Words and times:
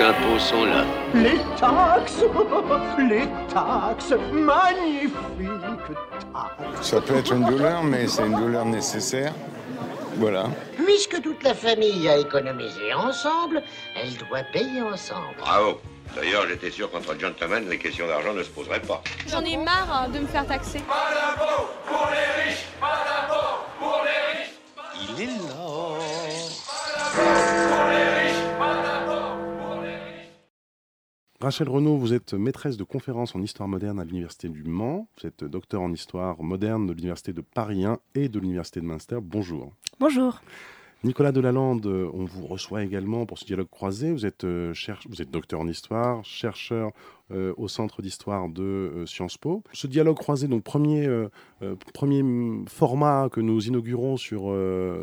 impôts 0.00 0.38
sont 0.38 0.64
là. 0.64 0.84
Les 1.14 1.38
taxes 1.58 2.22
Les 2.98 3.28
taxes 3.52 4.14
Magnifiques 4.32 5.12
taxes 6.32 6.88
Ça 6.88 7.00
peut 7.00 7.16
être 7.16 7.32
une 7.32 7.44
douleur, 7.44 7.82
mais 7.82 8.06
c'est 8.06 8.26
une 8.26 8.34
douleur 8.34 8.64
nécessaire. 8.64 9.32
Voilà. 10.16 10.44
Puisque 10.76 11.20
toute 11.20 11.42
la 11.42 11.54
famille 11.54 12.08
a 12.08 12.16
économisé 12.16 12.94
ensemble, 12.94 13.62
elle 13.94 14.14
doit 14.28 14.42
payer 14.52 14.80
ensemble. 14.82 15.36
Bravo. 15.38 15.80
D'ailleurs, 16.14 16.46
j'étais 16.48 16.70
sûr 16.70 16.90
qu'entre 16.90 17.18
gentlemen, 17.18 17.68
les 17.68 17.78
questions 17.78 18.06
d'argent 18.06 18.32
ne 18.32 18.42
se 18.42 18.48
poseraient 18.48 18.80
pas. 18.80 19.02
J'en 19.28 19.44
ai 19.44 19.56
marre 19.56 20.04
hein, 20.04 20.08
de 20.08 20.20
me 20.20 20.26
faire 20.26 20.46
taxer. 20.46 20.80
Il 25.10 25.22
est 25.22 25.26
là 25.26 25.65
Rachel 31.40 31.68
Renaud, 31.68 31.98
vous 31.98 32.14
êtes 32.14 32.32
maîtresse 32.32 32.76
de 32.78 32.84
conférences 32.84 33.34
en 33.34 33.42
histoire 33.42 33.68
moderne 33.68 34.00
à 34.00 34.04
l'Université 34.04 34.48
du 34.48 34.64
Mans. 34.64 35.06
Vous 35.20 35.26
êtes 35.28 35.44
docteur 35.44 35.82
en 35.82 35.92
histoire 35.92 36.42
moderne 36.42 36.86
de 36.86 36.92
l'Université 36.94 37.32
de 37.34 37.42
Paris 37.42 37.84
1 37.84 37.98
et 38.14 38.28
de 38.28 38.38
l'Université 38.38 38.80
de 38.80 38.86
Münster. 38.86 39.18
Bonjour. 39.22 39.72
Bonjour. 40.00 40.40
Nicolas 41.04 41.32
Delalande, 41.32 41.84
euh, 41.86 42.10
on 42.14 42.24
vous 42.24 42.46
reçoit 42.46 42.82
également 42.82 43.26
pour 43.26 43.38
ce 43.38 43.44
dialogue 43.44 43.68
croisé. 43.70 44.12
Vous 44.12 44.24
êtes, 44.24 44.44
euh, 44.44 44.72
cherche- 44.72 45.06
vous 45.08 45.20
êtes 45.20 45.30
docteur 45.30 45.60
en 45.60 45.68
histoire, 45.68 46.24
chercheur 46.24 46.90
euh, 47.32 47.52
au 47.56 47.66
Centre 47.66 48.02
d'histoire 48.02 48.48
de 48.48 48.62
euh, 48.62 49.06
Sciences 49.06 49.36
Po. 49.36 49.64
Ce 49.72 49.88
dialogue 49.88 50.16
croisé, 50.16 50.46
donc 50.46 50.62
premier, 50.62 51.08
euh, 51.08 51.28
premier 51.92 52.22
format 52.68 53.28
que 53.30 53.40
nous 53.40 53.66
inaugurons 53.66 54.16
sur, 54.16 54.54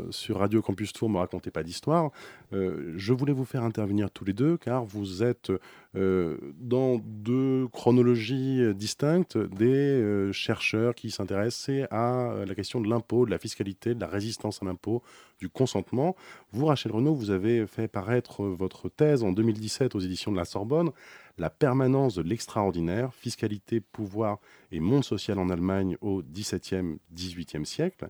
sur 0.09 0.37
Radio 0.37 0.61
Campus 0.61 0.93
Tour, 0.93 1.09
Me 1.09 1.17
racontez 1.17 1.51
pas 1.51 1.63
d'histoire. 1.63 2.11
Je 2.51 3.13
voulais 3.13 3.33
vous 3.33 3.45
faire 3.45 3.63
intervenir 3.63 4.11
tous 4.11 4.25
les 4.25 4.33
deux 4.33 4.57
car 4.57 4.85
vous 4.85 5.23
êtes 5.23 5.51
dans 5.95 6.99
deux 7.03 7.67
chronologies 7.73 8.61
distinctes 8.75 9.37
des 9.37 10.29
chercheurs 10.31 10.93
qui 10.93 11.09
s'intéressaient 11.09 11.87
à 11.89 12.45
la 12.47 12.55
question 12.55 12.79
de 12.79 12.87
l'impôt, 12.87 13.25
de 13.25 13.31
la 13.31 13.39
fiscalité, 13.39 13.95
de 13.95 13.99
la 13.99 14.07
résistance 14.07 14.61
à 14.61 14.65
l'impôt, 14.65 15.01
du 15.39 15.49
consentement. 15.49 16.15
Vous, 16.51 16.67
Rachel 16.67 16.91
Renaud, 16.91 17.15
vous 17.15 17.31
avez 17.31 17.65
fait 17.65 17.87
paraître 17.87 18.43
votre 18.43 18.87
thèse 18.87 19.23
en 19.23 19.31
2017 19.31 19.95
aux 19.95 19.99
éditions 19.99 20.31
de 20.31 20.37
la 20.37 20.45
Sorbonne, 20.45 20.91
La 21.37 21.49
permanence 21.49 22.15
de 22.15 22.21
l'extraordinaire, 22.21 23.13
fiscalité, 23.13 23.79
pouvoir 23.79 24.39
et 24.71 24.79
monde 24.79 25.03
social 25.03 25.39
en 25.39 25.49
Allemagne 25.49 25.97
au 26.01 26.21
XVIIe, 26.21 26.97
XVIIIe 27.13 27.65
siècle. 27.65 28.09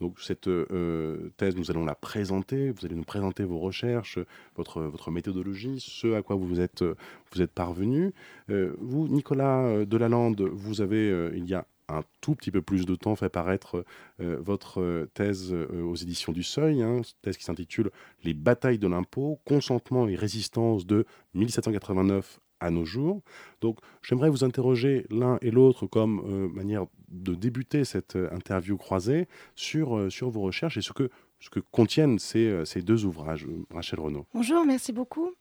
Donc 0.00 0.20
cette 0.20 0.48
euh, 0.48 1.30
thèse, 1.36 1.54
nous 1.54 1.70
allons 1.70 1.84
la 1.84 1.94
présenter, 1.94 2.70
vous 2.70 2.84
allez 2.84 2.96
nous 2.96 3.04
présenter 3.04 3.44
vos 3.44 3.58
recherches, 3.58 4.18
votre, 4.56 4.82
votre 4.82 5.10
méthodologie, 5.10 5.78
ce 5.80 6.14
à 6.14 6.22
quoi 6.22 6.34
vous 6.36 6.60
êtes, 6.60 6.82
vous 6.82 7.42
êtes 7.42 7.52
parvenu. 7.52 8.12
Euh, 8.50 8.74
vous, 8.80 9.06
Nicolas 9.06 9.64
euh, 9.64 9.84
Delalande, 9.84 10.40
vous 10.40 10.80
avez, 10.80 11.10
euh, 11.10 11.30
il 11.36 11.46
y 11.46 11.54
a 11.54 11.66
un 11.88 12.02
tout 12.20 12.34
petit 12.34 12.50
peu 12.50 12.62
plus 12.62 12.86
de 12.86 12.94
temps, 12.94 13.16
fait 13.16 13.28
paraître 13.28 13.84
euh, 14.20 14.38
votre 14.40 14.80
euh, 14.80 15.10
thèse 15.14 15.52
euh, 15.52 15.82
aux 15.82 15.94
éditions 15.94 16.32
du 16.32 16.42
Seuil, 16.42 16.82
hein, 16.82 17.02
thèse 17.22 17.36
qui 17.36 17.44
s'intitule 17.44 17.90
Les 18.24 18.34
batailles 18.34 18.78
de 18.78 18.88
l'impôt, 18.88 19.40
consentement 19.44 20.08
et 20.08 20.16
résistance 20.16 20.86
de 20.86 21.04
1789 21.34 22.40
à 22.62 22.70
nos 22.70 22.84
jours. 22.84 23.20
Donc 23.60 23.78
j'aimerais 24.02 24.30
vous 24.30 24.44
interroger 24.44 25.06
l'un 25.10 25.38
et 25.42 25.50
l'autre 25.50 25.86
comme 25.86 26.22
euh, 26.26 26.48
manière 26.48 26.86
de 27.08 27.34
débuter 27.34 27.84
cette 27.84 28.16
euh, 28.16 28.32
interview 28.32 28.76
croisée 28.76 29.28
sur, 29.54 29.96
euh, 29.96 30.10
sur 30.10 30.30
vos 30.30 30.42
recherches 30.42 30.76
et 30.76 30.82
ce 30.82 30.92
que, 30.92 31.10
ce 31.40 31.50
que 31.50 31.60
contiennent 31.60 32.18
ces, 32.18 32.64
ces 32.64 32.82
deux 32.82 33.04
ouvrages, 33.04 33.46
Rachel 33.70 34.00
Renaud. 34.00 34.26
Bonjour, 34.32 34.64
merci 34.64 34.92
beaucoup. 34.92 35.32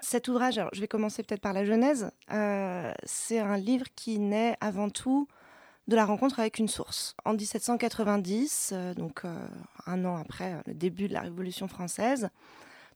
Cet 0.00 0.28
ouvrage, 0.28 0.60
je 0.72 0.80
vais 0.80 0.86
commencer 0.86 1.24
peut-être 1.24 1.40
par 1.40 1.52
la 1.52 1.64
genèse, 1.64 2.12
c'est 3.02 3.40
un 3.40 3.56
livre 3.56 3.86
qui 3.96 4.20
naît 4.20 4.56
avant 4.60 4.90
tout 4.90 5.26
de 5.88 5.96
la 5.96 6.04
rencontre 6.04 6.40
avec 6.40 6.58
une 6.58 6.68
source. 6.68 7.14
En 7.24 7.34
1790, 7.34 8.70
euh, 8.72 8.94
donc 8.94 9.22
un 9.86 10.04
an 10.04 10.16
après 10.16 10.62
le 10.66 10.74
début 10.74 11.08
de 11.08 11.12
la 11.12 11.20
Révolution 11.20 11.68
française, 11.68 12.28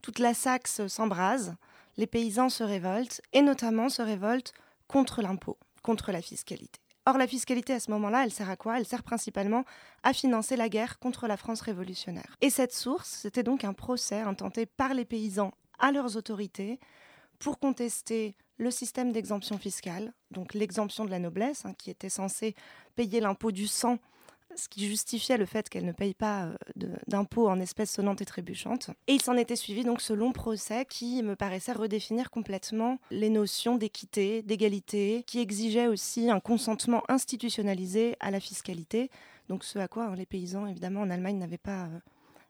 toute 0.02 0.19
la 0.19 0.34
Saxe 0.34 0.86
s'embrase, 0.86 1.54
les 1.96 2.06
paysans 2.06 2.48
se 2.48 2.64
révoltent, 2.64 3.20
et 3.32 3.42
notamment 3.42 3.88
se 3.88 4.02
révoltent 4.02 4.52
contre 4.88 5.22
l'impôt, 5.22 5.58
contre 5.82 6.12
la 6.12 6.22
fiscalité. 6.22 6.80
Or, 7.06 7.16
la 7.16 7.26
fiscalité, 7.26 7.72
à 7.72 7.80
ce 7.80 7.90
moment-là, 7.90 8.24
elle 8.24 8.32
sert 8.32 8.50
à 8.50 8.56
quoi? 8.56 8.78
Elle 8.78 8.86
sert 8.86 9.02
principalement 9.02 9.64
à 10.02 10.12
financer 10.12 10.56
la 10.56 10.68
guerre 10.68 10.98
contre 10.98 11.26
la 11.26 11.36
France 11.36 11.62
révolutionnaire. 11.62 12.36
Et 12.40 12.50
cette 12.50 12.74
source, 12.74 13.08
c'était 13.08 13.42
donc 13.42 13.64
un 13.64 13.72
procès 13.72 14.20
intenté 14.20 14.66
par 14.66 14.94
les 14.94 15.04
paysans 15.04 15.52
à 15.78 15.92
leurs 15.92 16.16
autorités 16.16 16.78
pour 17.38 17.58
contester 17.58 18.36
le 18.58 18.70
système 18.70 19.12
d'exemption 19.12 19.56
fiscale, 19.58 20.12
donc 20.30 20.52
l'exemption 20.52 21.06
de 21.06 21.10
la 21.10 21.18
noblesse, 21.18 21.64
hein, 21.64 21.72
qui 21.78 21.90
était 21.90 22.10
censée 22.10 22.54
payer 22.94 23.20
l'impôt 23.20 23.50
du 23.50 23.66
sang, 23.66 23.98
ce 24.56 24.69
qui 24.69 24.87
justifiait 24.87 25.37
le 25.37 25.47
fait 25.47 25.69
qu'elle 25.69 25.84
ne 25.84 25.93
paye 25.93 26.15
pas 26.15 26.44
euh, 26.44 26.55
de- 26.77 26.91
d'impôt 27.06 27.49
en 27.49 27.61
espèces 27.61 27.93
sonnantes 27.93 28.21
et 28.21 28.27
trébuchantes. 28.27 28.91
Et 29.06 29.15
il 29.15 29.22
s'en 29.22 29.37
était 29.37 29.56
suivi 29.56 29.84
donc 29.84 30.00
ce 30.00 30.12
long 30.12 30.33
procès 30.33 30.84
qui 30.84 31.22
me 31.22 31.37
paraissait 31.37 31.72
redéfinir 31.72 32.31
complètement 32.31 32.99
les 33.11 33.31
notions 33.31 33.77
d'équité, 33.77 34.43
d'égalité, 34.43 35.22
qui 35.27 35.38
exigeait 35.41 35.87
aussi 35.87 36.31
un 36.31 36.41
consentement 36.41 37.03
institutionnalisé 37.09 38.16
à 38.21 38.31
la 38.31 38.41
fiscalité, 38.41 39.11
donc 39.49 39.65
ce 39.65 39.78
à 39.78 39.88
quoi 39.88 40.05
hein, 40.06 40.15
les 40.16 40.27
paysans 40.27 40.67
évidemment 40.67 41.00
en 41.00 41.11
Allemagne 41.11 41.38
n'avaient 41.38 41.59
pas, 41.59 41.84
euh, 41.84 41.99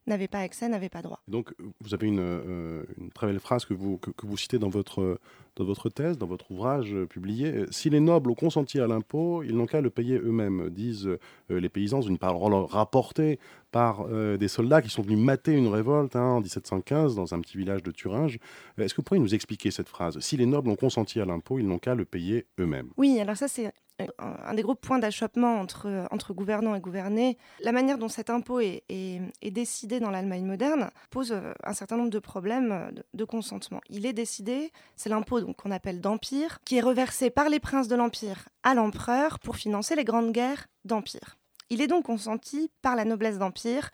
n'avaient 0.06 0.28
pas 0.28 0.40
accès, 0.40 0.68
n'avaient 0.68 0.88
pas 0.88 1.02
droit. 1.02 1.20
Donc, 1.28 1.54
vous 1.80 1.94
avez 1.94 2.06
une, 2.08 2.20
euh, 2.20 2.84
une 2.98 3.10
très 3.10 3.26
belle 3.26 3.40
phrase 3.40 3.64
que 3.64 3.74
vous, 3.74 3.98
que, 3.98 4.10
que 4.10 4.26
vous 4.26 4.36
citez 4.36 4.58
dans 4.58 4.68
votre, 4.68 5.18
dans 5.56 5.64
votre 5.64 5.88
thèse, 5.88 6.18
dans 6.18 6.26
votre 6.26 6.50
ouvrage 6.50 6.94
euh, 6.94 7.06
publié. 7.06 7.64
Si 7.70 7.90
les 7.90 8.00
nobles 8.00 8.30
ont 8.30 8.34
consenti 8.34 8.80
à 8.80 8.86
l'impôt, 8.86 9.42
ils 9.42 9.54
n'ont 9.54 9.66
qu'à 9.66 9.80
le 9.80 9.90
payer 9.90 10.18
eux-mêmes, 10.18 10.70
disent 10.70 11.06
euh, 11.06 11.18
les 11.60 11.68
paysans, 11.68 12.00
une 12.00 12.18
parole 12.18 12.54
rapportée 12.54 13.38
par 13.70 14.06
euh, 14.08 14.36
des 14.36 14.48
soldats 14.48 14.82
qui 14.82 14.88
sont 14.88 15.02
venus 15.02 15.18
mater 15.18 15.52
une 15.52 15.68
révolte 15.68 16.16
hein, 16.16 16.24
en 16.24 16.40
1715 16.40 17.14
dans 17.14 17.34
un 17.34 17.40
petit 17.40 17.58
village 17.58 17.82
de 17.82 17.90
Thuringe. 17.90 18.38
Est-ce 18.78 18.94
que 18.94 19.00
vous 19.00 19.04
pourriez 19.04 19.22
nous 19.22 19.34
expliquer 19.34 19.70
cette 19.70 19.88
phrase? 19.88 20.18
Si 20.20 20.36
les 20.36 20.46
nobles 20.46 20.70
ont 20.70 20.76
consenti 20.76 21.20
à 21.20 21.24
l'impôt, 21.24 21.58
ils 21.58 21.66
n'ont 21.66 21.78
qu'à 21.78 21.94
le 21.94 22.04
payer 22.04 22.46
eux-mêmes. 22.58 22.90
Oui, 22.96 23.18
alors 23.20 23.36
ça 23.36 23.48
c'est 23.48 23.72
un 24.18 24.54
des 24.54 24.62
gros 24.62 24.74
points 24.74 24.98
d'achoppement 24.98 25.60
entre, 25.60 26.08
gouvernants 26.32 26.74
et 26.74 26.80
gouvernés. 26.80 27.36
La 27.60 27.72
manière 27.72 27.98
dont 27.98 28.08
cet 28.08 28.30
impôt 28.30 28.60
est, 28.60 28.82
est- 28.88 29.50
décidé 29.50 30.00
dans 30.00 30.10
l'Allemagne 30.10 30.44
moderne 30.44 30.90
pose 31.10 31.32
euh, 31.32 31.52
un 31.64 31.72
certain 31.74 31.96
nombre 31.96 32.10
de 32.10 32.18
problèmes 32.18 32.72
euh, 32.72 32.90
de, 32.92 33.04
de 33.14 33.24
consentement. 33.24 33.80
Il 33.88 34.06
est 34.06 34.12
décidé, 34.12 34.72
c'est 34.96 35.08
l'impôt 35.08 35.40
qu'on 35.54 35.70
appelle 35.70 36.00
d'empire, 36.00 36.58
qui 36.64 36.76
est 36.76 36.80
reversé 36.80 37.30
par 37.30 37.48
les 37.48 37.60
princes 37.60 37.88
de 37.88 37.96
l'empire 37.96 38.48
à 38.62 38.74
l'empereur 38.74 39.38
pour 39.38 39.56
financer 39.56 39.96
les 39.96 40.04
grandes 40.04 40.32
guerres 40.32 40.66
d'empire. 40.84 41.36
Il 41.68 41.80
est 41.80 41.86
donc 41.86 42.04
consenti 42.04 42.70
par 42.82 42.96
la 42.96 43.04
noblesse 43.04 43.38
d'empire 43.38 43.90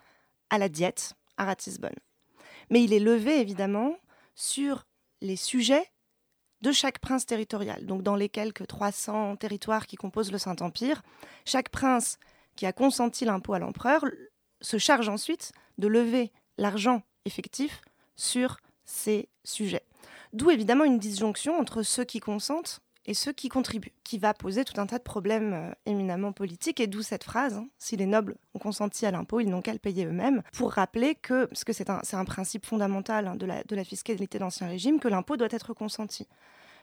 à 0.51 0.59
la 0.59 0.69
diète 0.69 1.15
à 1.37 1.45
Ratisbonne. 1.45 1.97
Mais 2.71 2.83
il 2.83 2.93
est 2.93 2.99
levé 3.01 3.41
évidemment 3.41 3.97
sur 4.35 4.87
les 5.21 5.37
sujets 5.37 5.87
de 6.63 6.73
chaque 6.73 6.99
prince 6.99 7.27
territorial. 7.27 7.87
Donc 7.87 8.03
dans 8.03 8.17
les 8.17 8.29
quelques 8.29 8.67
300 8.67 9.37
territoires 9.37 9.87
qui 9.87 9.97
composent 9.97 10.33
le 10.33 10.39
Saint-Empire, 10.39 11.03
chaque 11.45 11.69
prince 11.69 12.19
qui 12.57 12.67
a 12.67 12.73
consenti 12.73 13.25
l'impôt 13.25 13.55
à 13.55 13.59
l'empereur 13.59 14.05
se 14.61 14.79
charge 14.79 15.09
ensuite 15.09 15.53
de 15.79 15.89
lever 15.89 16.33
l'argent 16.59 17.03
effectif 17.25 17.83
sur 18.17 18.59
ces 18.85 19.29
sujets. 19.45 19.85
D'où 20.33 20.51
évidemment 20.51 20.85
une 20.85 20.99
disjonction 20.99 21.59
entre 21.59 21.83
ceux 21.83 22.05
qui 22.05 22.21
consentent 22.21 22.81
et 23.07 23.15
ceux 23.15 23.33
qui 23.33 23.49
contribuent, 23.49 23.93
qui 24.05 24.19
va 24.19 24.35
poser 24.35 24.65
tout 24.65 24.81
un 24.81 24.87
tas 24.87 24.99
de 24.99 25.03
problèmes 25.03 25.53
euh, 25.55 25.71
éminemment 25.87 26.33
politiques, 26.33 26.81
et 26.81 26.87
d'où 26.87 27.03
cette 27.03 27.25
phrase, 27.25 27.55
hein, 27.55 27.69
si 27.79 27.97
les 27.97 28.07
nobles 28.07 28.37
ont 28.55 28.59
consenti 28.59 29.07
à 29.07 29.11
l'impôt, 29.11 29.41
ils 29.41 29.49
n'ont 29.49 29.63
qu'à 29.63 29.73
le 29.73 29.79
payer 29.79 30.07
eux-mêmes, 30.07 30.43
pour 30.53 30.73
rappeler 30.73 31.15
que, 31.15 31.47
parce 31.47 31.65
que 31.65 31.73
c'est 31.73 31.89
un, 31.89 32.25
principe 32.25 32.67
fondamental 32.67 33.29
hein, 33.29 33.37
de, 33.37 33.47
la, 33.47 33.63
de 33.63 33.77
la 33.77 33.85
fiscalité 33.85 34.39
d'Ancien 34.39 34.67
Régime, 34.67 34.99
que 34.99 35.09
l'impôt 35.09 35.37
doit 35.37 35.49
être 35.51 35.73
consenti. 35.75 36.27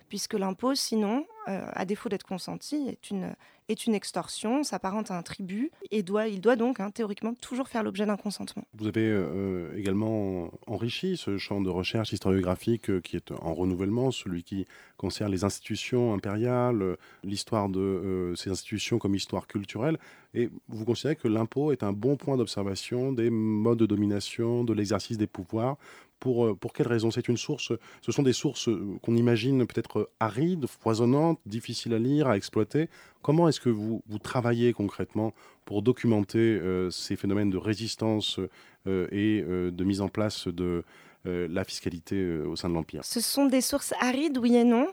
Puisque 0.09 0.33
l'impôt, 0.33 0.75
sinon, 0.75 1.25
euh, 1.47 1.65
à 1.73 1.85
défaut 1.85 2.09
d'être 2.09 2.25
consenti, 2.25 2.87
est 2.87 3.09
une, 3.09 3.33
est 3.69 3.85
une 3.85 3.95
extorsion, 3.95 4.63
s'apparente 4.63 5.11
à 5.11 5.17
un 5.17 5.23
tribut, 5.23 5.71
et 5.91 6.03
doit, 6.03 6.27
il 6.27 6.41
doit 6.41 6.55
donc, 6.55 6.79
hein, 6.79 6.91
théoriquement, 6.91 7.33
toujours 7.33 7.67
faire 7.67 7.83
l'objet 7.83 8.05
d'un 8.05 8.17
consentement. 8.17 8.63
Vous 8.75 8.87
avez 8.87 9.09
euh, 9.09 9.75
également 9.75 10.51
enrichi 10.67 11.17
ce 11.17 11.37
champ 11.37 11.61
de 11.61 11.69
recherche 11.69 12.13
historiographique 12.13 12.89
euh, 12.89 13.01
qui 13.01 13.15
est 13.15 13.31
en 13.31 13.53
renouvellement, 13.53 14.11
celui 14.11 14.43
qui 14.43 14.65
concerne 14.97 15.31
les 15.31 15.43
institutions 15.43 16.13
impériales, 16.13 16.81
euh, 16.81 16.95
l'histoire 17.23 17.69
de 17.69 17.79
euh, 17.79 18.35
ces 18.35 18.49
institutions 18.49 18.99
comme 18.99 19.15
histoire 19.15 19.47
culturelle. 19.47 19.97
Et 20.33 20.49
vous 20.67 20.85
considérez 20.85 21.15
que 21.15 21.27
l'impôt 21.27 21.71
est 21.71 21.83
un 21.83 21.93
bon 21.93 22.15
point 22.15 22.37
d'observation 22.37 23.11
des 23.11 23.29
modes 23.29 23.79
de 23.79 23.85
domination, 23.85 24.63
de 24.63 24.73
l'exercice 24.73 25.17
des 25.17 25.27
pouvoirs. 25.27 25.77
Pour, 26.23 26.45
euh, 26.45 26.57
quelles 26.73 26.87
raisons 26.87 27.11
C'est 27.11 27.27
une 27.27 27.35
source, 27.35 27.73
ce 28.01 28.11
sont 28.13 28.23
des 28.23 28.31
sources 28.31 28.69
euh, 28.69 28.97
qu'on 29.01 29.17
imagine 29.17 29.67
peut-être 29.67 30.09
arides, 30.21 30.67
foisonnantes, 30.67 31.37
difficiles 31.45 31.93
à 31.93 31.99
lire, 31.99 32.29
à 32.29 32.37
exploiter. 32.37 32.87
Comment 33.21 33.49
est-ce 33.49 33.59
que 33.59 33.69
vous, 33.69 34.01
vous 34.07 34.19
travaillez 34.19 34.71
concrètement 34.71 35.33
pour 35.65 35.81
documenter 35.81 36.39
euh, 36.39 36.89
ces 36.89 37.15
phénomènes 37.15 37.49
de 37.49 37.57
résistance 37.57 38.39
euh, 38.87 39.07
et 39.11 39.43
euh, 39.47 39.71
de 39.71 39.83
mise 39.83 40.01
en 40.01 40.09
place 40.09 40.47
de, 40.47 40.83
la 41.25 41.63
fiscalité 41.63 42.21
au 42.39 42.57
sein 42.57 42.67
de 42.67 42.73
l'Empire? 42.73 43.05
Ce 43.05 43.21
sont 43.21 43.45
des 43.45 43.61
sources 43.61 43.93
arides, 44.01 44.37
oui 44.37 44.57
et 44.57 44.65
non. 44.65 44.87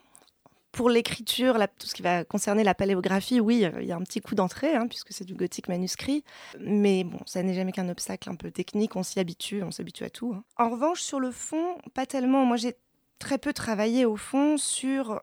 Pour 0.73 0.89
l'écriture, 0.89 1.59
tout 1.79 1.87
ce 1.87 1.95
qui 1.95 2.03
va 2.03 2.25
concerner 2.25 2.63
la 2.63 2.75
paléographie, 2.75 3.41
oui, 3.41 3.67
il 3.81 3.87
y 3.87 3.93
a 3.93 3.97
un 3.97 4.03
petit 4.03 4.21
coup 4.21 4.35
d'entrée, 4.35 4.75
hein, 4.75 4.87
puisque 4.87 5.13
c'est 5.13 5.25
du 5.25 5.35
gothique 5.35 5.69
manuscrit. 5.69 6.25
Mais 6.61 7.05
bon, 7.05 7.19
ça 7.27 7.43
n'est 7.43 7.55
jamais 7.55 7.73
qu'un 7.73 7.89
obstacle 7.89 8.31
un 8.31 8.37
peu 8.37 8.51
technique, 8.51 8.95
on 8.95 9.03
s'y 9.03 9.19
habitue, 9.19 9.63
on 9.63 9.71
s'habitue 9.71 10.05
à 10.05 10.11
tout. 10.11 10.33
Hein. 10.35 10.45
En 10.57 10.71
revanche, 10.71 11.01
sur 11.01 11.19
le 11.19 11.33
fond, 11.33 11.77
pas 11.95 12.07
tellement. 12.07 12.45
Moi, 12.45 12.57
j'ai 12.57 12.77
très 13.19 13.39
peu 13.39 13.53
travaillé 13.53 14.05
au 14.05 14.17
fond 14.17 14.57
sur 14.57 15.21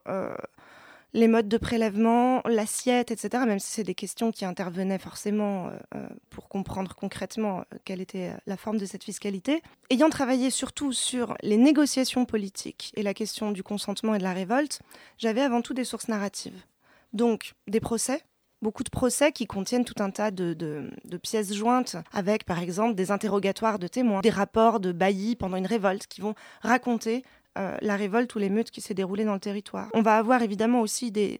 les 1.14 1.28
modes 1.28 1.48
de 1.48 1.56
prélèvement, 1.56 2.42
l'assiette, 2.44 3.10
etc., 3.10 3.44
même 3.46 3.58
si 3.58 3.70
c'est 3.70 3.84
des 3.84 3.94
questions 3.94 4.30
qui 4.30 4.44
intervenaient 4.44 4.98
forcément 4.98 5.68
euh, 5.68 5.70
euh, 5.94 6.08
pour 6.30 6.48
comprendre 6.48 6.94
concrètement 6.94 7.60
euh, 7.60 7.78
quelle 7.84 8.00
était 8.00 8.32
la 8.46 8.56
forme 8.56 8.78
de 8.78 8.86
cette 8.86 9.04
fiscalité. 9.04 9.62
Ayant 9.90 10.10
travaillé 10.10 10.50
surtout 10.50 10.92
sur 10.92 11.36
les 11.42 11.56
négociations 11.56 12.24
politiques 12.24 12.92
et 12.96 13.02
la 13.02 13.14
question 13.14 13.52
du 13.52 13.62
consentement 13.62 14.14
et 14.14 14.18
de 14.18 14.22
la 14.22 14.32
révolte, 14.32 14.80
j'avais 15.16 15.40
avant 15.40 15.62
tout 15.62 15.74
des 15.74 15.84
sources 15.84 16.08
narratives. 16.08 16.60
Donc 17.14 17.54
des 17.66 17.80
procès, 17.80 18.22
beaucoup 18.60 18.84
de 18.84 18.90
procès 18.90 19.32
qui 19.32 19.46
contiennent 19.46 19.84
tout 19.84 20.02
un 20.02 20.10
tas 20.10 20.30
de, 20.30 20.52
de, 20.54 21.16
pièces 21.16 21.54
jointes 21.54 21.96
avec, 22.12 22.44
par 22.44 22.58
exemple, 22.58 22.94
des 22.94 23.10
interrogatoires 23.10 23.78
de 23.78 23.88
témoins, 23.88 24.20
des 24.20 24.30
rapports 24.30 24.80
de 24.80 24.92
baillis 24.92 25.36
pendant 25.36 25.56
une 25.56 25.66
révolte 25.66 26.06
qui 26.06 26.20
vont 26.20 26.34
raconter 26.60 27.24
euh, 27.58 27.76
la 27.80 27.96
révolte 27.96 28.34
ou 28.34 28.38
l'émeute 28.38 28.70
qui 28.70 28.80
s'est 28.80 28.94
déroulée 28.94 29.24
dans 29.24 29.34
le 29.34 29.40
territoire. 29.40 29.88
On 29.92 30.02
va 30.02 30.16
avoir 30.16 30.42
évidemment 30.42 30.80
aussi 30.80 31.10
des, 31.10 31.38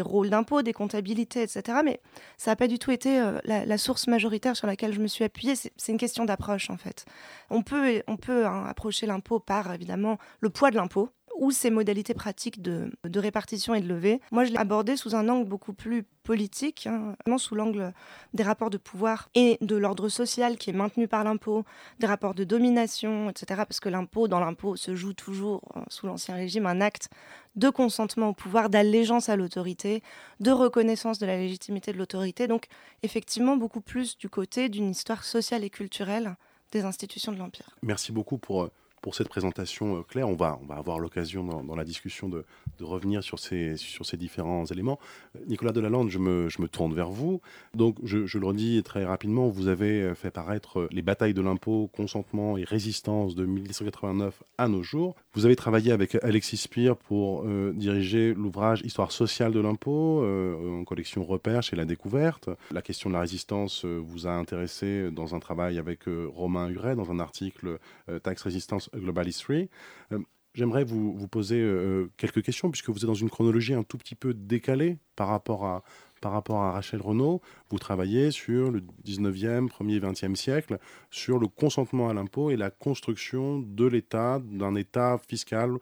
rôles 0.00 0.30
d'impôts, 0.30 0.62
des 0.62 0.72
comptabilités, 0.72 1.42
etc. 1.42 1.80
Mais 1.84 2.00
ça 2.36 2.52
n'a 2.52 2.56
pas 2.56 2.68
du 2.68 2.78
tout 2.78 2.92
été 2.92 3.20
euh, 3.20 3.38
la, 3.44 3.78
source 3.78 4.06
majoritaire 4.06 4.56
sur 4.56 4.66
laquelle 4.66 4.92
je 4.92 5.00
me 5.00 5.08
suis 5.08 5.24
appuyée. 5.24 5.54
C'est 5.56 5.92
une 5.92 5.98
question 5.98 6.24
d'approche 6.24 6.70
en 6.70 6.76
fait. 6.76 7.04
On 7.50 7.62
peut, 7.62 8.02
on 8.06 8.16
peut 8.16 8.46
hein, 8.46 8.64
approcher 8.68 9.06
l'impôt 9.06 9.40
par 9.40 9.72
évidemment 9.74 10.18
le 10.40 10.50
poids 10.50 10.70
de 10.70 10.76
l'impôt 10.76 11.10
ou 11.36 11.50
ses 11.50 11.70
modalités 11.70 12.14
pratiques 12.14 12.62
de, 12.62 12.90
répartition 13.14 13.74
et 13.74 13.80
de 13.80 13.88
levée. 13.88 14.20
Moi, 14.30 14.44
je 14.44 14.52
l'ai 14.52 14.58
abordé 14.58 14.96
sous 14.96 15.14
un 15.14 15.28
angle 15.28 15.48
beaucoup 15.48 15.72
plus 15.72 16.04
politique, 16.22 16.88
hein, 16.88 17.14
sous 17.38 17.54
l'angle 17.54 17.92
des 18.34 18.42
rapports 18.42 18.70
de 18.70 18.78
pouvoir 18.78 19.28
et 19.34 19.58
de 19.60 19.76
l'ordre 19.76 20.08
social 20.08 20.56
qui 20.56 20.70
est 20.70 20.72
maintenu 20.72 21.06
par 21.06 21.22
l'impôt, 21.24 21.64
des 22.00 22.06
rapports 22.06 22.34
de 22.34 22.44
domination, 22.44 23.30
etc. 23.30 23.62
Parce 23.68 23.80
que 23.80 23.88
l'impôt, 23.88 24.26
dans 24.26 24.40
l'impôt, 24.40 24.76
se 24.76 24.94
joue 24.94 25.12
toujours, 25.12 25.62
euh, 25.76 25.80
sous 25.88 26.06
l'Ancien 26.06 26.34
Régime, 26.34 26.66
un 26.66 26.80
acte 26.80 27.08
de 27.54 27.70
consentement 27.70 28.30
au 28.30 28.34
pouvoir, 28.34 28.68
d'allégeance 28.68 29.28
à 29.28 29.36
l'autorité, 29.36 30.02
de 30.40 30.50
reconnaissance 30.50 31.18
de 31.18 31.26
la 31.26 31.36
légitimité 31.36 31.92
de 31.92 31.98
l'autorité. 31.98 32.48
Donc, 32.48 32.66
effectivement, 33.02 33.56
beaucoup 33.56 33.80
plus 33.80 34.18
du 34.18 34.28
côté 34.28 34.68
d'une 34.68 34.90
histoire 34.90 35.24
sociale 35.24 35.64
et 35.64 35.70
culturelle 35.70 36.36
des 36.72 36.84
institutions 36.84 37.32
de 37.32 37.38
l'Empire. 37.38 37.76
Merci 37.82 38.12
beaucoup 38.12 38.38
pour 38.38 38.64
euh, 38.64 38.72
pour 39.06 39.14
cette 39.14 39.28
présentation 39.28 39.98
euh, 39.98 40.02
claire. 40.02 40.28
On 40.28 40.34
va, 40.34 40.58
on 40.60 40.66
va 40.66 40.74
avoir 40.74 40.98
l'occasion 40.98 41.44
dans, 41.44 41.76
la 41.76 41.84
discussion 41.84 42.28
de, 42.28 42.44
revenir 42.80 43.22
sur 43.22 43.38
ces, 43.38 43.76
différents 44.14 44.64
éléments. 44.64 44.98
Euh, 45.36 45.38
Nicolas 45.46 45.70
Delalande, 45.70 46.10
je 46.10 46.18
me, 46.18 46.48
je 46.48 46.60
me 46.60 46.66
tourne 46.66 46.92
vers 46.92 47.10
vous. 47.10 47.40
Donc, 47.72 47.98
je, 48.02 48.36
le 48.36 48.44
redis 48.44 48.82
très 48.82 49.04
rapidement, 49.04 49.46
vous 49.46 49.68
avez 49.68 50.02
euh, 50.02 50.16
fait 50.16 50.32
paraître 50.32 50.88
les 50.90 51.02
batailles 51.02 51.34
de 51.34 51.40
l'impôt, 51.40 51.88
consentement 51.94 52.58
et 52.58 52.64
résistance 52.64 53.36
de 53.36 53.46
1789 53.46 54.42
à 54.58 54.66
nos 54.66 54.82
jours. 54.82 55.14
Vous 55.34 55.46
avez 55.46 55.54
travaillé 55.54 55.92
avec 55.92 56.16
Alexis 56.24 56.56
Spire 56.56 56.96
pour 56.96 57.44
diriger 57.74 58.34
l'ouvrage 58.34 58.80
Histoire 58.82 59.12
sociale 59.12 59.52
de 59.52 59.60
l'impôt 59.60 60.24
en 60.24 60.82
collection 60.84 61.24
Repères 61.24 61.62
chez 61.62 61.76
La 61.76 61.84
Découverte. 61.84 62.48
La 62.72 62.82
question 62.82 63.10
de 63.10 63.14
la 63.14 63.20
résistance 63.20 63.84
vous 63.84 64.26
a 64.26 64.30
intéressé 64.30 65.10
dans 65.12 65.34
un 65.34 65.38
travail 65.38 65.78
avec 65.78 66.00
Romain 66.06 66.68
Huret, 66.70 66.96
dans 66.96 67.10
un 67.10 67.20
article 67.20 67.78
Taxe 68.22 68.42
Résistance 68.42 68.90
Global 69.00 69.28
History. 69.28 69.68
Euh, 70.12 70.18
j'aimerais 70.54 70.84
vous, 70.84 71.16
vous 71.16 71.28
poser 71.28 71.60
euh, 71.60 72.10
quelques 72.16 72.42
questions, 72.42 72.70
puisque 72.70 72.90
vous 72.90 72.98
êtes 72.98 73.06
dans 73.06 73.14
une 73.14 73.30
chronologie 73.30 73.74
un 73.74 73.82
tout 73.82 73.98
petit 73.98 74.14
peu 74.14 74.34
décalée 74.34 74.98
par 75.14 75.28
rapport 75.28 75.64
à, 75.64 75.82
par 76.20 76.32
rapport 76.32 76.62
à 76.62 76.72
Rachel 76.72 77.00
Renault. 77.00 77.40
Vous 77.70 77.78
travaillez 77.78 78.30
sur 78.30 78.70
le 78.70 78.82
19e, 79.04 79.68
1er, 79.68 80.00
20e 80.00 80.34
siècle, 80.34 80.78
sur 81.10 81.38
le 81.38 81.48
consentement 81.48 82.08
à 82.08 82.14
l'impôt 82.14 82.50
et 82.50 82.56
la 82.56 82.70
construction 82.70 83.58
de 83.60 83.86
l'État, 83.86 84.40
d'un 84.44 84.74
État 84.74 85.18
fiscal 85.28 85.72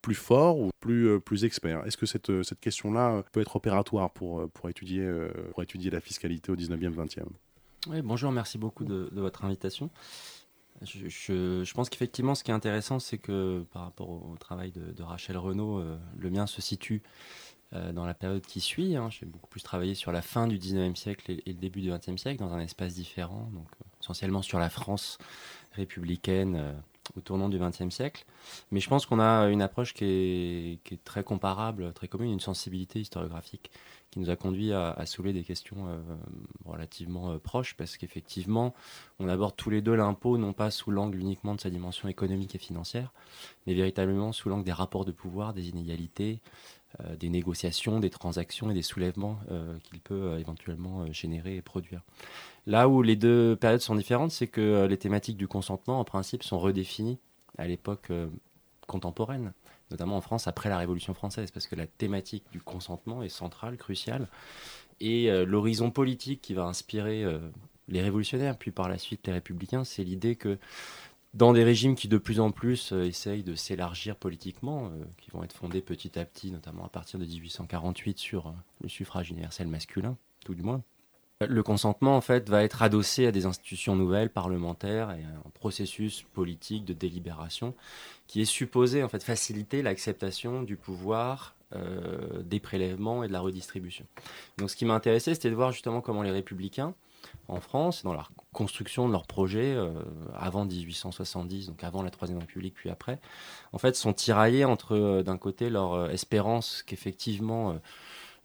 plus 0.00 0.14
fort 0.16 0.58
ou 0.58 0.70
plus, 0.80 1.08
euh, 1.08 1.20
plus 1.20 1.44
expert 1.44 1.86
Est-ce 1.86 1.96
que 1.96 2.06
cette, 2.06 2.42
cette 2.42 2.58
question-là 2.58 3.22
peut 3.30 3.40
être 3.40 3.54
opératoire 3.54 4.10
pour, 4.10 4.48
pour, 4.50 4.68
étudier, 4.68 5.08
pour 5.52 5.62
étudier 5.62 5.90
la 5.90 6.00
fiscalité 6.00 6.50
au 6.50 6.56
19e, 6.56 6.92
20e 6.92 7.22
Oui, 7.88 8.02
bonjour, 8.02 8.32
merci 8.32 8.58
beaucoup 8.58 8.84
de 8.84 9.08
votre 9.12 9.44
invitation. 9.44 9.90
Je, 10.84 11.72
pense 11.74 11.88
qu'effectivement, 11.88 12.34
ce 12.34 12.44
qui 12.44 12.50
est 12.50 12.54
intéressant, 12.54 12.98
c'est 12.98 13.18
que 13.18 13.64
par 13.72 13.82
rapport 13.82 14.10
au, 14.10 14.36
travail 14.38 14.72
de, 14.72 15.02
Rachel 15.02 15.36
Renault, 15.36 15.78
euh, 15.78 15.98
le 16.16 16.30
mien 16.30 16.46
se 16.46 16.60
situe 16.60 17.02
euh, 17.72 17.92
dans 17.92 18.04
la 18.04 18.14
période 18.14 18.44
qui 18.44 18.60
suit. 18.60 18.96
Hein. 18.96 19.08
J'ai 19.10 19.26
beaucoup 19.26 19.48
plus 19.48 19.62
travaillé 19.62 19.94
sur 19.94 20.12
la 20.12 20.22
fin 20.22 20.46
du 20.46 20.58
19e 20.58 20.96
siècle 20.96 21.30
et, 21.30 21.42
le 21.46 21.54
début 21.54 21.80
du 21.80 21.90
20e 21.90 22.16
siècle, 22.16 22.38
dans 22.38 22.52
un 22.52 22.60
espace 22.60 22.94
différent, 22.94 23.48
donc 23.52 23.66
euh, 23.80 23.84
essentiellement 24.00 24.42
sur 24.42 24.58
la 24.58 24.70
France 24.70 25.18
républicaine 25.72 26.74
au 27.16 27.20
tournant 27.20 27.48
du 27.48 27.58
XXe 27.58 27.94
siècle. 27.94 28.24
Mais 28.70 28.80
je 28.80 28.88
pense 28.88 29.06
qu'on 29.06 29.20
a 29.20 29.48
une 29.48 29.62
approche 29.62 29.94
qui 29.94 30.04
est, 30.04 30.78
qui 30.84 30.94
est, 30.94 31.04
très 31.04 31.24
comparable, 31.24 31.92
très 31.92 32.08
commune, 32.08 32.30
une 32.30 32.40
sensibilité 32.40 33.00
historiographique 33.00 33.70
qui 34.12 34.20
nous 34.20 34.28
a 34.28 34.36
conduit 34.36 34.72
à, 34.74 35.06
soulever 35.06 35.32
des 35.32 35.42
questions 35.42 35.88
euh, 35.88 35.98
relativement 36.66 37.32
euh, 37.32 37.38
proches, 37.38 37.74
parce 37.74 37.96
qu'effectivement, 37.96 38.74
on 39.18 39.26
aborde 39.26 39.56
tous 39.56 39.70
les 39.70 39.80
deux 39.80 39.94
l'impôt, 39.94 40.36
non 40.36 40.52
pas 40.52 40.70
sous 40.70 40.90
l'angle 40.90 41.18
uniquement 41.18 41.54
de 41.54 41.60
sa 41.60 41.70
dimension 41.70 42.08
économique 42.08 42.54
et 42.54 42.58
financière, 42.58 43.10
mais 43.66 43.72
véritablement 43.72 44.32
sous 44.32 44.50
l'angle 44.50 44.64
des 44.64 44.72
rapports 44.72 45.06
de 45.06 45.12
pouvoir, 45.12 45.54
des 45.54 45.70
inégalités, 45.70 46.40
euh, 47.00 47.16
des 47.16 47.30
négociations, 47.30 48.00
des 48.00 48.10
transactions 48.10 48.70
et 48.70 48.74
des 48.74 48.82
soulèvements 48.82 49.40
qu'il 49.84 50.00
peut 50.00 50.38
éventuellement 50.38 51.10
générer 51.10 51.56
et 51.56 51.62
produire. 51.62 52.02
Là 52.66 52.88
où 52.90 53.00
les 53.00 53.16
deux 53.16 53.56
périodes 53.56 53.80
sont 53.80 53.94
différentes, 53.94 54.30
c'est 54.30 54.46
que 54.46 54.86
les 54.86 54.98
thématiques 54.98 55.38
du 55.38 55.48
consentement, 55.48 55.98
en 55.98 56.04
principe, 56.04 56.42
sont 56.42 56.58
redéfinies 56.58 57.18
à 57.56 57.66
l'époque 57.66 58.12
contemporaine 58.86 59.52
notamment 59.92 60.16
en 60.16 60.20
France 60.20 60.48
après 60.48 60.68
la 60.68 60.78
Révolution 60.78 61.14
française, 61.14 61.50
parce 61.50 61.66
que 61.66 61.76
la 61.76 61.86
thématique 61.86 62.44
du 62.50 62.60
consentement 62.60 63.22
est 63.22 63.28
centrale, 63.28 63.76
cruciale. 63.76 64.28
Et 65.00 65.30
euh, 65.30 65.44
l'horizon 65.44 65.90
politique 65.90 66.40
qui 66.40 66.54
va 66.54 66.64
inspirer 66.64 67.22
euh, 67.22 67.38
les 67.88 68.02
révolutionnaires, 68.02 68.56
puis 68.56 68.70
par 68.70 68.88
la 68.88 68.98
suite 68.98 69.26
les 69.26 69.32
républicains, 69.32 69.84
c'est 69.84 70.04
l'idée 70.04 70.36
que 70.36 70.58
dans 71.34 71.52
des 71.52 71.64
régimes 71.64 71.94
qui 71.94 72.08
de 72.08 72.18
plus 72.18 72.40
en 72.40 72.50
plus 72.50 72.92
euh, 72.92 73.04
essayent 73.04 73.42
de 73.42 73.54
s'élargir 73.54 74.16
politiquement, 74.16 74.90
qui 75.18 75.30
vont 75.30 75.44
être 75.44 75.54
fondés 75.54 75.80
petit 75.80 76.18
à 76.18 76.24
petit, 76.24 76.50
notamment 76.50 76.84
à 76.84 76.88
partir 76.88 77.18
de 77.18 77.24
1848 77.24 78.18
sur 78.18 78.54
le 78.80 78.88
suffrage 78.88 79.30
universel 79.30 79.68
masculin, 79.68 80.16
tout 80.44 80.54
du 80.54 80.62
moins, 80.62 80.82
le 81.48 81.62
consentement, 81.62 82.16
en 82.16 82.20
fait, 82.20 82.48
va 82.48 82.62
être 82.62 82.82
adossé 82.82 83.26
à 83.26 83.32
des 83.32 83.46
institutions 83.46 83.96
nouvelles, 83.96 84.30
parlementaires, 84.30 85.10
et 85.10 85.22
un 85.22 85.50
processus 85.54 86.22
politique 86.34 86.84
de 86.84 86.92
délibération 86.92 87.74
qui 88.26 88.40
est 88.40 88.46
supposé, 88.46 89.02
en 89.02 89.08
fait, 89.08 89.22
faciliter 89.22 89.82
l'acceptation 89.82 90.62
du 90.62 90.76
pouvoir, 90.76 91.54
euh, 91.74 92.42
des 92.42 92.60
prélèvements 92.60 93.24
et 93.24 93.28
de 93.28 93.32
la 93.32 93.40
redistribution. 93.40 94.04
Donc, 94.58 94.70
ce 94.70 94.76
qui 94.76 94.84
m'a 94.84 94.94
intéressé, 94.94 95.34
c'était 95.34 95.50
de 95.50 95.54
voir 95.54 95.72
justement 95.72 96.00
comment 96.00 96.22
les 96.22 96.30
républicains, 96.30 96.94
en 97.48 97.60
France, 97.60 98.02
dans 98.02 98.12
la 98.12 98.26
construction 98.52 99.06
de 99.06 99.12
leur 99.12 99.26
projet, 99.26 99.74
euh, 99.74 99.90
avant 100.34 100.64
1870, 100.64 101.68
donc 101.68 101.82
avant 101.84 102.02
la 102.02 102.10
Troisième 102.10 102.38
République, 102.38 102.74
puis 102.74 102.90
après, 102.90 103.20
en 103.72 103.78
fait, 103.78 103.96
sont 103.96 104.12
tiraillés 104.12 104.64
entre, 104.64 104.96
euh, 104.96 105.22
d'un 105.22 105.38
côté, 105.38 105.70
leur 105.70 106.10
espérance 106.10 106.82
qu'effectivement 106.82 107.78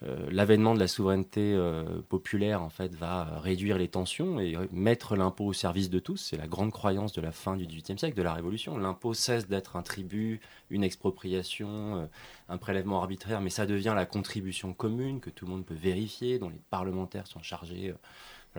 l'avènement 0.01 0.75
de 0.75 0.80
la 0.80 0.88
souveraineté 0.88 1.54
euh, 1.56 2.01
populaire 2.08 2.62
en 2.62 2.70
fait 2.70 2.94
va 2.94 3.39
réduire 3.39 3.77
les 3.77 3.88
tensions 3.88 4.39
et 4.39 4.56
mettre 4.72 5.16
l'impôt 5.16 5.46
au 5.46 5.54
service 5.54 5.89
de 5.89 6.00
tous. 6.00 6.18
C'est 6.18 6.38
la 6.38 6.48
grande 6.48 6.72
croyance 6.72 7.13
de 7.13 7.22
la 7.22 7.32
fin 7.32 7.56
du 7.56 7.66
XVIIIe 7.66 7.98
siècle, 7.98 8.16
de 8.16 8.22
la 8.22 8.34
Révolution. 8.34 8.77
L'impôt 8.77 9.13
cesse 9.13 9.48
d'être 9.48 9.75
un 9.75 9.82
tribut, 9.82 10.39
une 10.70 10.84
expropriation, 10.84 11.98
euh, 11.98 12.06
un 12.48 12.58
prélèvement 12.58 13.01
arbitraire, 13.01 13.42
mais 13.42 13.50
ça 13.50 13.66
devient 13.66 13.94
la 13.96 14.06
contribution 14.06 14.74
commune 14.74 15.20
que 15.20 15.32
tout 15.32 15.46
le 15.46 15.51
monde 15.51 15.66
peut 15.66 15.74
vérifier, 15.74 16.38
dont 16.38 16.50
les 16.50 16.62
parlementaires 16.70 17.25
sont 17.27 17.42
chargés 17.42 17.94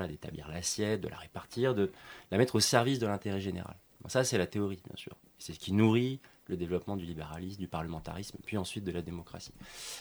d'établir 0.06 0.48
l'assiette, 0.48 1.00
de 1.00 1.08
la 1.08 1.16
répartir, 1.16 1.74
de 1.74 1.90
la 2.30 2.38
mettre 2.38 2.54
au 2.54 2.60
service 2.60 3.00
de 3.00 3.06
l'intérêt 3.06 3.40
général. 3.40 3.74
ça, 4.06 4.22
c'est 4.22 4.38
la 4.38 4.46
théorie, 4.46 4.80
bien 4.86 4.96
sûr. 4.96 5.16
C'est 5.38 5.54
ce 5.54 5.58
qui 5.58 5.72
nourrit 5.72 6.20
le 6.48 6.56
développement 6.56 6.96
du 6.96 7.04
libéralisme, 7.04 7.60
du 7.60 7.68
parlementarisme, 7.68 8.38
puis 8.44 8.56
ensuite 8.56 8.84
de 8.84 8.90
la 8.90 9.02
démocratie. 9.02 9.52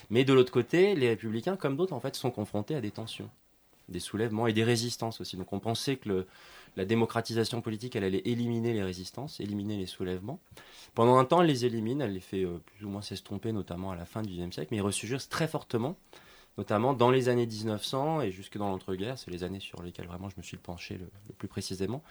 Mais 0.09 0.23
de 0.23 0.33
l'autre 0.33 0.51
côté, 0.51 0.95
les 0.95 1.09
républicains, 1.09 1.57
comme 1.57 1.75
d'autres, 1.75 1.93
en 1.93 1.99
fait, 1.99 2.15
sont 2.15 2.31
confrontés 2.31 2.75
à 2.75 2.81
des 2.81 2.91
tensions, 2.91 3.29
des 3.89 3.99
soulèvements 3.99 4.47
et 4.47 4.53
des 4.53 4.63
résistances 4.63 5.21
aussi. 5.21 5.37
Donc 5.37 5.53
on 5.53 5.59
pensait 5.59 5.97
que 5.97 6.25
la 6.75 6.85
démocratisation 6.85 7.61
politique, 7.61 7.95
elle 7.95 8.03
allait 8.03 8.21
éliminer 8.25 8.73
les 8.73 8.83
résistances, 8.83 9.39
éliminer 9.39 9.77
les 9.77 9.85
soulèvements. 9.85 10.39
Pendant 10.95 11.17
un 11.17 11.25
temps, 11.25 11.41
elle 11.41 11.47
les 11.47 11.65
élimine, 11.65 12.01
elle 12.01 12.13
les 12.13 12.19
fait 12.19 12.43
euh, 12.43 12.59
plus 12.65 12.85
ou 12.85 12.89
moins 12.89 13.01
s'estomper, 13.01 13.51
notamment 13.51 13.91
à 13.91 13.95
la 13.95 14.05
fin 14.05 14.21
du 14.21 14.33
XIXe 14.33 14.53
siècle, 14.53 14.69
mais 14.71 14.77
ils 14.77 14.81
ressurgissent 14.81 15.29
très 15.29 15.47
fortement 15.47 15.97
notamment 16.57 16.93
dans 16.93 17.11
les 17.11 17.29
années 17.29 17.45
1900 17.45 18.21
et 18.21 18.31
jusque 18.31 18.57
dans 18.57 18.69
l'entre-guerres, 18.69 19.19
c'est 19.19 19.29
les 19.29 19.43
années 19.43 19.59
sur 19.59 19.83
lesquelles 19.83 20.07
vraiment 20.07 20.29
je 20.29 20.37
me 20.37 20.41
suis 20.41 20.57
penché 20.57 20.95
le, 20.95 21.07
le, 21.27 21.33
plus 21.35 21.47
précisément, 21.47 22.03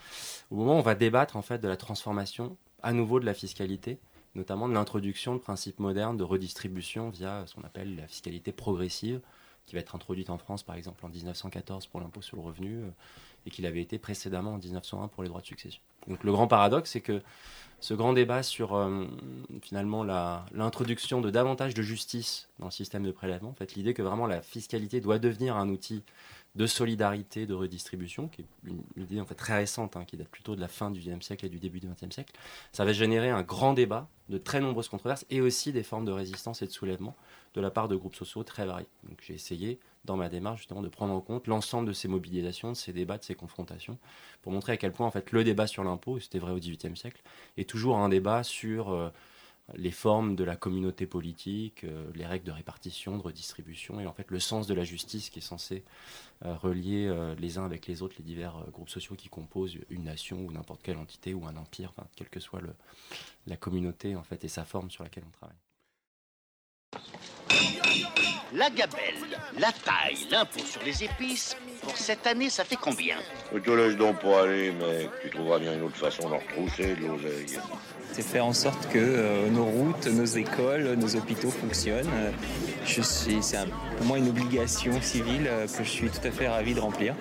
au 0.52 0.54
moment 0.54 0.76
où 0.76 0.78
on 0.78 0.82
va 0.82 0.94
débattre 0.94 1.36
en 1.36 1.42
fait 1.42 1.58
de 1.58 1.66
la 1.66 1.76
transformation 1.76 2.56
à 2.82 2.92
nouveau 2.92 3.18
de 3.18 3.26
la 3.26 3.34
fiscalité, 3.34 3.98
notamment 4.36 4.68
de 4.68 4.74
l'introduction 4.74 5.34
de 5.34 5.40
principes 5.40 5.80
modernes 5.80 6.16
de 6.16 6.24
redistribution 6.24 7.10
via 7.10 7.44
ce 7.46 7.54
qu'on 7.54 7.64
appelle 7.64 7.96
la 7.96 8.06
fiscalité 8.06 8.52
progressive, 8.52 9.20
qui 9.66 9.74
va 9.74 9.80
être 9.80 9.96
introduite 9.96 10.30
en 10.30 10.38
France 10.38 10.62
par 10.62 10.76
exemple 10.76 11.04
en 11.04 11.08
1914 11.08 11.86
pour 11.86 12.00
l'impôt 12.00 12.22
sur 12.22 12.36
le 12.36 12.42
revenu 12.42 12.76
euh, 12.76 12.90
et 13.46 13.50
qu'il 13.50 13.66
avait 13.66 13.82
été 13.82 13.98
précédemment 13.98 14.54
en 14.54 14.58
1901 14.58 15.08
pour 15.08 15.22
les 15.22 15.28
droits 15.28 15.40
de 15.40 15.46
succession. 15.46 15.80
Donc 16.06 16.22
le 16.22 16.30
grand 16.30 16.46
paradoxe, 16.46 16.90
c'est 16.90 17.00
que 17.00 17.20
ce 17.80 17.94
grand 17.94 18.12
débat 18.12 18.42
sur 18.42 18.74
euh, 18.74 19.06
finalement 19.62 20.04
l'introduction 20.04 21.20
de 21.20 21.30
davantage 21.30 21.74
de 21.74 21.82
justice 21.82 22.48
dans 22.58 22.66
le 22.66 22.70
système 22.70 23.02
de 23.02 23.10
prélèvement, 23.10 23.50
en 23.50 23.54
fait, 23.54 23.74
l'idée 23.74 23.92
que 23.92 24.02
vraiment 24.02 24.26
la 24.26 24.40
fiscalité 24.40 25.00
doit 25.00 25.18
devenir 25.18 25.56
un 25.56 25.68
outil 25.68 26.02
de 26.56 26.66
solidarité, 26.66 27.46
de 27.46 27.54
redistribution, 27.54 28.28
qui 28.28 28.42
est 28.42 28.46
une, 28.66 28.82
idée 28.96 29.20
en 29.20 29.26
fait 29.26 29.34
très 29.34 29.54
récente, 29.54 29.96
hein, 29.96 30.04
qui 30.06 30.16
date 30.16 30.28
plutôt 30.28 30.56
de 30.56 30.60
la 30.60 30.68
fin 30.68 30.90
du 30.90 31.00
XIXe 31.00 31.24
siècle 31.24 31.44
et 31.44 31.48
du 31.48 31.58
début 31.58 31.80
du 31.80 31.86
XXe 31.86 32.14
siècle, 32.14 32.32
ça 32.72 32.84
va 32.84 32.92
générer 32.92 33.30
un 33.30 33.42
grand 33.42 33.74
débat, 33.74 34.08
de 34.28 34.38
très 34.38 34.60
nombreuses 34.60 34.88
controverses 34.88 35.24
et 35.30 35.40
aussi 35.40 35.72
des 35.72 35.84
formes 35.84 36.04
de 36.04 36.10
résistance 36.10 36.60
et 36.62 36.66
de 36.66 36.72
soulèvement 36.72 37.14
de 37.54 37.60
la 37.60 37.70
part 37.70 37.86
de 37.86 37.94
groupes 37.94 38.16
sociaux 38.16 38.42
très 38.42 38.66
variés. 38.66 38.88
Donc 39.08 39.18
j'ai 39.22 39.34
essayé 39.34 39.78
dans 40.04 40.16
ma 40.16 40.28
démarche 40.28 40.60
justement 40.60 40.82
de 40.82 40.88
prendre 40.88 41.14
en 41.14 41.20
compte 41.20 41.46
l'ensemble 41.46 41.86
de 41.86 41.92
ces 41.92 42.08
mobilisations, 42.08 42.72
de 42.72 42.76
ces 42.76 42.92
débats, 42.92 43.18
de 43.18 43.24
ces 43.24 43.34
confrontations, 43.34 43.98
pour 44.42 44.52
montrer 44.52 44.72
à 44.72 44.76
quel 44.76 44.92
point 44.92 45.06
en 45.06 45.10
fait 45.10 45.30
le 45.30 45.44
débat 45.44 45.66
sur 45.66 45.84
l'impôt, 45.84 46.18
c'était 46.18 46.38
vrai 46.38 46.52
au 46.52 46.58
XVIIIe 46.58 46.96
siècle, 46.96 47.22
est 47.56 47.68
toujours 47.68 47.98
un 47.98 48.08
débat 48.08 48.42
sur 48.42 48.90
euh, 48.90 49.10
les 49.74 49.90
formes 49.90 50.36
de 50.36 50.44
la 50.44 50.56
communauté 50.56 51.06
politique, 51.06 51.84
euh, 51.84 52.10
les 52.14 52.26
règles 52.26 52.44
de 52.44 52.52
répartition, 52.52 53.18
de 53.18 53.22
redistribution, 53.22 53.98
et 54.00 54.06
en 54.06 54.12
fait 54.12 54.30
le 54.30 54.38
sens 54.38 54.66
de 54.66 54.74
la 54.74 54.84
justice 54.84 55.30
qui 55.30 55.40
est 55.40 55.42
censé 55.42 55.84
euh, 56.44 56.54
relier 56.54 57.34
les 57.38 57.58
uns 57.58 57.64
avec 57.64 57.86
les 57.86 58.02
autres 58.02 58.14
les 58.18 58.24
divers 58.24 58.64
groupes 58.72 58.90
sociaux 58.90 59.16
qui 59.16 59.28
composent 59.28 59.78
une 59.90 60.04
nation 60.04 60.38
ou 60.38 60.52
n'importe 60.52 60.82
quelle 60.82 60.98
entité 60.98 61.34
ou 61.34 61.46
un 61.46 61.56
empire, 61.56 61.92
enfin, 61.96 62.06
quelle 62.14 62.28
que 62.28 62.40
soit 62.40 62.60
le, 62.60 62.74
la 63.46 63.56
communauté 63.56 64.16
en 64.16 64.22
fait 64.22 64.44
et 64.44 64.48
sa 64.48 64.64
forme 64.64 64.90
sur 64.90 65.02
laquelle 65.02 65.24
on 65.26 65.30
travaille. 65.30 65.56
La 68.52 68.70
gabelle, 68.70 69.38
la 69.58 69.72
taille, 69.72 70.28
l'impôt 70.30 70.60
sur 70.60 70.82
les 70.84 71.02
épices, 71.02 71.56
pour 71.82 71.96
cette 71.96 72.26
année, 72.26 72.48
ça 72.48 72.64
fait 72.64 72.76
combien? 72.76 73.18
Je 73.52 73.58
te 73.58 73.70
laisse 73.70 73.96
donc 73.96 74.20
pour 74.20 74.36
aller, 74.38 74.72
mais 74.72 75.10
tu 75.20 75.30
trouveras 75.30 75.58
bien 75.58 75.74
une 75.74 75.82
autre 75.82 75.96
façon 75.96 76.30
d'en 76.30 76.38
retrousser 76.38 76.94
de 76.94 77.06
l'oseille. 77.06 77.58
C'est 78.16 78.22
faire 78.22 78.46
en 78.46 78.54
sorte 78.54 78.88
que 78.88 78.98
euh, 78.98 79.50
nos 79.50 79.66
routes, 79.66 80.06
nos 80.06 80.24
écoles, 80.24 80.96
nos 80.98 81.16
hôpitaux 81.16 81.50
fonctionnent. 81.50 82.08
c'est 82.86 83.58
pour 83.98 84.06
moi 84.06 84.16
une 84.16 84.30
obligation 84.30 85.02
civile 85.02 85.46
euh, 85.46 85.66
que 85.66 85.84
je 85.84 85.90
suis 85.90 86.08
tout 86.08 86.26
à 86.26 86.30
fait 86.30 86.48
ravi 86.48 86.72
de 86.72 86.80
remplir. 86.80 87.14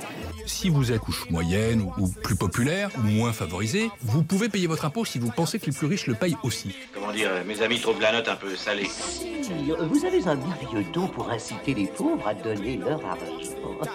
Si 0.45 0.69
vous 0.69 0.93
êtes 0.93 1.01
couche 1.01 1.29
moyenne 1.29 1.85
ou 1.97 2.07
plus 2.07 2.37
populaire 2.37 2.91
ou 2.97 3.01
moins 3.01 3.33
favorisé, 3.33 3.89
vous 4.03 4.23
pouvez 4.23 4.47
payer 4.47 4.67
votre 4.67 4.85
impôt 4.85 5.03
si 5.03 5.19
vous 5.19 5.31
pensez 5.31 5.59
que 5.59 5.65
les 5.65 5.73
plus 5.73 5.87
riches 5.87 6.07
le 6.07 6.13
payent 6.13 6.37
aussi. 6.43 6.73
Comment 6.93 7.11
dire, 7.11 7.29
mes 7.45 7.61
amis 7.61 7.81
trouvent 7.81 7.99
la 7.99 8.13
note 8.13 8.29
un 8.29 8.37
peu 8.37 8.55
salée. 8.55 8.87
Vous 9.91 10.05
avez 10.05 10.25
un 10.27 10.35
merveilleux 10.35 10.85
don 10.93 11.09
pour 11.09 11.29
inciter 11.29 11.73
les 11.73 11.87
pauvres 11.87 12.25
à 12.25 12.33
donner 12.33 12.77
leur 12.77 13.05
argent. 13.05 13.35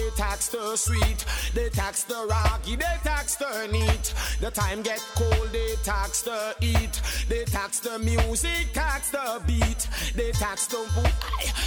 Tax 0.00 0.08
the 0.08 0.08
car, 0.08 0.08
they 0.08 0.10
tax 0.16 0.48
the 0.48 0.58
to 0.58 0.76
sweet. 0.76 1.24
They 1.54 1.68
tax 1.68 2.04
the 2.04 2.26
rocky, 2.28 2.76
they 2.76 2.96
tax 3.02 3.36
the 3.36 3.68
neat. 3.70 4.14
The 4.40 4.50
time 4.50 4.82
get 4.82 5.00
cold, 5.14 5.48
they 5.52 5.74
tax 5.82 6.22
the 6.22 6.54
heat. 6.60 7.00
They 7.28 7.44
tax 7.44 7.80
the 7.80 7.98
music, 7.98 8.72
tax 8.72 9.10
the 9.10 9.40
beat. 9.46 9.88
They 10.14 10.32
tax 10.32 10.66
the 10.66 10.78
wood, 10.96 11.12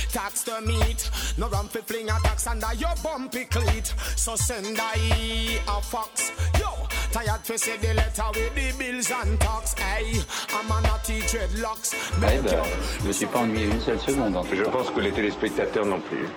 tax 0.09 0.43
the 0.43 0.61
meat. 0.61 1.09
No 1.37 1.49
run 1.49 1.67
fi 1.67 1.79
fling 1.81 2.09
a 2.09 2.19
tax 2.23 2.47
under 2.47 2.73
your 2.75 2.93
bumpy 3.03 3.45
cleat. 3.45 3.93
So 4.15 4.35
send 4.35 4.77
I 4.79 5.59
a 5.67 5.81
fox. 5.81 6.31
Yo, 6.59 6.69
tired 7.11 7.41
fi 7.41 7.57
say 7.57 7.77
the 7.77 7.93
letter 7.93 8.23
with 8.33 8.55
the 8.55 8.73
bills 8.77 9.11
and 9.11 9.39
tax. 9.39 9.73
Hey, 9.73 10.21
I'm 10.53 10.71
a 10.71 10.81
naughty 10.81 11.21
dreadlocks. 11.21 11.93
Ouais, 12.21 12.39
bah, 12.41 12.63
je 13.01 13.07
me 13.07 13.13
suis 13.13 13.25
pas 13.25 13.39
ennuyé 13.39 13.65
une 13.65 13.81
seule 13.81 13.99
seconde. 13.99 14.35
En 14.35 14.43
Je 14.43 14.63
pense 14.63 14.89
que 14.91 14.99
les 14.99 15.11
téléspectateurs 15.11 15.85
non 15.85 16.01
plus. 16.01 16.27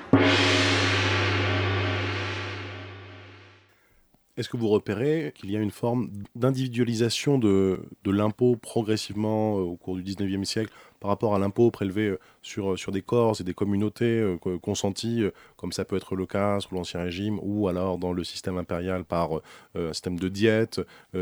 Est-ce 4.37 4.51
que 4.51 4.59
vous 4.59 4.69
repérez 4.69 5.33
qu'il 5.35 5.51
y 5.51 5.57
a 5.57 5.61
une 5.61 5.71
forme 5.71 6.11
d'individualisation 6.35 7.39
de, 7.39 7.81
l'impôt 8.05 8.57
progressivement 8.57 9.59
euh, 9.59 9.63
au 9.63 9.77
cours 9.77 9.97
du 9.97 10.03
19e 10.03 10.45
siècle 10.45 10.71
par 11.01 11.09
rapport 11.09 11.35
à 11.35 11.39
l'impôt 11.39 11.71
prélevé 11.71 12.09
euh, 12.09 12.19
sur, 12.43 12.73
euh, 12.73 12.77
sur 12.77 12.93
des 12.93 13.01
corps 13.01 13.41
et 13.41 13.45
des 13.45 13.55
communautés 13.55 14.37
co- 14.43 14.59
consenties, 14.59 15.25
comme 15.57 15.73
ça 15.73 15.87
peut 15.87 15.97
être 15.97 16.17
le 16.17 16.27
cas 16.27 16.61
sous 16.61 16.75
l'Ancien 16.75 17.01
Régime, 17.01 17.39
ou 17.43 17.69
alors 17.69 17.97
dans 17.97 18.13
le 18.13 18.25
système 18.25 18.59
impérial 18.59 19.05
par 19.05 19.31
un 19.75 19.93
système 19.93 20.19
de 20.19 20.29
diète 20.29 20.81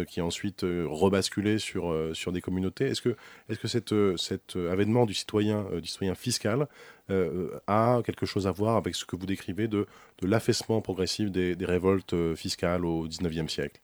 qui 0.09 0.21
est 0.21 0.23
ensuite 0.23 0.63
rebasculé 0.63 1.59
sur, 1.59 1.93
des 2.33 2.41
communautés? 2.41 2.87
Est-ce 2.87 3.03
que, 3.03 4.17
cet 4.17 4.57
avènement 4.57 5.07
du 5.07 5.15
citoyen, 5.15 5.67
du 5.81 5.89
citoyen 5.89 6.15
fiscal 6.15 6.69
euh, 7.11 7.59
a 7.67 8.01
quelque 8.05 8.27
chose 8.27 8.47
à 8.47 8.51
voir 8.51 8.77
avec 8.77 8.95
ce 8.95 9.05
que 9.05 9.17
vous 9.17 9.27
décrivez 9.27 9.69
de, 9.69 9.87
de 10.21 10.27
l'affaissement 10.27 10.81
progressif 10.81 11.31
des, 11.31 11.55
des 11.57 11.67
révoltes 11.67 12.15
euh, 12.15 12.35
fiscales 12.35 12.85
au 12.85 13.07
19e 13.07 13.49
siècle 13.49 13.81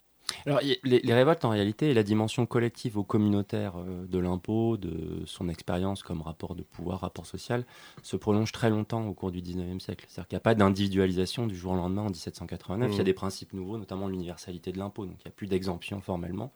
Alors, 0.46 0.60
les, 0.62 1.00
les 1.00 1.14
révoltes, 1.14 1.44
en 1.44 1.50
réalité, 1.50 1.90
et 1.90 1.94
la 1.94 2.02
dimension 2.02 2.46
collective 2.46 2.96
ou 2.96 3.02
communautaire 3.04 3.74
euh, 3.76 4.06
de 4.06 4.18
l'impôt, 4.18 4.76
de 4.76 5.22
son 5.26 5.48
expérience 5.48 6.02
comme 6.02 6.22
rapport 6.22 6.54
de 6.54 6.62
pouvoir, 6.62 7.00
rapport 7.00 7.26
social, 7.26 7.66
se 8.02 8.16
prolonge 8.16 8.52
très 8.52 8.70
longtemps 8.70 9.06
au 9.06 9.12
cours 9.12 9.32
du 9.32 9.40
19e 9.42 9.80
siècle. 9.80 10.06
C'est-à-dire 10.08 10.28
qu'il 10.28 10.36
n'y 10.36 10.40
a 10.40 10.42
pas 10.42 10.54
d'individualisation 10.54 11.46
du 11.46 11.56
jour 11.56 11.72
au 11.72 11.76
lendemain 11.76 12.02
en 12.02 12.10
1789. 12.10 12.90
Il 12.90 12.92
y 12.92 12.96
a 12.96 12.98
Mhm. 13.00 13.04
des 13.04 13.12
principes 13.12 13.52
nouveaux, 13.52 13.76
notamment 13.76 14.08
l'universalité 14.08 14.72
de 14.72 14.78
l'impôt. 14.78 15.04
Donc, 15.04 15.16
il 15.18 15.28
n'y 15.28 15.32
a 15.32 15.34
plus 15.34 15.46
d'exemption 15.46 16.00
formellement. 16.00 16.52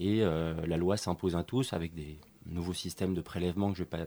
Et 0.00 0.22
euh, 0.22 0.54
la 0.66 0.76
loi 0.76 0.96
s'impose 0.96 1.36
à 1.36 1.44
tous 1.44 1.72
avec 1.72 1.94
des 1.94 2.18
nouveaux 2.46 2.72
systèmes 2.72 3.14
de 3.14 3.20
prélèvement 3.20 3.70
que 3.70 3.76
je 3.78 3.82
ne 3.82 3.86
vais 3.86 3.90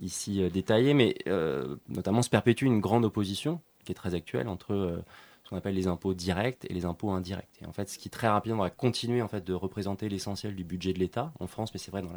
ici 0.00 0.42
euh, 0.42 0.50
détailler, 0.50 0.94
mais 0.94 1.14
euh, 1.28 1.76
notamment 1.88 2.22
se 2.22 2.30
perpétue 2.30 2.64
une 2.64 2.80
grande 2.80 3.04
opposition 3.04 3.60
qui 3.84 3.92
est 3.92 3.94
très 3.94 4.14
actuelle 4.14 4.48
entre 4.48 4.72
euh, 4.72 5.02
ce 5.44 5.50
qu'on 5.50 5.56
appelle 5.56 5.74
les 5.74 5.86
impôts 5.86 6.14
directs 6.14 6.64
et 6.68 6.74
les 6.74 6.84
impôts 6.84 7.10
indirects. 7.10 7.60
Et 7.62 7.66
en 7.66 7.72
fait, 7.72 7.88
ce 7.88 7.98
qui 7.98 8.10
très 8.10 8.28
rapidement 8.28 8.62
va 8.62 8.70
continuer 8.70 9.22
en 9.22 9.28
fait 9.28 9.44
de 9.44 9.54
représenter 9.54 10.08
l'essentiel 10.08 10.54
du 10.54 10.64
budget 10.64 10.92
de 10.92 10.98
l'État 10.98 11.32
en 11.40 11.46
France, 11.46 11.72
mais 11.72 11.78
c'est 11.78 11.90
vrai 11.90 12.02
dans 12.02 12.12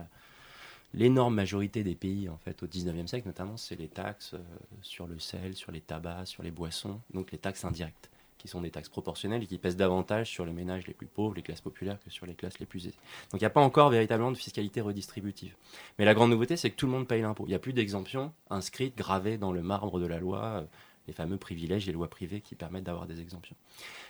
l'énorme 0.94 1.34
majorité 1.34 1.84
des 1.84 1.96
pays 1.96 2.30
en 2.30 2.38
fait 2.38 2.62
au 2.62 2.68
19e 2.68 3.08
siècle 3.08 3.28
notamment, 3.28 3.58
c'est 3.58 3.76
les 3.76 3.88
taxes 3.88 4.36
sur 4.82 5.08
le 5.08 5.18
sel, 5.18 5.56
sur 5.56 5.72
les 5.72 5.82
tabacs, 5.82 6.28
sur 6.28 6.44
les 6.44 6.52
boissons, 6.52 7.02
donc 7.14 7.32
les 7.32 7.40
taxes 7.40 7.66
indirectes 7.66 8.13
qui 8.44 8.50
sont 8.50 8.60
des 8.60 8.72
taxes 8.72 8.90
proportionnelles 8.90 9.42
et 9.42 9.48
qui 9.48 9.58
pèsent 9.58 9.78
davantage 9.78 10.30
sur 10.30 10.46
les 10.46 10.52
ménages 10.52 10.86
les 10.86 10.94
plus 10.94 11.08
pauvres, 11.08 11.34
les 11.34 11.42
classes 11.42 11.62
populaires 11.62 11.98
que 12.04 12.10
sur 12.10 12.26
les 12.26 12.36
classes 12.36 12.60
les 12.60 12.66
plus 12.66 12.88
aisées. 12.88 12.98
Donc 13.32 13.40
il 13.40 13.44
n'y 13.44 13.48
a 13.48 13.50
pas 13.50 13.62
encore 13.62 13.90
véritablement 13.90 14.32
de 14.32 14.38
fiscalité 14.38 14.82
redistributive. 14.82 15.56
Mais 15.98 16.04
la 16.04 16.14
grande 16.14 16.30
nouveauté, 16.30 16.58
c'est 16.58 16.70
que 16.70 16.76
tout 16.76 16.86
le 16.86 16.92
monde 16.92 17.08
paye 17.08 17.22
l'impôt. 17.22 17.46
Il 17.46 17.50
n'y 17.50 17.56
a 17.56 17.60
plus 17.60 17.72
d'exemption 17.72 18.34
inscrite, 18.50 18.98
gravée 18.98 19.38
dans 19.38 19.54
le 19.54 19.62
marbre 19.62 19.98
de 19.98 20.06
la 20.06 20.20
loi, 20.20 20.44
euh, 20.44 20.64
les 21.08 21.14
fameux 21.14 21.38
privilèges 21.38 21.86
des 21.86 21.94
lois 21.94 22.10
privées 22.10 22.42
qui 22.42 22.56
permettent 22.56 22.84
d'avoir 22.84 23.08
des 23.08 23.22
exemptions. 23.22 23.56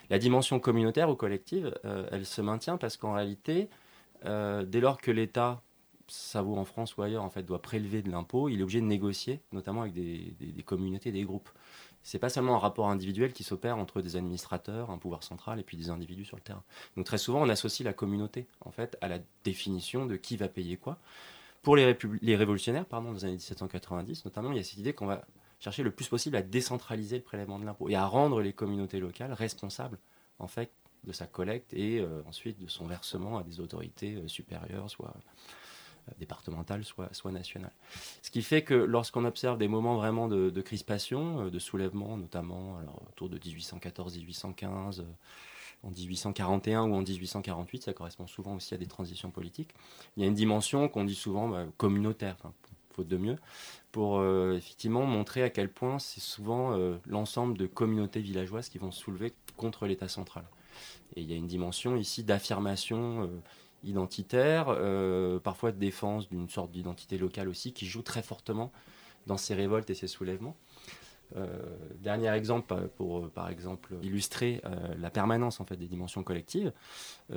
La 0.09 0.17
dimension 0.17 0.59
communautaire 0.59 1.11
ou 1.11 1.15
collective, 1.15 1.71
euh, 1.85 2.07
elle 2.11 2.25
se 2.25 2.41
maintient 2.41 2.77
parce 2.77 2.97
qu'en 2.97 3.13
réalité, 3.13 3.69
euh, 4.25 4.65
dès 4.65 4.79
lors 4.79 4.99
que 4.99 5.11
l'État, 5.11 5.61
ça 6.07 6.41
vaut 6.41 6.57
en 6.57 6.65
France 6.65 6.97
ou 6.97 7.03
ailleurs, 7.03 7.23
en 7.23 7.29
fait, 7.29 7.43
doit 7.43 7.61
prélever 7.61 8.01
de 8.01 8.09
l'impôt, 8.09 8.49
il 8.49 8.59
est 8.59 8.63
obligé 8.63 8.81
de 8.81 8.87
négocier, 8.87 9.41
notamment 9.51 9.83
avec 9.83 9.93
des 9.93 10.63
communautés, 10.65 11.11
des 11.11 11.23
groupes. 11.23 11.49
C'est 12.03 12.19
pas 12.19 12.29
seulement 12.29 12.55
un 12.55 12.59
rapport 12.59 12.89
individuel 12.89 13.31
qui 13.31 13.43
s'opère 13.43 13.77
entre 13.77 14.01
des 14.01 14.15
administrateurs, 14.15 14.91
un 14.91 14.97
pouvoir 14.97 15.23
central 15.23 15.59
et 15.59 15.63
puis 15.63 15.77
des 15.77 15.89
individus 15.89 16.25
sur 16.25 16.35
le 16.35 16.41
terrain. 16.41 16.63
Donc 16.97 17.05
très 17.05 17.17
souvent, 17.17 17.41
on 17.41 17.49
associe 17.49 17.85
la 17.85 17.93
communauté, 17.93 18.45
en 18.61 18.71
fait, 18.71 18.97
à 19.01 19.07
la 19.07 19.19
définition 19.43 20.05
de 20.05 20.15
qui 20.17 20.37
va 20.37 20.49
payer 20.49 20.77
quoi. 20.77 20.97
Pour 21.61 21.77
les, 21.77 21.95
révolutionnaires, 22.35 22.85
pardon, 22.85 23.09
dans 23.09 23.13
les 23.13 23.23
années 23.23 23.33
1790, 23.33 24.25
notamment, 24.25 24.51
il 24.51 24.57
y 24.57 24.59
a 24.59 24.63
cette 24.63 24.79
idée 24.79 24.91
qu'on 24.91 25.05
va 25.05 25.23
chercher 25.61 25.81
le 25.81 25.91
plus 25.91 26.09
possible 26.09 26.35
à 26.35 26.41
décentraliser 26.41 27.15
le 27.15 27.23
prélèvement 27.23 27.57
de 27.57 27.63
l'impôt 27.63 27.87
et 27.87 27.95
à 27.95 28.05
rendre 28.05 28.41
les 28.41 28.51
communautés 28.51 28.99
locales 28.99 29.31
responsables, 29.31 29.97
en 30.39 30.47
fait, 30.47 30.71
de 31.05 31.13
sa 31.13 31.25
collecte 31.25 31.73
et 31.73 31.99
euh, 31.99 32.21
ensuite 32.27 32.59
de 32.59 32.67
son 32.67 32.85
versement 32.85 33.37
à 33.37 33.43
des 33.43 33.61
autorités 33.61 34.15
euh, 34.15 34.27
supérieures, 34.27 34.89
soit 34.89 35.13
euh, 36.09 36.11
départementales, 36.19 36.83
soit, 36.83 37.13
soit 37.13 37.31
nationales. 37.31 37.71
Ce 38.21 38.31
qui 38.31 38.41
fait 38.41 38.61
que 38.63 38.73
lorsqu'on 38.73 39.23
observe 39.25 39.57
des 39.57 39.67
moments 39.67 39.95
vraiment 39.95 40.27
de, 40.27 40.61
crispation, 40.61 41.45
euh, 41.45 41.49
de 41.49 41.59
soulèvement, 41.59 42.17
notamment 42.17 42.77
alors, 42.77 43.01
autour 43.09 43.29
de 43.29 43.37
1814-1815, 43.37 44.99
euh, 44.99 45.03
en 45.83 45.91
1841 45.91 46.83
ou 46.83 46.95
en 46.95 47.01
1848, 47.01 47.83
ça 47.83 47.93
correspond 47.93 48.27
souvent 48.27 48.55
aussi 48.55 48.73
à 48.73 48.77
des 48.77 48.85
transitions 48.85 49.31
politiques, 49.31 49.73
il 50.17 50.23
y 50.23 50.25
a 50.25 50.27
une 50.27 50.33
dimension 50.33 50.87
qu'on 50.89 51.03
dit 51.05 51.15
souvent 51.15 51.47
bah, 51.49 51.65
communautaire, 51.77 52.37
faute 52.91 53.07
de 53.07 53.17
mieux, 53.17 53.37
pour 53.91 54.23
effectivement 54.23 55.03
montrer 55.03 55.43
à 55.43 55.49
quel 55.49 55.69
point 55.69 55.99
c'est 55.99 56.21
souvent 56.21 56.77
l'ensemble 57.05 57.57
de 57.57 57.65
communautés 57.65 58.21
villageoises 58.21 58.69
qui 58.69 58.77
vont 58.77 58.91
se 58.91 59.01
soulever 59.01 59.33
contre 59.57 59.87
l'État 59.87 60.07
central. 60.07 60.45
Et 61.15 61.21
il 61.21 61.29
y 61.29 61.33
a 61.33 61.35
une 61.35 61.47
dimension 61.47 61.97
ici 61.97 62.23
d'affirmation 62.23 63.29
identitaire, 63.83 64.67
euh, 64.69 65.39
parfois 65.39 65.71
de 65.71 65.77
défense 65.77 66.29
d'une 66.29 66.49
sorte 66.49 66.71
d'identité 66.71 67.17
locale 67.17 67.47
aussi, 67.49 67.73
qui 67.73 67.85
joue 67.85 68.01
très 68.01 68.21
fortement 68.21 68.71
dans 69.27 69.37
ces 69.37 69.53
révoltes 69.53 69.89
et 69.89 69.95
ces 69.95 70.07
soulèvements. 70.07 70.55
Euh, 71.35 71.47
dernier 71.99 72.29
exemple 72.29 72.75
pour, 72.97 73.29
par 73.29 73.49
exemple, 73.49 73.95
illustrer 74.03 74.61
la 74.97 75.09
permanence 75.09 75.59
en 75.59 75.65
fait, 75.65 75.77
des 75.77 75.87
dimensions 75.87 76.23
collectives, 76.23 76.71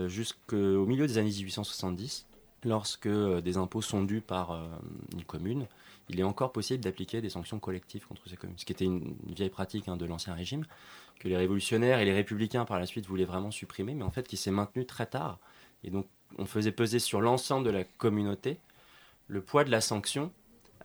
jusqu'au 0.07 0.85
milieu 0.87 1.07
des 1.07 1.19
années 1.19 1.31
1870, 1.31 2.27
lorsque 2.65 3.09
des 3.09 3.57
impôts 3.57 3.83
sont 3.83 4.03
dus 4.03 4.21
par 4.21 4.69
une 5.13 5.25
commune, 5.25 5.67
il 6.09 6.21
est 6.21 6.25
encore 6.25 6.53
possible 6.53 6.83
d'appliquer 6.83 7.21
des 7.21 7.31
sanctions 7.31 7.59
collectives 7.59 8.07
contre 8.07 8.29
ces 8.29 8.37
communes, 8.37 8.59
ce 8.59 8.65
qui 8.65 8.73
était 8.73 8.85
une, 8.85 9.17
vieille 9.27 9.51
pratique 9.51 9.89
hein, 9.89 9.97
de 9.97 10.05
l'Ancien 10.05 10.35
Régime, 10.35 10.65
que 11.19 11.29
les 11.29 11.37
révolutionnaires 11.37 11.99
et 11.99 12.05
les 12.05 12.13
républicains 12.13 12.65
par 12.65 12.79
la 12.79 12.87
suite 12.87 13.07
voulaient 13.07 13.25
vraiment 13.25 13.51
supprimer, 13.51 13.95
mais 13.95 14.05
en 14.05 14.11
fait 14.11 14.29
qui 14.29 14.37
s'est 14.37 14.51
maintenu 14.51 14.87
très 14.87 15.07
tard. 15.07 15.39
Et 15.83 15.91
donc 15.91 16.07
on 16.39 16.47
faisait 16.47 16.73
peser 16.73 16.99
sur 16.99 17.21
l'ensemble 17.21 17.67
de 17.67 17.71
la 17.71 17.85
communauté 17.85 18.59
le 19.29 19.41
poids 19.41 19.65
de 19.65 19.71
la 19.71 19.81
sanction, 19.81 20.33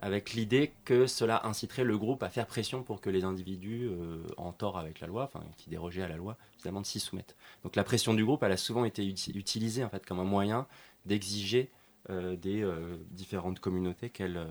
avec 0.01 0.33
l'idée 0.33 0.71
que 0.83 1.05
cela 1.05 1.45
inciterait 1.45 1.83
le 1.83 1.97
groupe 1.97 2.23
à 2.23 2.29
faire 2.29 2.47
pression 2.47 2.81
pour 2.81 3.01
que 3.01 3.09
les 3.09 3.23
individus 3.23 3.87
euh, 3.87 4.23
en 4.37 4.51
tort 4.51 4.79
avec 4.79 4.99
la 4.99 5.07
loi, 5.07 5.23
enfin 5.23 5.43
qui 5.57 5.69
dérogeaient 5.69 6.01
à 6.01 6.07
la 6.07 6.17
loi, 6.17 6.37
évidemment, 6.55 6.83
s'y 6.83 6.99
soumettent. 6.99 7.35
Donc 7.63 7.75
la 7.75 7.83
pression 7.83 8.15
du 8.15 8.25
groupe, 8.25 8.41
elle 8.41 8.51
a 8.51 8.57
souvent 8.57 8.83
été 8.83 9.05
utilisée 9.05 9.83
en 9.83 9.89
fait 9.89 10.03
comme 10.05 10.19
un 10.19 10.25
moyen 10.25 10.65
d'exiger 11.05 11.69
euh, 12.09 12.35
des 12.35 12.63
euh, 12.63 12.97
différentes 13.11 13.59
communautés 13.59 14.09
qu'elles 14.09 14.43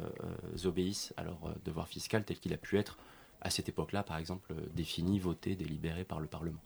obéissent 0.65 1.13
à 1.17 1.25
leur 1.25 1.39
devoir 1.65 1.89
fiscal 1.89 2.25
tel 2.25 2.39
qu'il 2.39 2.55
a 2.55 2.59
pu 2.59 2.79
être 2.79 2.97
à 3.41 3.51
cette 3.51 3.69
époque-là, 3.69 4.03
par 4.03 4.19
exemple, 4.19 4.55
défini, 4.75 5.19
voté, 5.19 5.57
délibéré 5.57 6.05
par 6.05 6.21
le 6.21 6.27
Parlement. 6.27 6.61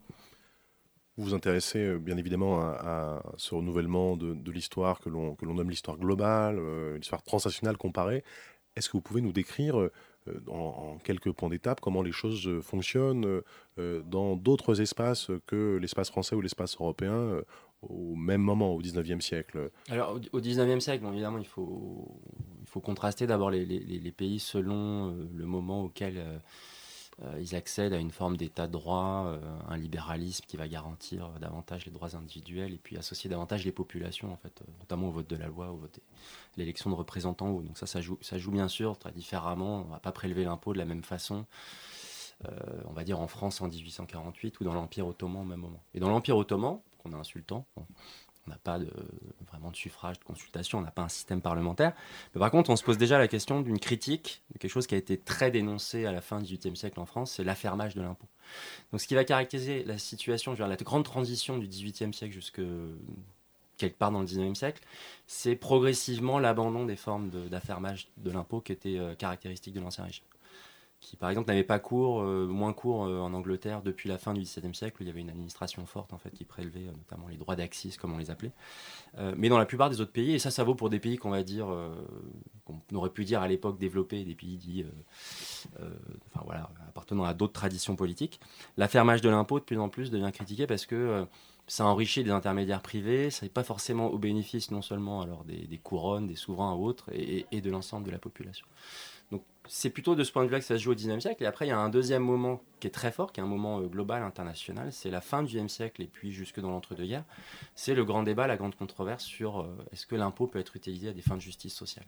Vous 1.17 1.25
vous 1.25 1.35
intéressez 1.35 1.99
bien 1.99 2.17
évidemment 2.17 2.61
à, 2.61 3.23
ce 3.37 3.55
renouvellement 3.55 4.17
de, 4.17 4.51
l'histoire 4.51 5.01
que 5.01 5.09
l'on 5.09 5.37
nomme 5.43 5.71
l'histoire 5.71 5.97
globale, 5.97 6.61
l'histoire 6.97 7.23
transnationale 7.23 7.77
comparée. 7.77 8.25
Est-ce 8.75 8.89
que 8.89 8.97
vous 8.97 9.03
pouvez 9.03 9.21
nous 9.21 9.33
décrire 9.33 9.91
en, 10.49 10.99
quelques 11.05 11.31
points 11.31 11.51
d'étape 11.51 11.81
comment 11.81 12.03
les 12.03 12.11
choses 12.11 12.61
fonctionnent 12.63 13.43
dans 13.77 14.35
d'autres 14.35 14.81
espaces 14.81 15.31
que 15.47 15.77
l'espace 15.77 16.11
français 16.11 16.35
ou 16.35 16.41
l'espace 16.41 16.75
européen 16.75 17.43
au 17.89 18.15
même 18.15 18.41
moment, 18.41 18.73
au 18.73 18.83
19e 18.83 19.21
siècle? 19.21 19.71
Alors, 19.89 20.19
au 20.33 20.41
19e 20.41 20.81
siècle, 20.81 21.05
évidemment, 21.07 21.39
il 21.39 21.47
faut, 21.47 22.21
il 22.61 22.67
faut 22.67 22.81
contraster 22.81 23.27
d'abord 23.27 23.51
les, 23.51 24.13
pays 24.17 24.39
selon 24.39 25.11
euh, 25.11 25.29
le 25.35 25.47
moment 25.47 25.85
auquel 25.85 26.19
euh, 26.19 26.23
euh, 26.23 26.39
ils 27.39 27.55
accèdent 27.55 27.93
à 27.93 27.99
une 27.99 28.11
forme 28.11 28.37
d'état 28.37 28.67
de 28.67 28.73
droit, 28.73 29.39
un 29.69 29.77
libéralisme 29.77 30.45
qui 30.47 30.57
va 30.57 30.67
garantir 30.67 31.31
davantage 31.41 31.87
les 31.87 31.93
droits 31.93 32.17
individuels 32.17 32.73
et 32.75 32.79
puis 32.79 32.97
associer 32.97 33.31
davantage 33.31 33.65
les 33.65 33.73
populations, 33.73 34.33
en 34.33 34.37
fait, 34.37 34.63
notamment 34.81 35.09
au 35.09 35.13
vote 35.13 35.29
de 35.29 35.37
la 35.37 35.47
loi, 35.47 35.71
au 35.71 35.77
vote 35.77 36.01
l'élection 36.57 36.91
de 36.91 36.95
représentants. 36.97 37.61
Donc 37.61 37.79
ça, 37.79 37.87
ça 37.87 38.01
joue, 38.01 38.51
bien 38.51 38.69
sûr 38.69 38.99
très 38.99 39.13
différemment. 39.13 39.83
On 39.83 39.85
ne 39.85 39.91
va 39.91 40.01
pas 40.01 40.13
prélever 40.13 40.45
l'impôt 40.45 40.73
de 40.73 40.79
la 40.79 40.85
même 40.85 41.05
façon. 41.05 41.47
on 42.87 42.93
va 42.93 43.05
dire 43.05 43.21
en 43.21 43.27
France 43.27 43.61
en 43.61 43.69
1848 43.69 44.61
ou 44.61 44.65
dans 44.65 44.75
l'Empire 44.75 45.07
ottoman 45.07 45.43
au 45.43 45.45
même 45.45 45.61
moment. 45.61 45.83
Et 45.95 46.01
dans 46.01 46.09
l'Empire 46.09 46.37
ottoman, 46.37 46.81
on 47.05 47.13
a 47.13 47.17
un 47.17 47.25
sultan. 47.25 47.67
On 48.47 48.51
n'a 48.51 48.59
pas 48.59 48.79
de, 48.79 48.91
vraiment 49.47 49.71
de 49.71 49.77
suffrage, 49.77 50.19
de 50.19 50.25
consultation, 50.25 50.79
on 50.79 50.83
n'a 50.83 50.91
pas 50.91 51.03
un 51.03 51.09
système 51.09 51.41
parlementaire. 51.41 51.95
Mais 52.35 52.39
par 52.39 52.51
contre, 52.51 52.71
on 52.71 52.77
se 52.77 52.85
pose 52.85 52.99
déjà 52.99 53.19
la 53.19 53.29
question 53.29 53.61
d'une 53.63 53.79
critique, 53.79 54.43
de 54.53 54.59
quelque 54.59 54.71
chose 54.71 54.87
qui 54.87 54.95
a 54.95 54.99
été 54.99 55.17
très 55.17 55.51
dénoncé 55.51 56.05
à 56.05 56.13
la 56.13 56.21
fin 56.21 56.41
du 56.41 56.57
XVIIIe 56.57 56.77
siècle 56.77 57.01
en 57.01 57.07
France, 57.07 57.33
c'est 57.33 57.45
l'affermage 57.45 57.95
de 57.95 58.03
l'impôt. 58.03 58.29
Donc 58.93 59.01
ce 59.01 59.07
qui 59.07 59.15
va 59.15 59.25
caractériser 59.25 59.85
la 59.85 59.99
situation, 59.99 60.55
la 60.55 60.77
grande 60.77 61.05
transition 61.05 61.57
du 61.59 61.67
XVIIIe 61.67 62.13
siècle 62.13 62.35
jusque 62.35 62.61
quelque 63.77 63.97
part 63.97 64.11
dans 64.11 64.21
le 64.21 64.27
XIXe 64.27 64.59
siècle, 64.59 64.83
c'est 65.27 65.57
progressivement 65.57 66.39
l'abandon 66.39 66.87
des 66.87 66.97
formes 66.97 67.31
d'affermage 67.49 68.09
de, 68.19 68.31
l'impôt 68.31 68.61
qui 68.61 68.73
étaient 68.73 68.99
euh, 68.99 69.15
caractéristiques 69.15 69.75
de 69.75 69.81
l'Ancien 69.81 70.05
Régime 70.05 70.25
qui 71.05 71.17
par 71.17 71.29
exemple 71.29 71.49
n'avait 71.49 71.65
pas 71.65 71.79
cours, 71.79 72.23
euh, 72.23 72.47
moins 72.47 72.73
cours 72.73 73.05
euh, 73.05 73.19
en 73.19 73.35
Angleterre 73.35 73.83
depuis 73.83 74.09
la 74.09 74.17
fin 74.17 74.33
du 74.33 74.41
XVIIe 74.41 74.75
siècle, 74.75 74.97
où 74.99 75.05
il 75.05 75.07
y 75.07 75.11
avait 75.11 75.21
une 75.21 75.29
administration 75.29 75.85
forte 75.85 76.15
en 76.15 76.19
fait 76.19 76.31
qui 76.31 76.45
prélevait 76.45 76.89
euh, 76.89 76.93
notamment 76.93 77.29
les 77.29 77.37
droits 77.37 77.57
d'axis 77.57 77.99
comme 77.99 78.15
on 78.15 78.19
les 78.19 78.31
appelait. 78.31 78.53
mais 79.37 79.49
dans 79.49 79.59
la 79.59 79.67
plupart 79.67 79.91
des 79.91 80.01
autres 80.01 80.13
pays, 80.13 80.35
et 80.35 80.39
ça 80.39 80.51
ça 80.51 80.65
vaut 80.65 80.75
pour 80.75 80.89
des 80.89 80.99
pays 80.99 81.19
qu'on 81.19 81.31
va 81.31 81.43
dire, 81.43 81.67
qu'on 82.65 82.97
aurait 82.97 83.11
pu 83.11 83.25
dire 83.25 83.43
à 83.43 83.49
l'époque 83.49 83.79
développés, 83.79 84.25
des 84.25 84.35
pays 84.35 84.57
dits, 84.57 84.85
enfin 85.77 86.45
voilà, 86.45 86.71
appartenant 86.89 87.25
à 87.25 87.35
d'autres 87.35 87.53
traditions 87.53 87.97
politiques, 87.97 88.41
l'affermage 88.77 89.21
de 89.21 89.29
l'impôt 89.29 89.59
de 89.59 89.65
plus 89.65 89.79
en 89.79 89.89
plus 89.89 90.11
devient 90.11 90.31
critiqué 90.33 90.67
parce 90.67 90.87
que 90.87 91.27
ça 91.67 91.85
enrichit 91.85 92.25
des 92.25 92.31
intermédiaires 92.31 92.83
privés, 92.83 93.31
ça 93.31 93.47
n'est 93.47 93.51
pas 93.51 93.65
forcément 93.65 94.09
au 94.09 94.19
bénéfice 94.19 94.71
non 94.71 94.83
seulement 94.83 95.23
alors 95.23 95.45
des, 95.45 95.79
couronnes, 95.79 96.27
des 96.27 96.37
souverains 96.37 96.75
ou 96.75 96.85
autres, 96.85 97.11
et, 97.13 97.47
et 97.53 97.61
de 97.61 97.71
l'ensemble 97.71 98.07
de 98.07 98.11
la 98.11 98.19
population. 98.19 98.67
C'est 99.67 99.89
plutôt 99.89 100.15
de 100.15 100.25
ce 100.25 100.33
point 100.33 100.43
de 100.43 100.49
vue-là 100.49 100.61
que 100.61 100.67
ça 100.67 100.77
se 100.77 100.83
joue 100.83 100.93
au 100.93 100.95
XIXe 100.95 101.21
siècle. 101.21 101.43
Et 101.43 101.47
après, 101.47 101.67
il 101.67 101.71
y 101.71 101.73
a 101.73 101.79
un 101.79 101.89
deuxième 101.89 102.23
moment 102.23 102.61
qui 102.81 102.87
est 102.87 102.91
très 102.91 103.11
fort, 103.11 103.33
qui 103.33 103.41
est 103.41 103.43
un 103.43 103.47
moment 103.47 103.81
euh, 103.81 103.87
global, 103.87 104.23
international. 104.23 104.93
C'est 104.93 105.11
la 105.11 105.23
fin 105.23 105.43
du 105.43 105.59
XXe 105.59 105.73
siècle 105.73 106.03
et 106.03 106.07
puis 106.07 106.33
jusque 106.33 106.61
dans 106.61 106.71
l'entre-deux-guerres. 106.71 107.25
C'est 107.75 107.95
le 107.95 108.05
grand 108.05 108.23
débat, 108.23 108.47
la 108.47 108.57
grande 108.57 108.75
controverse 108.75 109.25
sur 109.25 109.61
euh, 109.61 109.77
est-ce 109.91 110.07
que 110.07 110.17
l'impôt 110.17 110.47
peut 110.47 110.59
être 110.59 110.77
utilisé 110.77 111.09
à 111.09 111.13
des 111.13 111.23
fins 111.23 111.37
de 111.37 111.41
justice 111.41 111.75
sociale? 111.75 112.05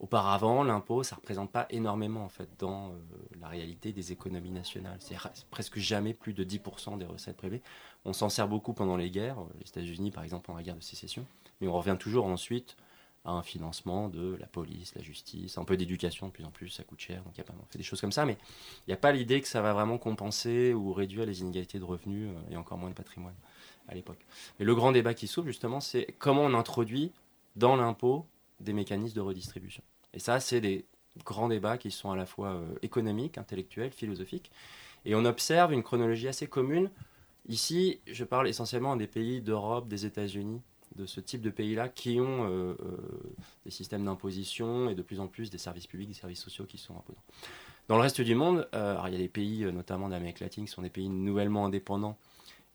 Auparavant, 0.00 0.64
l'impôt, 0.64 1.04
ça 1.04 1.14
ne 1.14 1.20
représente 1.20 1.52
pas 1.52 1.66
énormément 1.70 2.24
en 2.24 2.28
fait 2.28 2.48
dans 2.58 2.88
euh, 2.88 2.92
la 3.40 3.46
réalité 3.46 3.92
des 3.92 4.10
économies 4.10 4.50
nationales. 4.50 4.98
C'est 4.98 5.16
presque 5.50 5.78
jamais 5.78 6.12
plus 6.12 6.34
de 6.34 6.42
10% 6.42 6.98
des 6.98 7.04
recettes 7.04 7.36
privées. 7.36 7.62
On 8.04 8.12
s'en 8.12 8.28
sert 8.28 8.48
beaucoup 8.48 8.72
pendant 8.72 8.96
les 8.96 9.10
guerres, 9.10 9.38
les 9.60 9.68
États-Unis 9.68 10.10
par 10.10 10.24
exemple 10.24 10.46
pendant 10.46 10.58
la 10.58 10.64
guerre 10.64 10.76
de 10.76 10.82
sécession, 10.82 11.24
mais 11.60 11.68
on 11.68 11.72
revient 11.72 11.96
toujours 11.98 12.26
ensuite 12.26 12.76
à 13.24 13.32
un 13.32 13.42
financement 13.42 14.08
de 14.08 14.36
la 14.38 14.46
police, 14.46 14.94
la 14.94 15.02
justice, 15.02 15.56
un 15.56 15.64
peu 15.64 15.76
d'éducation 15.76 16.28
de 16.28 16.32
plus 16.32 16.44
en 16.44 16.50
plus, 16.50 16.68
ça 16.68 16.84
coûte 16.84 17.00
cher, 17.00 17.22
donc 17.22 17.32
il 17.34 17.38
y 17.38 17.40
a 17.40 17.44
pas, 17.44 17.54
on 17.58 17.66
fait 17.66 17.78
des 17.78 17.84
choses 17.84 18.00
comme 18.00 18.12
ça, 18.12 18.26
mais 18.26 18.36
il 18.86 18.90
n'y 18.90 18.94
a 18.94 18.98
pas 18.98 19.12
l'idée 19.12 19.40
que 19.40 19.48
ça 19.48 19.62
va 19.62 19.72
vraiment 19.72 19.96
compenser 19.96 20.74
ou 20.74 20.92
réduire 20.92 21.24
les 21.24 21.40
inégalités 21.40 21.78
de 21.78 21.84
revenus 21.84 22.28
euh, 22.30 22.52
et 22.52 22.56
encore 22.56 22.76
moins 22.76 22.90
de 22.90 22.94
patrimoine 22.94 23.34
à 23.88 23.94
l'époque. 23.94 24.24
Mais 24.58 24.66
le 24.66 24.74
grand 24.74 24.92
débat 24.92 25.14
qui 25.14 25.26
s'ouvre 25.26 25.46
justement, 25.46 25.80
c'est 25.80 26.14
comment 26.18 26.42
on 26.42 26.54
introduit 26.54 27.12
dans 27.56 27.76
l'impôt 27.76 28.26
des 28.60 28.72
mécanismes 28.72 29.16
de 29.16 29.20
redistribution. 29.20 29.82
Et 30.12 30.18
ça, 30.18 30.38
c'est 30.38 30.60
des 30.60 30.84
grands 31.24 31.48
débats 31.48 31.78
qui 31.78 31.90
sont 31.90 32.10
à 32.10 32.16
la 32.16 32.26
fois 32.26 32.48
euh, 32.48 32.74
économiques, 32.82 33.38
intellectuels, 33.38 33.90
philosophiques, 33.90 34.50
et 35.06 35.14
on 35.14 35.24
observe 35.24 35.72
une 35.72 35.82
chronologie 35.82 36.28
assez 36.28 36.46
commune. 36.46 36.90
Ici, 37.48 38.00
je 38.06 38.24
parle 38.24 38.48
essentiellement 38.48 38.96
des 38.96 39.06
pays 39.06 39.42
d'Europe, 39.42 39.86
des 39.88 40.06
États-Unis, 40.06 40.62
de 40.96 41.06
ce 41.06 41.20
type 41.20 41.40
de 41.40 41.50
pays-là 41.50 41.88
qui 41.88 42.20
ont 42.20 42.44
euh, 42.44 42.76
euh, 42.80 42.96
des 43.64 43.70
systèmes 43.70 44.04
d'imposition 44.04 44.88
et 44.88 44.94
de 44.94 45.02
plus 45.02 45.20
en 45.20 45.26
plus 45.26 45.50
des 45.50 45.58
services 45.58 45.86
publics, 45.86 46.08
des 46.08 46.14
services 46.14 46.40
sociaux 46.40 46.64
qui 46.64 46.78
sont 46.78 46.94
imposants. 46.94 47.22
Dans 47.88 47.96
le 47.96 48.02
reste 48.02 48.20
du 48.20 48.34
monde, 48.34 48.68
euh, 48.74 48.98
il 49.06 49.12
y 49.12 49.16
a 49.16 49.18
des 49.18 49.28
pays, 49.28 49.64
notamment 49.72 50.08
d'Amérique 50.08 50.40
latine, 50.40 50.64
qui 50.64 50.70
sont 50.70 50.82
des 50.82 50.90
pays 50.90 51.08
nouvellement 51.08 51.66
indépendants 51.66 52.16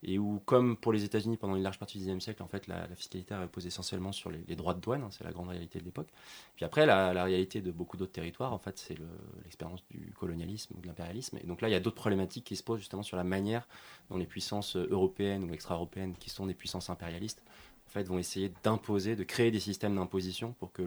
et 0.02 0.18
où, 0.18 0.42
comme 0.46 0.78
pour 0.78 0.94
les 0.94 1.04
États-Unis 1.04 1.36
pendant 1.36 1.56
une 1.56 1.64
large 1.64 1.78
partie 1.78 1.98
du 1.98 2.06
XIXe 2.06 2.24
siècle, 2.24 2.42
en 2.42 2.48
fait, 2.48 2.68
la, 2.68 2.88
fiscalité 2.96 3.36
repose 3.36 3.68
essentiellement 3.68 4.14
sur 4.14 4.32
les, 4.32 4.56
droits 4.56 4.74
de 4.74 4.80
douane, 4.80 5.04
hein, 5.04 5.10
c'est 5.12 5.26
la 5.26 5.32
grande 5.32 5.50
réalité 5.50 5.80
de 5.80 5.84
l'époque. 5.84 6.08
Puis 6.56 6.64
après, 6.64 6.86
la, 6.86 7.24
réalité 7.24 7.62
de 7.62 7.72
beaucoup 7.72 7.98
d'autres 7.98 8.14
territoires, 8.14 8.54
en 8.54 8.60
fait, 8.60 8.78
c'est 8.80 8.98
l'expérience 9.44 9.84
du 9.92 10.14
colonialisme 10.18 10.74
ou 10.78 10.82
de 10.82 10.88
l'impérialisme. 10.88 11.38
Et 11.44 11.46
donc 11.46 11.60
là, 11.62 11.68
il 11.68 11.72
y 11.72 11.76
a 11.76 11.82
d'autres 11.82 11.98
problématiques 11.98 12.46
qui 12.46 12.56
se 12.56 12.64
posent 12.64 12.80
justement 12.80 13.04
sur 13.04 13.18
la 13.18 13.26
manière 13.26 13.68
dont 14.10 14.18
les 14.18 14.26
puissances 14.26 14.78
européennes 14.78 15.44
ou 15.44 15.54
extra-européennes, 15.54 16.16
qui 16.18 16.30
sont 16.30 16.46
des 16.46 16.54
puissances 16.54 16.90
impérialistes, 16.90 17.44
en 17.90 17.92
fait, 17.92 18.08
vont 18.08 18.20
essayer 18.20 18.52
d'imposer, 18.64 19.16
de 19.16 19.24
créer 19.24 19.50
des 19.50 19.60
systèmes 19.60 19.96
d'imposition 19.96 20.54
pour 20.60 20.72
que 20.72 20.84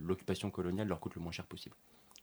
l'occupation 0.00 0.50
coloniale 0.50 0.88
leur 0.88 0.98
coûte 0.98 1.16
le 1.16 1.20
moins 1.20 1.32
cher 1.32 1.44
possible. 1.44 1.76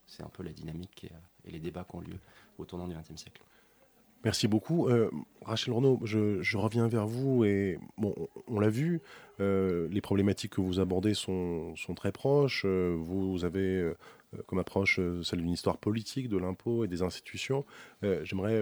C'est 0.08 0.24
un 0.24 0.30
peu 0.30 0.42
la 0.42 0.52
dynamique 0.52 1.06
et, 1.46 1.52
les 1.52 1.60
débats 1.60 1.86
qui 1.88 1.96
ont 1.98 2.02
lieu 2.02 2.18
au 2.58 2.66
tournant 2.66 2.88
du 2.88 2.96
XXe 2.96 3.22
siècle. 3.22 3.44
Merci 4.24 4.48
beaucoup. 4.48 4.88
Euh, 4.88 5.12
Rachel 5.44 5.76
Renaud, 5.76 6.00
je, 6.04 6.58
reviens 6.58 6.88
vers 6.88 7.06
vous 7.06 7.46
et 7.46 7.78
bon, 7.98 8.16
on 8.48 8.60
l'a 8.60 8.70
vu, 8.70 9.02
euh, 9.40 9.88
les 9.92 10.02
problématiques 10.02 10.54
que 10.54 10.62
vous 10.62 10.80
abordez 10.80 11.14
sont, 11.14 11.76
très 11.96 12.12
proches. 12.12 12.64
Euh, 12.66 12.96
vous 12.98 13.46
avez 13.46 13.94
comme 14.48 14.60
approche 14.60 15.00
celle 15.24 15.40
d'une 15.40 15.52
histoire 15.52 15.78
politique 15.78 16.30
de 16.30 16.38
l'impôt 16.38 16.84
et 16.84 16.88
des 16.88 17.02
institutions. 17.02 17.66
J'aimerais 18.02 18.60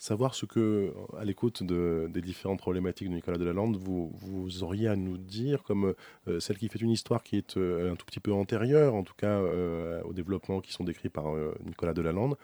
savoir 0.00 0.34
ce 0.34 0.46
que, 0.46 0.94
à 1.18 1.24
l'écoute 1.24 1.62
des 1.62 2.22
différentes 2.22 2.58
problématiques 2.58 3.08
de 3.08 3.14
Nicolas 3.14 3.36
Delalande, 3.36 3.76
vous, 3.76 4.10
vous 4.14 4.62
auriez 4.62 4.88
à 4.88 4.96
nous 4.96 5.18
dire, 5.18 5.62
comme 5.62 5.94
euh, 6.26 6.40
celle 6.40 6.56
qui 6.56 6.68
fait 6.68 6.80
une 6.80 6.90
histoire 6.90 7.22
qui 7.22 7.36
est 7.36 7.58
euh, 7.58 7.92
un 7.92 7.96
tout 7.96 8.06
petit 8.06 8.18
peu 8.18 8.32
antérieure, 8.32 8.94
en 8.94 9.02
tout 9.02 9.14
cas 9.14 9.38
euh, 9.38 10.02
au 10.04 10.14
développement 10.14 10.62
qui 10.62 10.72
sont 10.72 10.84
décrits 10.84 11.10
par 11.10 11.26
Nicolas 11.64 11.92
Delalande. 11.92 12.36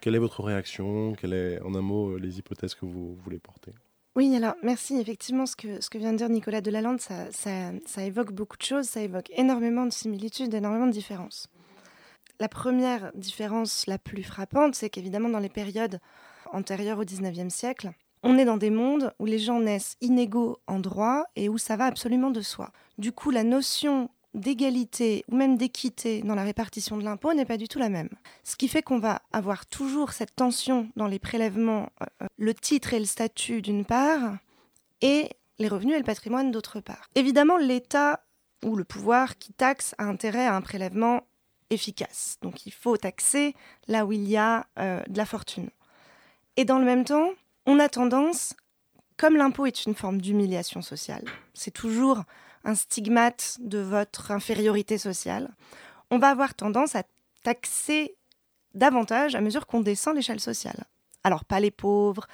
Quelle 0.00 0.14
est 0.14 0.18
votre 0.18 0.42
réaction? 0.42 1.14
Quelle 1.14 1.34
est, 1.34 1.60
en 1.60 1.74
un 1.74 1.82
mot, 1.82 2.16
les 2.16 2.38
hypothèses 2.38 2.74
que 2.74 2.86
vous 2.86 3.14
voulez 3.16 3.38
porter? 3.38 3.72
Oui, 4.14 4.34
alors 4.34 4.54
merci. 4.62 4.98
Effectivement, 4.98 5.44
ce 5.44 5.56
que, 5.56 5.98
vient 5.98 6.12
de 6.12 6.18
dire 6.18 6.30
Nicolas 6.30 6.62
Delalande, 6.62 7.00
ça 7.00 8.02
évoque 8.02 8.32
beaucoup 8.32 8.56
de 8.56 8.62
choses, 8.62 8.86
ça 8.86 9.02
évoque 9.02 9.30
énormément 9.36 9.84
de 9.84 9.92
similitudes, 9.92 10.54
énormément 10.54 10.86
de 10.86 10.92
différences. 10.92 11.50
La 12.40 12.48
première 12.48 13.12
différence 13.14 13.86
la 13.86 13.98
plus 13.98 14.22
frappante, 14.22 14.74
c'est 14.74 14.90
qu'évidemment, 14.90 15.28
dans 15.28 15.38
les 15.38 15.48
périodes 15.48 16.00
antérieure 16.52 16.98
au 16.98 17.04
XIXe 17.04 17.52
siècle, 17.52 17.92
on 18.22 18.38
est 18.38 18.44
dans 18.44 18.56
des 18.56 18.70
mondes 18.70 19.12
où 19.18 19.26
les 19.26 19.38
gens 19.38 19.60
naissent 19.60 19.96
inégaux 20.00 20.58
en 20.66 20.78
droit 20.78 21.24
et 21.36 21.48
où 21.48 21.58
ça 21.58 21.76
va 21.76 21.86
absolument 21.86 22.30
de 22.30 22.40
soi. 22.40 22.72
Du 22.98 23.12
coup, 23.12 23.30
la 23.30 23.44
notion 23.44 24.10
d'égalité 24.34 25.24
ou 25.30 25.36
même 25.36 25.56
d'équité 25.56 26.22
dans 26.22 26.34
la 26.34 26.44
répartition 26.44 26.96
de 26.96 27.04
l'impôt 27.04 27.32
n'est 27.32 27.44
pas 27.44 27.56
du 27.56 27.68
tout 27.68 27.78
la 27.78 27.88
même. 27.88 28.10
Ce 28.44 28.56
qui 28.56 28.68
fait 28.68 28.82
qu'on 28.82 28.98
va 28.98 29.22
avoir 29.32 29.66
toujours 29.66 30.12
cette 30.12 30.36
tension 30.36 30.88
dans 30.96 31.06
les 31.06 31.18
prélèvements, 31.18 31.90
euh, 32.02 32.06
euh, 32.22 32.26
le 32.36 32.52
titre 32.52 32.92
et 32.92 32.98
le 32.98 33.06
statut 33.06 33.62
d'une 33.62 33.84
part, 33.84 34.36
et 35.00 35.30
les 35.58 35.68
revenus 35.68 35.94
et 35.94 35.98
le 35.98 36.04
patrimoine 36.04 36.50
d'autre 36.50 36.80
part. 36.80 37.08
Évidemment, 37.14 37.56
l'État 37.56 38.20
ou 38.64 38.76
le 38.76 38.84
pouvoir 38.84 39.38
qui 39.38 39.52
taxe 39.52 39.94
a 39.98 40.04
intérêt 40.04 40.46
à 40.46 40.54
un 40.54 40.60
prélèvement 40.60 41.22
efficace. 41.70 42.38
Donc 42.42 42.66
il 42.66 42.72
faut 42.72 42.96
taxer 42.96 43.54
là 43.88 44.06
où 44.06 44.12
il 44.12 44.28
y 44.28 44.36
a 44.36 44.66
euh, 44.78 45.02
de 45.08 45.16
la 45.16 45.26
fortune. 45.26 45.70
Et 46.56 46.64
dans 46.64 46.78
le 46.78 46.84
même 46.84 47.04
temps, 47.04 47.30
on 47.66 47.78
a 47.78 47.88
tendance, 47.88 48.54
comme 49.16 49.36
l'impôt 49.36 49.66
est 49.66 49.86
une 49.86 49.94
forme 49.94 50.20
d'humiliation 50.20 50.82
sociale, 50.82 51.24
c'est 51.54 51.70
toujours 51.70 52.22
un 52.64 52.74
stigmate 52.74 53.58
de 53.60 53.78
votre 53.78 54.30
infériorité 54.30 54.98
sociale, 54.98 55.50
on 56.10 56.18
va 56.18 56.30
avoir 56.30 56.54
tendance 56.54 56.94
à 56.94 57.02
taxer 57.42 58.16
davantage 58.74 59.34
à 59.34 59.40
mesure 59.40 59.66
qu'on 59.66 59.80
descend 59.80 60.16
l'échelle 60.16 60.40
sociale. 60.40 60.84
Alors 61.24 61.44
pas 61.44 61.60
les 61.60 61.70
pauvres, 61.70 62.26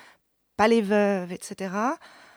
pas 0.57 0.69
les 0.69 0.83
veuves, 0.83 1.33
etc 1.33 1.71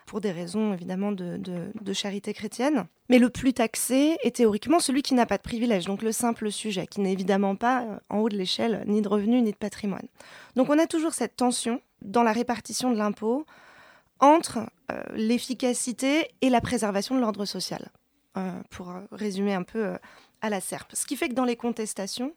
pour 0.05 0.21
des 0.21 0.31
raisons 0.31 0.73
évidemment 0.73 1.11
de, 1.11 1.93
charité 1.93 2.33
chrétienne. 2.33 2.85
Mais 3.09 3.19
le 3.19 3.29
plus 3.29 3.53
taxé 3.53 4.17
est 4.23 4.35
théoriquement 4.35 4.79
celui 4.79 5.01
qui 5.01 5.13
n'a 5.13 5.25
pas 5.25 5.37
de 5.37 5.43
privilège, 5.43 5.85
donc 5.85 6.01
le 6.01 6.11
simple 6.11 6.51
sujet, 6.51 6.87
qui 6.87 7.01
n'est 7.01 7.13
évidemment 7.13 7.55
pas 7.55 7.83
euh, 7.83 7.97
en 8.09 8.19
haut 8.19 8.29
de 8.29 8.37
l'échelle 8.37 8.83
ni 8.87 9.01
de 9.01 9.07
revenus 9.07 9.43
ni 9.43 9.51
de 9.51 9.57
patrimoine. 9.57 10.07
Donc 10.55 10.69
on 10.69 10.79
a 10.79 10.87
toujours 10.87 11.13
cette 11.13 11.35
tension 11.35 11.81
dans 12.01 12.23
la 12.23 12.31
répartition 12.31 12.91
de 12.91 12.97
l'impôt 12.97 13.45
entre 14.19 14.59
euh, 14.91 15.03
l'efficacité 15.13 16.29
et 16.41 16.49
la 16.49 16.61
préservation 16.61 17.15
de 17.15 17.21
l'ordre 17.21 17.45
social, 17.45 17.89
euh, 18.37 18.51
pour 18.69 18.93
résumer 19.11 19.53
un 19.53 19.63
peu 19.63 19.97
à 20.41 20.49
la 20.49 20.61
serpe. 20.61 20.91
Ce 20.93 21.05
qui 21.05 21.15
fait 21.15 21.29
que 21.29 21.33
dans 21.33 21.45
les 21.45 21.55
contestations, 21.55 22.33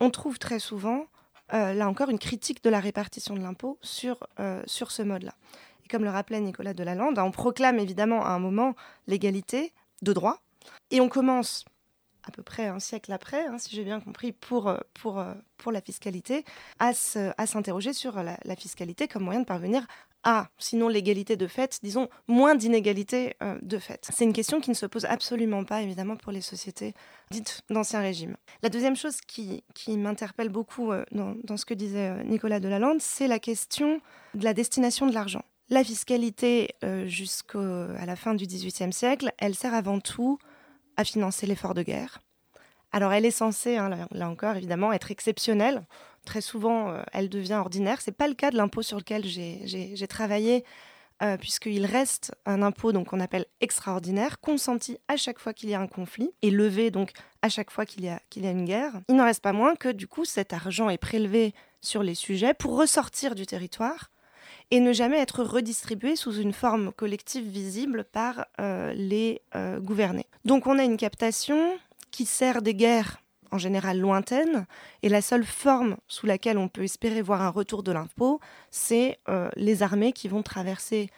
on 0.00 0.10
trouve 0.10 0.38
très 0.38 0.58
souvent, 0.58 1.06
là 1.52 1.88
encore, 1.88 2.10
une 2.10 2.18
critique 2.18 2.62
de 2.64 2.68
la 2.68 2.80
répartition 2.80 3.34
de 3.34 3.40
l'impôt 3.40 3.78
sur, 3.80 4.18
sur 4.66 4.90
ce 4.90 5.02
mode-là. 5.02 5.32
Et 5.86 5.88
comme 5.88 6.02
le 6.02 6.10
rappelait 6.10 6.40
Nicolas 6.40 6.74
Delalande, 6.74 7.16
on 7.20 7.30
proclame 7.30 7.78
évidemment 7.78 8.24
à 8.24 8.30
un 8.30 8.40
moment 8.40 8.74
l'égalité 9.06 9.72
de 10.02 10.12
droit. 10.12 10.40
Et 10.90 11.00
on 11.00 11.08
commence 11.08 11.64
à 12.24 12.32
peu 12.32 12.42
près 12.42 12.66
un 12.66 12.80
siècle 12.80 13.12
après, 13.12 13.46
hein, 13.46 13.56
si 13.56 13.76
j'ai 13.76 13.84
bien 13.84 14.00
compris, 14.00 14.32
pour, 14.32 14.66
euh, 14.66 14.78
pour, 14.94 15.20
euh, 15.20 15.32
pour 15.58 15.70
la 15.70 15.80
fiscalité, 15.80 16.44
à 16.80 16.92
s'interroger 16.92 17.92
sur 17.92 18.20
la, 18.20 18.56
fiscalité 18.56 19.06
comme 19.06 19.22
moyen 19.22 19.40
de 19.40 19.44
parvenir 19.44 19.86
à, 20.24 20.48
sinon 20.58 20.88
l'égalité 20.88 21.36
de 21.36 21.46
fait, 21.46 21.78
disons 21.84 22.08
moins 22.26 22.56
d'inégalité 22.56 23.36
euh, 23.44 23.56
de 23.62 23.78
fait. 23.78 24.08
C'est 24.12 24.24
une 24.24 24.32
question 24.32 24.60
qui 24.60 24.70
ne 24.70 24.74
se 24.74 24.86
pose 24.86 25.04
absolument 25.04 25.62
pas, 25.62 25.82
évidemment, 25.82 26.16
pour 26.16 26.32
les 26.32 26.40
sociétés 26.40 26.94
dites 27.30 27.62
d'ancien 27.70 28.00
régime. 28.00 28.36
La 28.64 28.70
deuxième 28.70 28.96
chose 28.96 29.20
qui, 29.20 29.62
qui 29.72 29.96
m'interpelle 29.96 30.48
beaucoup 30.48 30.90
dans, 31.12 31.36
dans, 31.44 31.56
ce 31.56 31.64
que 31.64 31.74
disait 31.74 32.24
Nicolas 32.24 32.58
Delalande, 32.58 33.00
c'est 33.00 33.28
la 33.28 33.38
question 33.38 34.00
de 34.34 34.42
la 34.42 34.52
destination 34.52 35.06
de 35.06 35.14
l'argent. 35.14 35.44
La 35.68 35.82
fiscalité, 35.82 36.76
euh, 36.84 37.08
jusqu'à 37.08 37.58
la 38.06 38.14
fin 38.14 38.34
du 38.34 38.46
XVIIIe 38.46 38.92
siècle, 38.92 39.32
elle 39.38 39.56
sert 39.56 39.74
avant 39.74 39.98
tout 39.98 40.38
à 40.96 41.02
financer 41.02 41.44
l'effort 41.46 41.74
de 41.74 41.82
guerre. 41.82 42.20
Alors 42.92 43.12
elle 43.12 43.24
est 43.26 43.32
censée, 43.32 43.76
hein, 43.76 44.06
là, 44.12 44.28
encore 44.30 44.54
évidemment, 44.54 44.92
être 44.92 45.10
exceptionnelle. 45.10 45.84
Très 46.24 46.40
souvent, 46.40 46.90
euh, 46.90 47.02
elle 47.12 47.28
devient 47.28 47.54
ordinaire. 47.54 48.00
Ce 48.00 48.10
n'est 48.10 48.14
pas 48.14 48.28
le 48.28 48.34
cas 48.34 48.52
de 48.52 48.56
l'impôt 48.56 48.82
sur 48.82 48.96
lequel 48.96 49.24
j'ai 49.24 50.06
travaillé, 50.08 50.64
euh, 51.22 51.36
puisqu'il 51.36 51.84
reste 51.84 52.32
un 52.46 52.62
impôt 52.62 52.92
qu'on 53.02 53.18
appelle 53.18 53.46
extraordinaire, 53.60 54.38
consenti 54.40 54.98
à 55.08 55.16
chaque 55.16 55.40
fois 55.40 55.52
qu'il 55.52 55.68
y 55.68 55.74
a 55.74 55.80
un 55.80 55.88
conflit 55.88 56.30
et 56.42 56.52
levé 56.52 56.92
donc 56.92 57.10
à 57.42 57.48
chaque 57.48 57.72
fois 57.72 57.86
qu'il 57.86 58.04
y 58.04 58.08
a 58.08 58.20
une 58.36 58.66
guerre. 58.66 58.92
Il 59.08 59.16
n'en 59.16 59.24
reste 59.24 59.42
pas 59.42 59.52
moins 59.52 59.74
que 59.74 59.88
du 59.88 60.06
coup 60.06 60.24
cet 60.24 60.52
argent 60.52 60.90
est 60.90 60.98
prélevé 60.98 61.54
sur 61.80 62.04
les 62.04 62.14
sujets 62.14 62.54
pour 62.54 62.76
ressortir 62.78 63.34
du 63.34 63.46
territoire 63.46 64.10
et 64.70 64.80
ne 64.80 64.92
jamais 64.92 65.18
être 65.18 65.42
redistribué 65.44 66.16
sous 66.16 66.32
une 66.32 66.52
forme 66.52 66.92
collective 66.92 67.46
visible 67.46 68.04
par 68.04 68.46
euh, 68.60 68.92
les 68.94 69.42
euh, 69.54 69.78
gouvernés. 69.80 70.26
Donc 70.44 70.66
on 70.66 70.78
a 70.78 70.84
une 70.84 70.96
captation 70.96 71.78
qui 72.10 72.26
sert 72.26 72.62
des 72.62 72.74
guerres 72.74 73.22
en 73.52 73.58
général 73.58 74.00
lointaines, 74.00 74.66
et 75.02 75.08
la 75.08 75.22
seule 75.22 75.44
forme 75.44 75.96
sous 76.08 76.26
laquelle 76.26 76.58
on 76.58 76.66
peut 76.68 76.82
espérer 76.82 77.22
voir 77.22 77.42
un 77.42 77.48
retour 77.48 77.84
de 77.84 77.92
l'impôt, 77.92 78.40
c'est 78.70 79.20
euh, 79.28 79.48
les 79.54 79.84
armées 79.84 80.12
qui 80.12 80.28
vont 80.28 80.42
traverser 80.42 81.10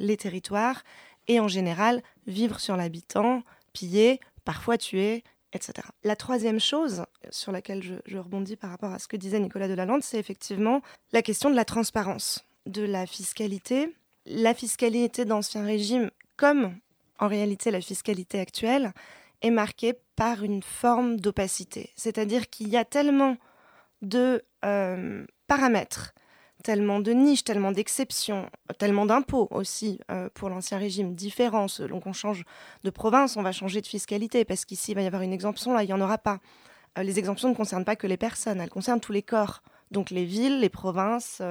les 0.00 0.18
territoires 0.18 0.84
et 1.28 1.40
en 1.40 1.48
général 1.48 2.02
vivre 2.26 2.60
sur 2.60 2.76
l'habitant, 2.76 3.42
piller, 3.72 4.20
parfois 4.44 4.76
tuer, 4.76 5.24
etc. 5.54 5.88
La 6.04 6.14
troisième 6.14 6.60
chose 6.60 7.06
sur 7.30 7.52
laquelle 7.52 7.82
je, 7.82 7.94
je, 8.04 8.18
rebondis 8.18 8.56
par 8.56 8.68
rapport 8.68 8.92
à 8.92 8.98
ce 8.98 9.08
que 9.08 9.16
disait 9.16 9.40
Nicolas 9.40 9.68
Delalande, 9.68 10.02
c'est 10.02 10.18
effectivement 10.18 10.82
la 11.12 11.22
question 11.22 11.48
de 11.48 11.56
la 11.56 11.64
transparence 11.64 12.44
de 12.66 12.82
la 12.82 13.06
fiscalité. 13.06 13.94
La 14.26 14.54
fiscalité 14.54 15.24
d'Ancien 15.24 15.64
Régime, 15.64 16.10
comme 16.36 16.76
en 17.18 17.28
réalité 17.28 17.70
la 17.70 17.80
fiscalité 17.80 18.40
actuelle, 18.40 18.92
est 19.42 19.50
marquée 19.50 19.94
par 20.16 20.42
une 20.44 20.62
forme 20.62 21.18
d'opacité. 21.18 21.90
C'est-à-dire 21.96 22.48
qu'il 22.48 22.68
y 22.68 22.76
a 22.76 22.84
tellement 22.84 23.36
de 24.00 24.42
euh, 24.64 25.24
paramètres, 25.46 26.14
tellement 26.62 27.00
de 27.00 27.12
niches, 27.12 27.44
tellement 27.44 27.72
d'exceptions, 27.72 28.48
tellement 28.78 29.06
d'impôts 29.06 29.48
aussi 29.50 30.00
euh, 30.10 30.28
pour 30.34 30.48
l'Ancien 30.48 30.78
Régime, 30.78 31.14
différents 31.14 31.68
selon 31.68 32.00
qu'on 32.00 32.12
change 32.12 32.44
de 32.84 32.90
province, 32.90 33.36
on 33.36 33.42
va 33.42 33.52
changer 33.52 33.80
de 33.80 33.86
fiscalité, 33.86 34.44
parce 34.44 34.64
qu'ici 34.64 34.92
il 34.92 34.94
va 34.94 35.02
y 35.02 35.06
avoir 35.06 35.22
une 35.22 35.32
exemption, 35.32 35.74
là 35.74 35.82
il 35.82 35.86
n'y 35.86 35.92
en 35.92 36.00
aura 36.00 36.18
pas. 36.18 36.38
Euh, 36.98 37.02
les 37.02 37.18
exemptions 37.18 37.48
ne 37.48 37.54
concernent 37.54 37.84
pas 37.84 37.96
que 37.96 38.06
les 38.06 38.16
personnes, 38.16 38.60
elles 38.60 38.70
concernent 38.70 39.00
tous 39.00 39.12
les 39.12 39.22
corps, 39.22 39.62
donc 39.90 40.10
les 40.10 40.24
villes, 40.24 40.60
les 40.60 40.68
provinces, 40.68 41.42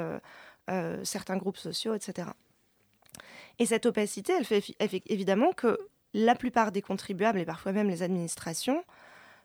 euh, 0.72 1.04
certains 1.04 1.36
groupes 1.36 1.58
sociaux, 1.58 1.94
etc. 1.94 2.30
Et 3.60 3.66
cette 3.66 3.86
opacité, 3.86 4.32
elle 4.32 4.46
fait 4.46 4.64
évidemment 5.08 5.52
que 5.52 5.78
la 6.14 6.34
plupart 6.34 6.72
des 6.72 6.82
contribuables, 6.82 7.40
et 7.40 7.46
parfois 7.46 7.74
même 7.74 7.90
les 7.90 8.04
administrations, 8.04 8.84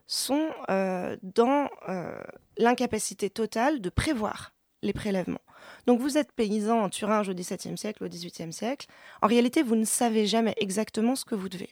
sont 0.07 0.49
euh, 0.71 1.17
dans 1.23 1.69
euh, 1.89 2.23
l'incapacité 2.59 3.29
totale 3.29 3.81
de 3.81 3.91
prévoir 3.91 4.53
les 4.83 4.93
prélèvements. 4.93 5.41
Donc 5.87 6.01
vous 6.01 6.17
êtes 6.17 6.31
paysan 6.31 6.81
en 6.81 6.89
Thuringe 6.89 7.29
au 7.29 7.35
XVIIe 7.35 7.77
siècle, 7.77 8.05
au 8.05 8.09
XVIIIe 8.09 8.53
siècle. 8.53 8.87
En 9.21 9.27
réalité, 9.27 9.65
vous 9.65 9.75
ne 9.75 9.85
savez 9.85 10.27
jamais 10.27 10.55
exactement 10.59 11.17
ce 11.17 11.25
que 11.25 11.35
vous 11.35 11.49
devez. 11.49 11.71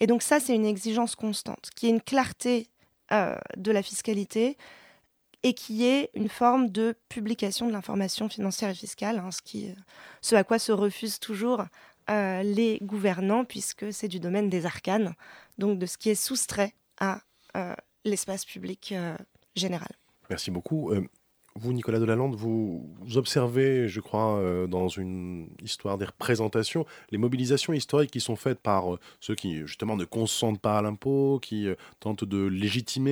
Et 0.00 0.08
donc 0.08 0.22
ça, 0.22 0.40
c'est 0.40 0.56
une 0.56 0.66
exigence 0.66 1.14
constante, 1.14 1.70
qui 1.76 1.86
est 1.86 1.90
une 1.90 2.02
clarté 2.02 2.68
de 3.10 3.70
la 3.70 3.82
fiscalité, 3.82 4.56
et 5.42 5.54
qui 5.54 5.84
est 5.84 6.10
une 6.14 6.28
forme 6.28 6.70
de 6.70 6.94
publication 7.08 7.66
de 7.66 7.72
l'information 7.72 8.28
financière 8.28 8.70
et 8.70 8.74
fiscale, 8.74 9.18
hein, 9.18 9.30
ce, 9.30 9.42
qui, 9.42 9.74
ce 10.20 10.36
à 10.36 10.44
quoi 10.44 10.58
se 10.58 10.72
refusent 10.72 11.18
toujours 11.18 11.64
euh, 12.10 12.42
les 12.42 12.78
gouvernants, 12.82 13.44
puisque 13.44 13.92
c'est 13.92 14.08
du 14.08 14.20
domaine 14.20 14.48
des 14.48 14.66
arcanes, 14.66 15.14
donc 15.58 15.78
de 15.78 15.86
ce 15.86 15.96
qui 15.98 16.10
est 16.10 16.14
soustrait 16.14 16.74
à 16.98 17.20
euh, 17.56 17.74
l'espace 18.04 18.44
public 18.44 18.92
euh, 18.92 19.16
général. 19.54 19.90
Merci 20.28 20.50
beaucoup. 20.50 20.92
Vous, 21.54 21.74
Nicolas 21.74 21.98
Delalande, 21.98 22.34
vous 22.34 22.88
observez, 23.14 23.86
je 23.86 24.00
crois, 24.00 24.38
euh, 24.38 24.66
dans 24.66 24.88
une 24.88 25.48
histoire 25.62 25.98
des 25.98 26.06
représentations, 26.06 26.86
les 27.10 27.18
mobilisations 27.18 27.74
historiques 27.74 28.10
qui 28.10 28.20
sont 28.20 28.36
faites 28.36 28.58
par 28.58 28.94
euh, 28.94 28.98
ceux 29.20 29.34
qui, 29.34 29.58
justement, 29.58 29.96
ne 29.96 30.06
consentent 30.06 30.60
pas 30.60 30.78
à 30.78 30.82
l'impôt, 30.82 31.38
qui 31.42 31.68
euh, 31.68 31.74
tentent 32.00 32.24
de 32.24 32.46
légitimer 32.46 33.02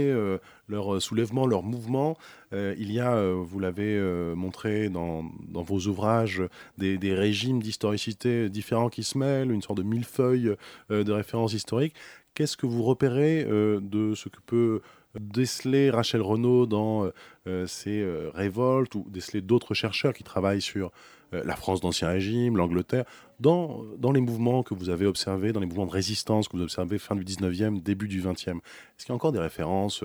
leur 0.69 1.03
soulèvement, 1.03 1.47
leur 1.47 1.63
mouvement. 1.63 2.17
il 2.53 2.91
y 2.93 3.01
a, 3.01 3.33
vous 3.33 3.59
l'avez 3.59 4.01
montré 4.35 4.89
dans, 4.89 5.25
vos 5.53 5.81
ouvrages, 5.87 6.43
des 6.79 7.15
régimes 7.15 7.63
d'historicité 7.63 8.49
différents 8.49 8.89
qui 8.89 9.03
se 9.03 9.19
mêlent, 9.19 9.51
une 9.51 9.63
sorte 9.63 9.79
de 9.79 9.83
millefeuille 9.83 10.55
de 10.89 11.13
références 11.13 11.53
historiques. 11.53 11.95
Qu'est-ce 12.35 12.57
que 12.57 12.67
vous 12.67 12.83
repérez 12.83 13.45
de 13.45 14.15
ce 14.15 14.29
que 14.29 14.41
peut 14.47 14.81
déceler 15.19 15.91
Rachel 15.91 16.23
Renaud 16.23 16.67
dans 16.67 17.05
euh, 17.05 17.15
euh, 17.47 17.67
ses 17.67 18.01
euh, 18.01 18.31
révoltes 18.35 18.95
ou 18.95 19.07
déceler 19.09 19.41
d'autres 19.41 19.75
chercheurs 19.75 20.13
qui 20.13 20.23
travaillent 20.23 20.63
sur 20.63 20.91
la 21.33 21.55
France 21.55 21.81
d'Ancien 21.81 22.09
Régime, 22.09 22.57
l'Angleterre, 22.57 23.05
dans, 23.39 23.85
dans 23.99 24.11
les 24.11 24.21
mouvements 24.21 24.65
que 24.65 24.75
vous 24.75 24.91
avez 24.91 25.07
observés, 25.07 25.53
dans 25.53 25.61
les 25.61 25.67
mouvements 25.67 25.87
de 25.87 25.93
résistance 25.93 26.49
que 26.49 26.57
vous 26.57 26.63
observez 26.65 26.99
fin 26.99 27.15
du 27.15 27.23
19e, 27.23 27.81
début 27.81 28.09
du 28.09 28.21
20e. 28.21 28.57
Est-ce 28.57 29.05
qu'il 29.05 29.11
y 29.11 29.13
a 29.13 29.15
encore 29.15 29.31
des 29.31 29.39
références 29.39 30.03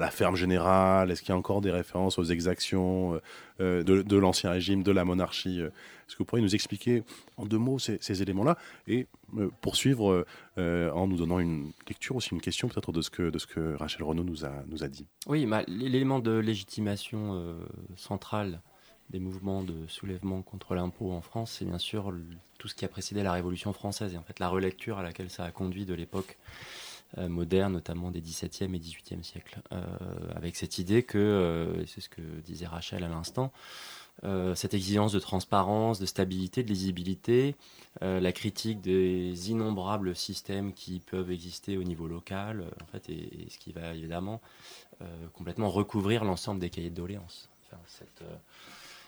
la 0.00 0.10
ferme 0.10 0.36
générale 0.36 1.10
Est-ce 1.10 1.20
qu'il 1.22 1.30
y 1.30 1.32
a 1.32 1.36
encore 1.36 1.60
des 1.60 1.70
références 1.70 2.18
aux 2.18 2.24
exactions 2.24 3.20
de, 3.58 3.82
de 3.82 4.16
l'Ancien 4.16 4.50
Régime, 4.50 4.82
de 4.82 4.92
la 4.92 5.04
monarchie 5.04 5.60
Est-ce 5.60 6.14
que 6.14 6.18
vous 6.18 6.24
pourriez 6.24 6.42
nous 6.42 6.54
expliquer 6.54 7.02
en 7.36 7.46
deux 7.46 7.58
mots 7.58 7.78
ces, 7.78 7.98
ces 8.00 8.22
éléments-là 8.22 8.56
et 8.88 9.06
poursuivre 9.60 10.26
euh, 10.58 10.90
en 10.92 11.06
nous 11.06 11.16
donnant 11.16 11.38
une 11.38 11.72
lecture, 11.88 12.16
aussi 12.16 12.30
une 12.32 12.40
question 12.40 12.68
peut-être 12.68 12.92
de, 12.92 13.02
ce 13.02 13.10
que, 13.10 13.74
Rachel 13.74 14.02
Renaud 14.02 14.24
nous 14.24 14.44
a, 14.44 14.64
nous 14.66 14.84
a 14.84 14.88
dit. 14.88 15.06
Oui, 15.26 15.46
bah, 15.46 15.62
l'élément 15.66 16.18
de 16.18 16.32
légitimation 16.32 17.34
euh, 17.34 17.54
central 17.96 18.60
des 19.10 19.18
mouvements 19.18 19.62
de 19.62 19.86
soulèvement 19.88 20.42
contre 20.42 20.74
l'impôt 20.74 21.12
en 21.12 21.20
France, 21.20 21.56
c'est 21.58 21.64
bien 21.64 21.78
sûr 21.78 22.14
tout 22.58 22.68
ce 22.68 22.74
qui 22.76 22.84
a 22.84 22.88
précédé 22.88 23.24
la 23.24 23.32
Révolution 23.32 23.72
française 23.72 24.14
et 24.14 24.16
en 24.16 24.22
fait 24.22 24.38
la 24.38 24.48
relecture 24.48 24.98
à 24.98 25.02
laquelle 25.02 25.30
ça 25.30 25.44
a 25.44 25.50
conduit 25.50 25.84
de 25.84 25.94
l'époque 25.94 26.38
euh, 27.18 27.28
moderne, 27.28 27.72
notamment 27.72 28.12
des 28.12 28.20
XVIIe 28.20 28.72
et 28.72 28.78
XVIIIe 28.78 29.24
siècles, 29.24 29.60
euh, 29.72 29.82
avec 30.36 30.54
cette 30.54 30.78
idée 30.78 31.02
que, 31.02 31.18
euh, 31.18 31.84
c'est 31.86 32.00
ce 32.00 32.08
que 32.08 32.22
disait 32.44 32.66
Rachel 32.66 33.02
à 33.02 33.08
l'instant, 33.08 33.52
cette 34.54 34.74
exigence 34.74 35.12
de 35.12 35.18
transparence, 35.18 35.98
de 35.98 36.04
stabilité, 36.04 36.62
de 36.62 36.68
lisibilité, 36.68 37.56
la 38.02 38.32
critique 38.32 38.82
des 38.82 39.50
innombrables 39.50 40.14
systèmes 40.14 40.74
qui 40.74 41.00
peuvent 41.00 41.30
exister 41.30 41.78
au 41.78 41.84
niveau 41.84 42.06
local, 42.06 42.66
en 42.82 42.84
fait, 42.84 43.08
et, 43.08 43.46
ce 43.48 43.56
qui 43.56 43.72
va 43.72 43.94
évidemment 43.94 44.42
complètement 45.32 45.70
recouvrir 45.70 46.24
l'ensemble 46.24 46.60
des 46.60 46.68
cahiers 46.68 46.90
de 46.90 46.96
doléances. 46.96 47.48
cette, 47.86 48.22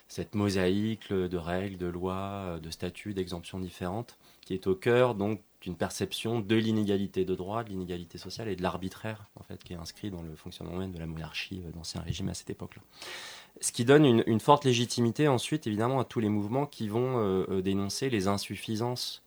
cette 0.08 0.34
mosaïque 0.34 1.12
de 1.12 1.36
règles, 1.36 1.76
de 1.76 1.88
lois, 1.88 2.58
de 2.62 2.70
statuts, 2.70 3.12
d'exemptions 3.12 3.60
différentes, 3.60 4.16
qui 4.40 4.54
est 4.54 4.66
au 4.66 4.74
cœur 4.74 5.14
donc 5.14 5.42
d'une 5.62 5.76
perception 5.76 6.40
de 6.40 6.56
l'inégalité 6.56 7.24
de 7.24 7.34
droit, 7.34 7.62
de 7.62 7.70
l'inégalité 7.70 8.18
sociale 8.18 8.48
et 8.48 8.56
de 8.56 8.62
l'arbitraire 8.62 9.26
en 9.36 9.44
fait 9.44 9.62
qui 9.62 9.72
est 9.72 9.76
inscrit 9.76 10.10
dans 10.10 10.20
le 10.20 10.34
fonctionnement 10.34 10.76
même 10.76 10.92
de 10.92 10.98
la 10.98 11.06
monarchie 11.06 11.62
euh, 11.64 11.70
d'ancien 11.70 12.00
régime 12.02 12.28
à 12.28 12.34
cette 12.34 12.50
époque-là. 12.50 12.82
Ce 13.60 13.70
qui 13.70 13.84
donne 13.84 14.04
une, 14.04 14.40
forte 14.40 14.64
légitimité 14.64 15.28
ensuite 15.28 15.66
évidemment 15.66 16.00
à 16.00 16.04
tous 16.04 16.20
les 16.20 16.28
mouvements 16.28 16.66
qui 16.66 16.88
vont 16.88 17.18
euh, 17.18 17.46
euh, 17.48 17.62
dénoncer 17.62 18.10
les 18.10 18.28
insuffisances 18.28 19.22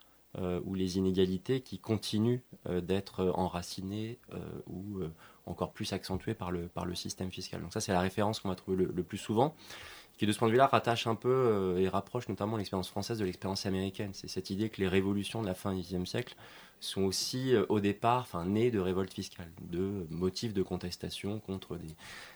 ou 0.65 0.75
les 0.75 0.97
inégalités 0.97 1.61
qui 1.61 1.79
continuent 1.79 2.41
d'être 2.67 3.31
enracinées 3.35 4.19
ou 4.67 4.99
encore 5.45 5.71
plus 5.71 5.93
accentuées 5.93 6.33
par 6.33 6.51
le, 6.51 6.67
par 6.67 6.85
le 6.85 6.93
système 6.93 7.31
fiscal. 7.31 7.61
Donc 7.61 7.71
ça 7.71 7.79
c'est 7.79 7.93
la 7.93 8.01
référence 8.01 8.41
qu'on 8.41 8.49
va 8.49 8.55
trouver 8.55 8.85
le 8.85 9.03
plus 9.03 9.17
souvent 9.17 9.55
qui 10.17 10.25
de 10.25 10.31
ce 10.31 10.39
point 10.39 10.47
de 10.47 10.53
vue-là 10.53 10.67
rattache 10.67 11.07
un 11.07 11.15
peu 11.15 11.29
euh, 11.29 11.79
et 11.79 11.89
rapproche 11.89 12.29
notamment 12.29 12.57
l'expérience 12.57 12.89
française 12.89 13.19
de 13.19 13.25
l'expérience 13.25 13.65
américaine. 13.65 14.11
C'est 14.13 14.29
cette 14.29 14.49
idée 14.49 14.69
que 14.69 14.81
les 14.81 14.87
révolutions 14.87 15.41
de 15.41 15.47
la 15.47 15.53
fin 15.53 15.73
du 15.73 15.81
XXe 15.81 16.09
siècle 16.09 16.35
sont 16.79 17.03
aussi 17.03 17.53
euh, 17.53 17.65
au 17.69 17.79
départ 17.79 18.27
nées 18.45 18.71
de 18.71 18.79
révoltes 18.79 19.13
fiscales, 19.13 19.51
de 19.61 20.05
motifs 20.09 20.53
de 20.53 20.63
contestation 20.63 21.39
contre 21.39 21.77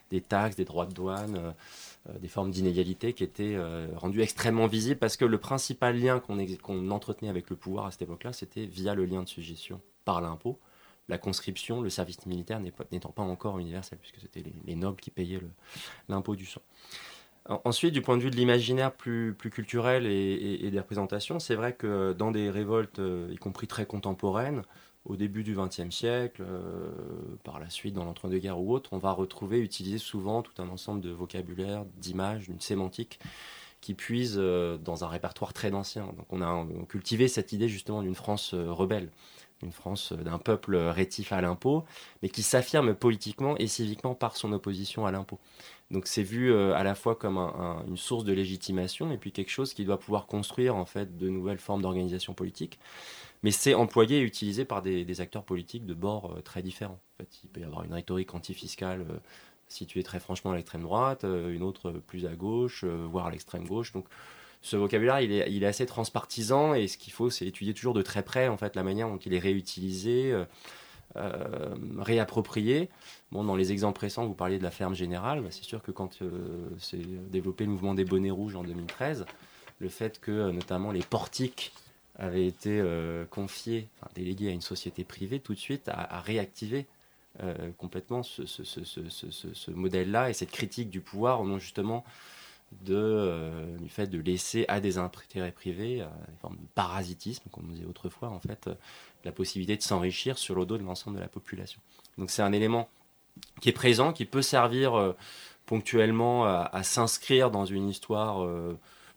des, 0.10 0.22
taxes, 0.22 0.56
des 0.56 0.66
droits 0.66 0.86
de 0.86 0.94
douane, 0.94 1.38
euh, 1.38 2.18
des 2.20 2.28
formes 2.28 2.52
d'inégalité 2.52 3.14
qui 3.14 3.24
étaient 3.24 3.58
rendues 3.96 4.22
extrêmement 4.22 4.68
visibles 4.68 5.00
parce 5.00 5.18
que 5.18 5.26
le 5.26 5.38
principal 5.38 6.00
lien 6.00 6.20
qu'on 6.20 6.92
entretenait 6.92 7.30
avec 7.30 7.50
le 7.50 7.56
pouvoir 7.56 7.86
à 7.86 7.92
cette 7.92 8.02
époque-là, 8.04 8.34
c'était 8.34 8.66
via 8.66 8.96
le 8.96 9.06
lien 9.06 9.22
de 9.22 9.28
suggestion 9.28 9.82
par 10.06 10.22
l'impôt 10.22 10.58
la 11.10 11.18
conscription, 11.18 11.82
le 11.82 11.90
service 11.90 12.26
militaire 12.28 12.62
n'étant 12.92 13.10
pas 13.10 13.24
encore 13.24 13.58
universel, 13.60 13.98
puisque 14.00 14.22
c'était 14.22 14.44
les, 14.66 14.76
nobles 14.76 15.02
qui 15.02 15.10
payaient 15.10 15.42
l'impôt 16.08 16.36
du 16.36 16.46
sang. 16.46 16.62
Ensuite, 17.50 17.94
du 17.94 18.04
point 18.04 18.16
de 18.16 18.22
vue 18.22 18.30
de 18.30 18.36
l'imaginaire 18.36 18.92
plus, 18.92 19.36
culturel 19.36 20.06
et, 20.06 20.70
des 20.70 20.80
représentations, 20.80 21.40
c'est 21.40 21.56
vrai 21.56 21.74
que 21.74 22.14
dans 22.14 22.30
des 22.30 22.52
révoltes, 22.52 23.00
euh, 23.00 23.28
y 23.32 23.38
compris 23.38 23.66
très 23.66 23.88
contemporaines, 23.88 24.62
au 25.06 25.16
début 25.16 25.44
du 25.44 25.56
XXe 25.56 25.90
siècle, 25.90 26.44
euh, 26.46 26.92
par 27.44 27.60
la 27.60 27.72
suite 27.72 27.96
dans 27.96 28.06
l'entre-deux-guerres 28.06 28.60
ou 28.60 28.72
autre, 28.72 28.92
on 28.94 29.00
va 29.00 29.12
retrouver, 29.12 29.60
utiliser 29.62 29.98
souvent 29.98 30.44
tout 30.44 30.62
un 30.62 30.70
ensemble 30.70 31.02
de 31.02 31.10
vocabulaire, 31.10 31.86
d'images, 31.98 32.48
d'une 32.48 32.60
sémantique 32.60 33.20
qui 33.82 33.96
puise 33.96 34.36
euh, 34.38 34.78
dans 34.78 35.04
un 35.04 35.08
répertoire 35.08 35.52
très 35.54 35.74
ancien. 35.74 36.06
Donc 36.06 36.28
on 36.30 36.44
a 36.44 36.68
cultivé 36.88 37.28
cette 37.28 37.52
idée 37.52 37.70
justement 37.70 38.04
d'une 38.04 38.14
France 38.14 38.54
rebelle, 38.54 39.10
une 39.64 39.72
France 39.72 40.14
d'un 40.14 40.38
peuple 40.38 40.76
rétif 40.76 41.32
à 41.32 41.42
l'impôt, 41.42 41.84
mais 42.22 42.30
qui 42.30 42.44
s'affirme 42.44 42.94
politiquement 42.94 43.58
et 43.58 43.66
civiquement 43.66 44.14
par 44.14 44.38
son 44.38 44.54
opposition 44.54 45.08
à 45.08 45.12
l'impôt. 45.12 45.40
Donc 45.92 46.06
c'est 46.06 46.24
vu 46.24 46.54
euh, 46.54 46.76
à 46.76 46.84
la 46.84 46.94
fois 46.94 47.16
comme 47.16 47.38
une 47.38 47.98
source 47.98 48.24
de 48.24 48.32
légitimation 48.32 49.12
et 49.12 49.18
puis 49.18 49.32
quelque 49.32 49.50
chose 49.50 49.74
qui 49.74 49.86
doit 49.86 50.00
pouvoir 50.00 50.28
construire 50.28 50.76
en 50.76 50.86
fait 50.86 51.18
de 51.18 51.30
nouvelles 51.30 51.58
formes 51.58 51.82
d'organisation 51.82 52.34
politique. 52.34 52.80
Mais 53.42 53.52
c'est 53.52 53.74
employé 53.74 54.20
et 54.20 54.22
utilisé 54.22 54.66
par 54.66 54.82
des, 54.82 55.22
acteurs 55.22 55.44
politiques 55.44 55.86
de 55.86 55.94
bords 55.94 56.34
euh, 56.38 56.42
très 56.42 56.62
différents. 56.62 57.00
En 57.16 57.24
fait, 57.24 57.40
il 57.44 57.50
peut 57.50 57.62
y 57.62 57.64
avoir 57.64 57.84
une 57.84 57.94
rhétorique 57.94 58.36
antifiscale 58.36 59.02
euh, 59.10 59.18
située 59.68 60.04
très 60.04 60.20
franchement 60.20 60.52
à 60.52 60.56
l'extrême 60.56 60.82
droite, 60.82 61.24
une 61.24 61.62
autre 61.62 61.92
plus 61.92 62.26
à 62.26 62.36
gauche, 62.36 62.84
voire 62.84 63.28
à 63.28 63.32
l'extrême 63.32 63.68
gauche. 63.68 63.94
Donc 63.94 64.06
ce 64.62 64.76
vocabulaire, 64.78 65.22
il 65.22 65.32
est, 65.32 65.52
il 65.52 65.64
est, 65.64 65.68
assez 65.68 65.86
transpartisan 65.86 66.74
et 66.74 66.88
ce 66.88 66.98
qu'il 66.98 67.14
faut, 67.14 67.30
c'est 67.30 67.46
étudier 67.46 67.76
toujours 67.76 67.94
de 67.94 68.02
très 68.02 68.24
près 68.24 68.48
en 68.48 68.58
fait 68.58 68.76
la 68.76 68.82
manière 68.82 69.08
dont 69.08 69.18
il 69.18 69.32
est 69.32 69.40
réutilisé. 69.40 70.34
Euh, 71.16 71.76
réapproprié. 71.98 72.88
Bon, 73.32 73.44
dans 73.44 73.56
les 73.56 73.72
exemples 73.72 74.02
récents, 74.02 74.28
vous 74.28 74.36
parliez 74.36 74.60
de 74.60 74.64
la 74.64 74.70
ferme 74.70 74.94
générale. 74.94 75.42
Bah, 75.42 75.48
c'est 75.50 75.64
sûr 75.64 75.82
que 75.82 75.92
quand 75.92 76.22
euh, 76.22 76.70
s'est 76.78 77.02
développé 77.32 77.66
le 77.66 77.72
mouvement 77.72 77.96
des 77.96 78.06
bonnets 78.06 78.30
rouges 78.30 78.56
en 78.56 78.64
2013, 78.64 79.26
le 79.80 79.90
fait 79.90 80.20
que 80.20 80.32
euh, 80.32 80.52
notamment 80.52 80.92
les 80.92 81.02
portiques 81.02 81.74
avaient 82.16 82.46
été 82.46 82.84
confiés, 83.30 83.88
enfin, 84.02 84.12
délégués 84.14 84.50
à 84.50 84.52
une 84.52 84.60
société 84.60 85.06
privée, 85.06 85.40
tout 85.40 85.54
de 85.54 85.60
suite 85.60 85.88
a, 85.88 86.20
réactivé 86.20 86.86
complètement 87.78 88.24
ce, 88.24 89.72
modèle-là 89.72 90.30
et 90.30 90.34
cette 90.34 90.52
critique 90.52 90.90
du 90.90 91.00
pouvoir 91.00 91.40
au 91.40 91.48
nom 91.48 91.60
justement 91.60 92.04
euh, 92.90 93.78
du 93.78 93.90
fait 93.90 94.08
de 94.08 94.20
laisser 94.20 94.66
à 94.68 94.80
des 94.80 94.98
intérêts 94.98 95.52
privés, 95.52 96.02
une 96.02 96.38
forme 96.40 96.56
de 96.56 96.68
parasitisme, 96.76 97.44
comme 97.52 97.66
on 97.68 97.74
disait 97.74 97.86
autrefois, 97.86 98.30
en 98.30 98.40
fait, 98.40 98.68
euh, 98.68 98.76
la 99.24 99.32
possibilité 99.32 99.76
de 99.76 99.82
s'enrichir 99.82 100.38
sur 100.38 100.56
le 100.56 100.66
dos 100.66 100.78
de 100.78 100.84
l'ensemble 100.84 101.18
de 101.18 101.22
la 101.22 101.28
population. 101.28 101.82
Donc 102.18 102.30
c'est 102.30 102.42
un 102.42 102.52
élément 102.52 102.90
qui 103.62 103.70
est 103.70 103.74
présent, 103.74 104.14
qui 104.14 104.26
peut 104.26 104.42
servir 104.42 104.96
euh, 104.96 105.16
ponctuellement 105.66 106.46
à, 106.46 106.84
s'inscrire 106.84 107.52
dans 107.52 107.66
une 107.66 107.90
histoire 107.90 108.48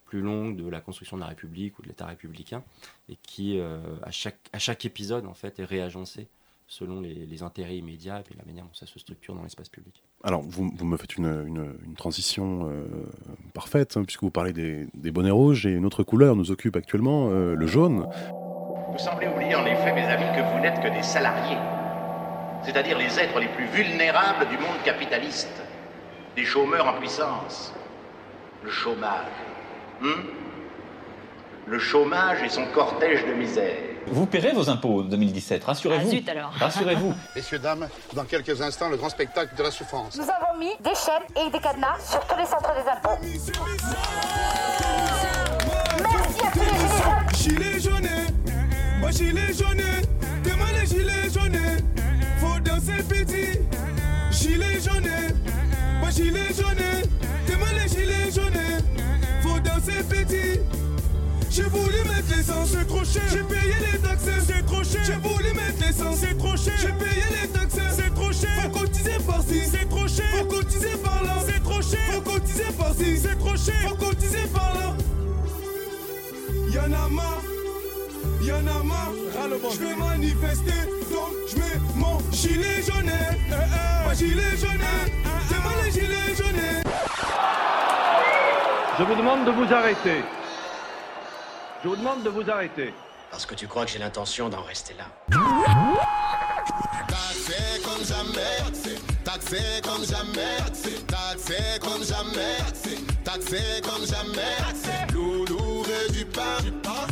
plus 0.05 0.21
longue 0.21 0.55
de 0.55 0.69
la 0.69 0.83
construction 0.83 1.17
de 1.17 1.23
la 1.23 1.29
République 1.29 1.79
ou 1.79 1.83
de 1.83 1.89
l'État 1.89 2.05
républicain, 2.05 2.63
et 3.09 3.17
qui, 3.23 3.59
à, 3.59 4.11
chaque, 4.11 4.37
à 4.53 4.59
chaque 4.59 4.85
épisode, 4.85 5.25
en 5.25 5.33
fait, 5.33 5.61
est 5.61 5.65
réagencé 5.65 6.29
selon 6.73 7.03
les, 7.03 7.43
intérêts 7.43 7.77
immédiats 7.77 8.23
et 8.31 8.37
la 8.37 8.45
manière 8.47 8.65
dont 8.65 8.73
ça 8.73 8.87
se 8.87 8.99
structure 8.99 9.35
dans 9.35 9.43
l'espace 9.43 9.69
public. 9.69 10.03
Alors, 10.25 10.41
vous, 10.41 10.65
me 10.65 10.97
faites 10.97 11.17
une, 11.17 11.75
transition 11.97 12.67
euh, 12.71 12.87
parfaite, 13.53 13.99
hein, 13.99 14.05
puisque 14.05 14.23
vous 14.23 14.31
parlez 14.31 14.55
des, 14.55 15.11
bonnets 15.11 15.31
rouges, 15.31 15.67
et 15.67 15.71
une 15.71 15.85
autre 15.85 16.03
couleur 16.03 16.35
nous 16.35 16.51
occupe 16.51 16.77
actuellement, 16.77 17.29
euh, 17.29 17.55
le 17.55 17.67
jaune. 17.67 18.07
Vous 18.93 18.99
semblez 18.99 19.27
oublier 19.27 19.55
en 19.55 19.65
effet, 19.65 19.93
mes 19.93 20.05
amis, 20.05 20.37
que 20.37 20.43
vous 20.53 20.61
n'êtes 20.61 20.81
que 20.81 20.89
des 20.89 21.03
salariés, 21.03 21.59
c'est-à-dire 22.63 22.99
les 22.99 23.19
êtres 23.19 23.41
les 23.41 23.49
plus 23.49 23.67
vulnérables 23.67 24.47
du 24.49 24.59
monde 24.59 24.83
capitaliste, 24.85 25.63
des 26.37 26.45
chômeurs 26.45 26.87
en 26.87 26.95
puissance. 26.95 27.75
Le 28.63 28.71
chômage. 28.71 29.27
Hmm 30.01 30.43
le 31.67 31.79
chômage 31.79 32.43
et 32.43 32.49
son 32.49 32.67
cortège 32.67 33.25
de 33.27 33.33
misère. 33.35 33.77
Vous 34.09 34.27
paierez 34.27 34.53
vos 34.53 34.69
impôts 34.69 35.03
2017, 35.03 35.63
rassurez-vous. 35.65 36.09
Ah 36.09 36.11
zut 36.11 36.29
alors. 36.29 36.53
Rassurez-vous. 36.59 37.15
Messieurs, 37.37 37.59
dames, 37.59 37.89
dans 38.15 38.25
quelques 38.25 38.61
instants, 38.61 38.89
le 38.89 38.97
grand 38.97 39.09
spectacle 39.09 39.55
de 39.57 39.63
la 39.63 39.71
souffrance. 39.71 40.17
Nous 40.17 40.25
avons 40.25 40.59
mis 40.59 40.73
des 40.81 40.95
chaînes 40.95 41.47
et 41.47 41.51
des 41.51 41.61
cadenas 41.61 41.99
sur 42.01 42.21
tous 42.27 42.37
les 42.37 42.47
centres 42.47 42.73
des 42.75 42.91
impôts. 42.91 43.19
Merci 46.03 46.41
à 46.47 46.51
tous 46.51 46.61
les 46.61 47.82
gilet 49.13 49.53
jaune, 49.53 49.83
comment 50.43 50.73
les 50.79 50.87
gilets 50.87 51.31
jaunes 51.33 51.59
Faut 52.41 52.61
danser 52.61 53.03
petit. 53.09 53.59
Gilet 54.31 54.81
jaune, 54.81 55.11
moi, 56.01 56.11
gilet 56.11 56.53
jaune, 56.57 56.85
comment 57.47 57.73
les 57.75 57.89
gilets 57.89 58.31
jaunes 58.35 58.83
Faut 59.43 59.61
danser 59.61 60.03
petit. 60.09 60.61
J'ai 61.51 61.65
voulu 61.65 61.99
mettre 62.09 62.35
l'essence, 62.35 62.71
c'est 62.71 62.87
trop 62.87 63.05
cher. 63.05 63.23
J'ai 63.31 63.43
payé 63.43 63.75
les 63.93 63.99
taxes, 63.99 64.25
c'est 64.47 64.65
trop 64.67 64.83
cher. 64.83 65.03
J'ai 65.05 65.29
voulu 65.29 65.53
mettre 65.53 65.87
l'essence, 65.87 66.19
c'est 66.21 66.39
trop 66.39 66.57
cher. 66.57 66.73
J'ai 66.81 66.93
payé 67.05 67.25
les 67.43 67.49
taxes, 67.49 67.77
c'est 67.95 68.15
trop 68.15 68.33
cher. 68.33 68.51
Faut 68.63 68.71
cotiser 68.71 69.19
par-ci, 69.27 69.61
c'est 69.71 69.89
trop 69.89 70.09
cher. 70.09 70.27
Faut 70.39 70.45
cotiser 70.47 70.97
par-là, 71.05 71.35
c'est 71.47 71.63
trop 71.63 71.83
cher. 71.83 72.01
Faut 72.13 72.21
cotiser 72.23 72.73
par-ci, 72.79 73.19
c'est 73.19 73.39
trop 73.39 73.57
cher. 73.57 73.89
Faut 73.91 73.97
cotiser 73.97 74.47
par-là. 74.55 74.97
Y'en 76.73 76.85
a 76.85 77.09
marre, 77.11 77.43
y'en 78.47 78.67
a 78.67 78.83
marre. 78.83 79.13
Je 79.73 79.79
vais 79.79 79.95
manifester, 79.95 80.83
donc 81.11 81.33
je 81.49 81.57
mets 81.57 81.81
mon 81.95 82.19
gilet 82.31 82.83
jaune. 82.83 83.11
Eh, 83.11 83.53
eh. 83.53 84.07
Ma 84.07 84.15
gilet 84.15 84.57
jaune, 84.57 84.81
c'est 85.49 85.63
moi 85.63 85.73
les 85.85 85.91
gilets 85.91 86.35
jaunes. 86.37 86.83
Je 88.99 89.05
vous 89.05 89.15
demande 89.15 89.45
de 89.45 89.51
vous 89.51 89.73
arrêter. 89.73 90.23
Je 91.83 91.89
vous 91.89 91.97
demande 91.97 92.23
de 92.23 92.31
vous 92.31 92.49
arrêter. 92.51 92.95
Parce 93.31 93.47
que 93.47 93.55
tu 93.55 93.67
crois 93.67 93.87
que 93.87 93.93
j'ai 93.93 93.99
l'intention 93.99 94.49
d'en 94.49 94.63
rester 94.63 94.95
là. 94.95 95.05
Taxé 97.09 97.81
comme 97.83 98.05
jamais, 98.05 98.83
taxé 99.25 99.81
comme 99.83 100.05
jamais, 100.05 100.57
taxé 100.59 101.02
comme 101.81 102.05
jamais, 102.05 102.59
taxé 103.25 103.59
comme 103.83 104.07
jamais. 104.07 104.57
Loulou 105.13 105.83
veut 105.83 106.13
du 106.13 106.25
pain, 106.25 106.59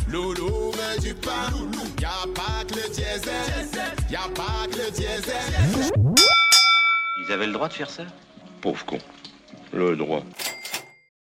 loulou 0.07 0.71
veut 0.71 0.99
du 1.01 1.13
pain. 1.13 1.49
Y'a 1.99 2.09
pas 2.33 2.63
que 2.67 2.75
le 2.75 2.89
diesel, 2.89 3.89
y'a 4.09 4.29
pas 4.33 4.67
que 4.71 4.77
le 4.77 4.91
diesel. 4.91 6.03
Ils 7.19 7.31
avaient 7.31 7.47
le 7.47 7.53
droit 7.53 7.67
de 7.67 7.73
faire 7.73 7.89
ça? 7.89 8.05
Pauvre 8.61 8.85
con. 8.85 8.97
Le 9.73 9.95
droit. 9.95 10.23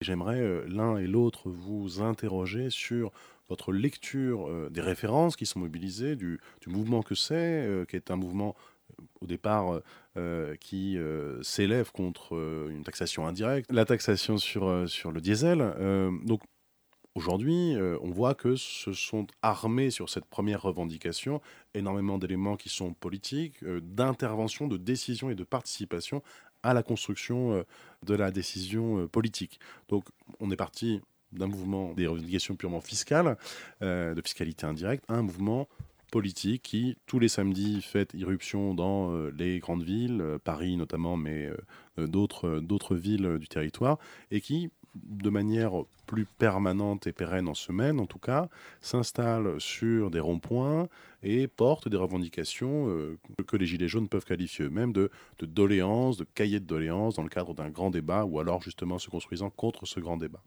J'aimerais 0.00 0.40
euh, 0.40 0.64
l'un 0.68 0.96
et 0.96 1.06
l'autre 1.06 1.50
vous 1.50 2.02
interroger 2.02 2.70
sur 2.70 3.10
votre 3.48 3.72
lecture 3.72 4.48
euh, 4.48 4.68
des 4.70 4.80
références 4.80 5.36
qui 5.36 5.46
sont 5.46 5.60
mobilisées, 5.60 6.16
du, 6.16 6.40
du 6.60 6.68
mouvement 6.70 7.02
que 7.02 7.14
c'est, 7.14 7.34
euh, 7.34 7.84
qui 7.84 7.96
est 7.96 8.10
un 8.10 8.16
mouvement 8.16 8.54
au 9.20 9.26
départ 9.26 9.80
euh, 10.18 10.56
qui 10.56 10.98
euh, 10.98 11.42
s'élève 11.42 11.90
contre 11.90 12.36
euh, 12.36 12.68
une 12.68 12.84
taxation 12.84 13.26
indirecte, 13.26 13.72
la 13.72 13.86
taxation 13.86 14.36
sur, 14.36 14.68
euh, 14.68 14.86
sur 14.86 15.10
le 15.10 15.22
diesel. 15.22 15.58
Donc 16.26 16.42
aujourd'hui, 17.14 17.74
on 18.02 18.10
voit 18.10 18.34
que 18.34 18.56
se 18.56 18.92
sont 18.92 19.26
armés 19.40 19.90
sur 19.90 20.10
cette 20.10 20.26
première 20.26 20.62
revendication 20.62 21.40
énormément 21.72 22.18
d'éléments 22.18 22.56
qui 22.56 22.68
sont 22.68 22.92
politiques, 22.92 23.64
d'intervention, 23.64 24.68
de 24.68 24.76
décision 24.76 25.30
et 25.30 25.34
de 25.34 25.44
participation 25.44 26.22
à 26.62 26.74
la 26.74 26.82
construction 26.82 27.64
de 28.02 28.14
la 28.14 28.30
décision 28.30 29.08
politique. 29.08 29.60
Donc 29.88 30.04
on 30.40 30.50
est 30.50 30.56
parti 30.56 31.00
d'un 31.32 31.46
mouvement 31.46 31.92
des 31.94 32.06
revendications 32.06 32.54
purement 32.54 32.80
fiscales, 32.80 33.36
de 33.80 34.20
fiscalité 34.22 34.66
indirecte, 34.66 35.04
à 35.08 35.14
un 35.14 35.22
mouvement 35.22 35.68
politique 36.12 36.62
qui, 36.62 36.96
tous 37.06 37.18
les 37.18 37.28
samedis, 37.28 37.80
fait 37.80 38.12
irruption 38.14 38.74
dans 38.74 39.12
euh, 39.12 39.32
les 39.36 39.58
grandes 39.58 39.82
villes, 39.82 40.20
euh, 40.20 40.38
Paris 40.38 40.76
notamment, 40.76 41.16
mais 41.16 41.50
euh, 41.98 42.06
d'autres 42.06 42.94
villes 42.94 43.38
du 43.38 43.48
territoire, 43.48 43.98
et 44.30 44.40
qui, 44.42 44.70
de 44.94 45.30
manière 45.30 45.72
plus 46.06 46.26
permanente 46.26 47.06
et 47.06 47.12
pérenne 47.12 47.48
en 47.48 47.54
semaine, 47.54 47.98
en 47.98 48.04
tout 48.04 48.18
cas, 48.18 48.48
s'installe 48.82 49.58
sur 49.58 50.10
des 50.10 50.20
ronds-points 50.20 50.88
et 51.22 51.48
porte 51.48 51.88
des 51.88 51.96
revendications 51.96 53.16
que 53.46 53.56
les 53.56 53.64
Gilets 53.64 53.88
jaunes 53.88 54.08
peuvent 54.08 54.26
qualifier 54.26 54.66
eux-mêmes 54.66 54.92
de, 54.92 55.10
de 55.38 55.46
doléances, 55.46 56.18
de 56.18 56.26
cahiers 56.34 56.60
de 56.60 56.66
doléances 56.66 57.14
dans 57.14 57.22
le 57.22 57.30
cadre 57.30 57.54
d'un 57.54 57.70
grand 57.70 57.90
débat, 57.90 58.24
ou 58.24 58.38
alors 58.38 58.60
justement 58.60 58.98
se 58.98 59.08
construisant 59.08 59.48
contre 59.48 59.86
ce 59.86 59.98
grand 59.98 60.18
débat. 60.18 60.42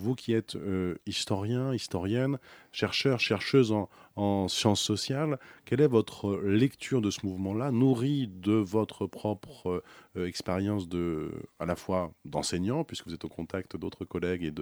Vous 0.00 0.14
qui 0.14 0.32
êtes 0.32 0.56
euh, 0.56 0.94
historien, 1.06 1.74
historienne, 1.74 2.38
chercheur, 2.72 3.20
chercheuse 3.20 3.70
en, 3.70 3.90
en 4.16 4.48
sciences 4.48 4.80
sociales, 4.80 5.38
quelle 5.64 5.80
est 5.80 5.86
votre 5.86 6.36
lecture 6.42 7.00
de 7.00 7.10
ce 7.10 7.24
mouvement-là, 7.24 7.70
nourrie 7.70 8.28
de 8.28 8.52
votre 8.52 9.06
propre 9.06 9.82
euh, 10.16 10.26
expérience 10.26 10.88
de, 10.88 11.30
à 11.58 11.66
la 11.66 11.76
fois 11.76 12.12
d'enseignant, 12.24 12.84
puisque 12.84 13.06
vous 13.06 13.14
êtes 13.14 13.24
au 13.24 13.28
contact 13.28 13.76
d'autres 13.76 14.04
collègues 14.04 14.52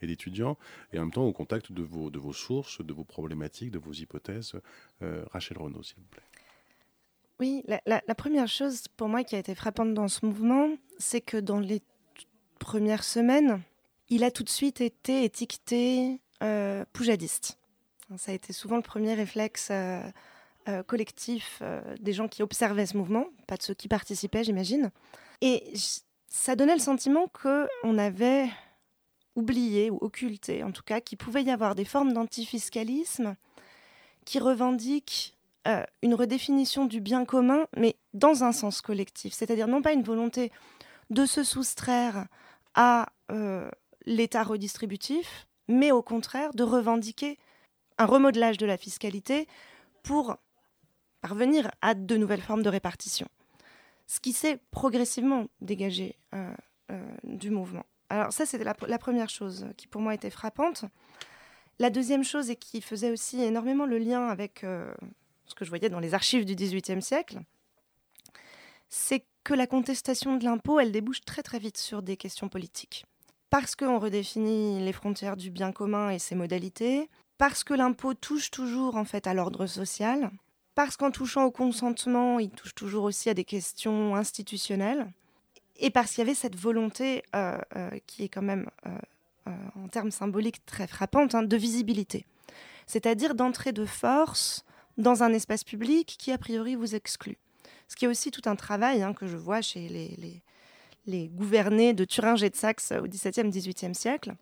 et 0.00 0.06
d'étudiants, 0.06 0.56
et 0.92 0.98
en 0.98 1.02
même 1.02 1.12
temps 1.12 1.24
au 1.24 1.32
contact 1.32 1.72
de 1.72 1.82
vos, 1.82 2.32
sources, 2.32 2.84
de 2.84 2.92
vos 2.92 3.04
problématiques, 3.04 3.70
de 3.70 3.78
vos 3.78 3.92
hypothèses. 3.92 4.54
Euh, 5.02 5.24
Rachel 5.30 5.58
Renaud, 5.58 5.82
s'il 5.82 5.96
vous 5.98 6.08
plaît. 6.10 6.22
Oui, 7.38 7.64
la, 7.86 8.14
première 8.14 8.48
chose 8.48 8.86
pour 8.96 9.08
moi 9.08 9.24
qui 9.24 9.34
a 9.34 9.38
été 9.38 9.54
frappante 9.54 9.94
dans 9.94 10.08
ce 10.08 10.26
mouvement, 10.26 10.68
c'est 10.98 11.22
que 11.22 11.38
dans 11.38 11.58
les 11.58 11.80
premières 12.58 13.04
semaines, 13.04 13.62
il 14.10 14.24
a 14.24 14.30
tout 14.30 14.42
de 14.42 14.48
suite 14.48 14.80
été 14.80 15.24
étiqueté 15.24 16.20
euh, 16.42 16.84
poujadiste. 16.92 17.58
Ça 18.16 18.32
a 18.32 18.34
été 18.34 18.52
souvent 18.52 18.76
le 18.76 18.82
premier 18.82 19.14
réflexe 19.14 19.68
euh, 19.70 20.02
euh, 20.68 20.82
collectif 20.82 21.62
des 22.00 22.12
gens 22.12 22.26
qui 22.26 22.42
observaient 22.42 22.86
ce 22.86 22.96
mouvement, 22.96 23.26
pas 23.46 23.56
de 23.56 23.62
ceux 23.62 23.74
qui 23.74 23.86
participaient, 23.86 24.42
j'imagine. 24.42 24.90
Et 25.40 25.72
ça 26.28 26.56
donnait 26.56 26.74
le 26.74 26.80
sentiment 26.80 27.28
qu'on 27.28 27.98
avait 27.98 28.48
oublié 29.36 29.90
ou 29.90 29.98
occulté, 30.00 30.64
en 30.64 30.72
tout 30.72 30.82
cas, 30.82 31.00
qu'il 31.00 31.18
pouvait 31.18 31.44
y 31.44 31.50
avoir 31.50 31.76
des 31.76 31.84
formes 31.84 32.12
d'antifiscalisme 32.12 33.36
qui 34.24 34.38
revendiquent 34.38 35.36
une 36.02 36.14
redéfinition 36.14 36.86
du 36.86 37.00
bien 37.00 37.24
commun, 37.24 37.66
mais 37.76 37.96
dans 38.12 38.42
un 38.42 38.52
sens 38.52 38.80
collectif. 38.80 39.34
C'est-à-dire 39.34 39.68
non 39.68 39.82
pas 39.82 39.92
une 39.92 40.02
volonté 40.02 40.50
de 41.10 41.26
se 41.26 41.44
soustraire 41.44 42.26
à 42.74 43.06
l'État 44.06 44.42
redistributif, 44.42 45.46
mais 45.68 45.92
au 45.92 46.02
contraire 46.02 46.52
de 46.54 46.62
revendiquer 46.62 47.38
un 47.98 48.06
remodelage 48.06 48.56
de 48.56 48.66
la 48.66 48.76
fiscalité 48.76 49.46
pour 50.02 50.36
parvenir 51.20 51.70
à 51.82 51.94
de 51.94 52.16
nouvelles 52.16 52.40
formes 52.40 52.62
de 52.62 52.68
répartition. 52.68 53.28
Ce 54.06 54.20
qui 54.20 54.32
s'est 54.32 54.58
progressivement 54.70 55.46
dégagé 55.60 56.16
euh, 56.34 56.52
euh, 56.90 57.06
du 57.24 57.50
mouvement. 57.50 57.84
Alors 58.08 58.32
ça, 58.32 58.46
c'était 58.46 58.64
la, 58.64 58.98
première 58.98 59.30
chose 59.30 59.66
qui 59.76 59.86
pour 59.86 60.00
moi 60.00 60.14
était 60.14 60.30
frappante. 60.30 60.84
La 61.78 61.90
deuxième 61.90 62.24
chose, 62.24 62.50
et 62.50 62.56
qui 62.56 62.80
faisait 62.80 63.10
aussi 63.10 63.40
énormément 63.40 63.86
le 63.86 63.98
lien 63.98 64.26
avec 64.26 64.64
euh, 64.64 64.92
ce 65.46 65.54
que 65.54 65.64
je 65.64 65.70
voyais 65.70 65.88
dans 65.88 66.00
les 66.00 66.12
archives 66.12 66.44
du 66.44 66.56
XVIIIe 66.56 67.00
siècle, 67.00 67.38
c'est 68.88 69.24
que 69.44 69.54
la 69.54 69.66
contestation 69.66 70.36
de 70.36 70.44
l'impôt, 70.44 70.80
elle 70.80 70.90
débouche 70.90 71.20
très 71.20 71.42
très 71.42 71.58
vite 71.58 71.78
sur 71.78 72.02
des 72.02 72.16
questions 72.16 72.48
politiques. 72.48 73.06
Parce 73.50 73.74
qu'on 73.74 73.98
redéfinit 73.98 74.80
les 74.80 74.92
frontières 74.92 75.36
du 75.36 75.50
bien 75.50 75.72
commun 75.72 76.10
et 76.10 76.18
ses 76.18 76.36
modalités, 76.36 77.10
parce 77.36 77.64
que 77.64 77.74
l'impôt 77.74 78.14
touche 78.14 78.50
toujours 78.50 78.96
en 78.96 79.04
fait 79.04 79.26
à 79.26 79.34
l'ordre 79.34 79.66
social, 79.66 80.30
parce 80.74 80.96
qu'en 80.96 81.10
touchant 81.10 81.44
au 81.44 81.50
consentement, 81.50 82.38
il 82.38 82.50
touche 82.50 82.74
toujours 82.74 83.04
aussi 83.04 83.28
à 83.28 83.34
des 83.34 83.44
questions 83.44 84.14
institutionnelles, 84.14 85.10
et 85.80 85.90
parce 85.90 86.10
qu'il 86.10 86.18
y 86.18 86.22
avait 86.22 86.34
cette 86.34 86.56
volonté 86.56 87.24
euh, 87.34 87.58
euh, 87.76 87.90
qui 88.06 88.22
est 88.22 88.28
quand 88.28 88.42
même, 88.42 88.70
euh, 88.86 89.50
en 89.82 89.88
termes 89.88 90.10
symboliques, 90.10 90.64
très 90.64 90.86
frappante, 90.86 91.34
hein, 91.34 91.42
de 91.42 91.56
visibilité. 91.56 92.26
C'est-à-dire 92.86 93.34
d'entrer 93.34 93.72
de 93.72 93.86
force 93.86 94.64
dans 94.98 95.22
un 95.22 95.32
espace 95.32 95.64
public 95.64 96.16
qui, 96.18 96.30
a 96.32 96.38
priori, 96.38 96.76
vous 96.76 96.94
exclut. 96.94 97.38
Ce 97.88 97.96
qui 97.96 98.04
est 98.04 98.08
aussi 98.08 98.30
tout 98.30 98.48
un 98.48 98.56
travail 98.56 99.02
hein, 99.02 99.14
que 99.14 99.26
je 99.26 99.36
vois 99.36 99.62
chez 99.62 99.88
les, 99.88 100.42
les 101.10 101.28
gouvernés 101.28 101.92
de 101.92 102.04
Thuringe 102.04 102.42
et 102.42 102.50
de 102.50 102.56
Saxe 102.56 102.92
au 102.92 103.06
XVIIe, 103.06 103.50
XVIIIe 103.50 103.94
siècle. 103.94 104.34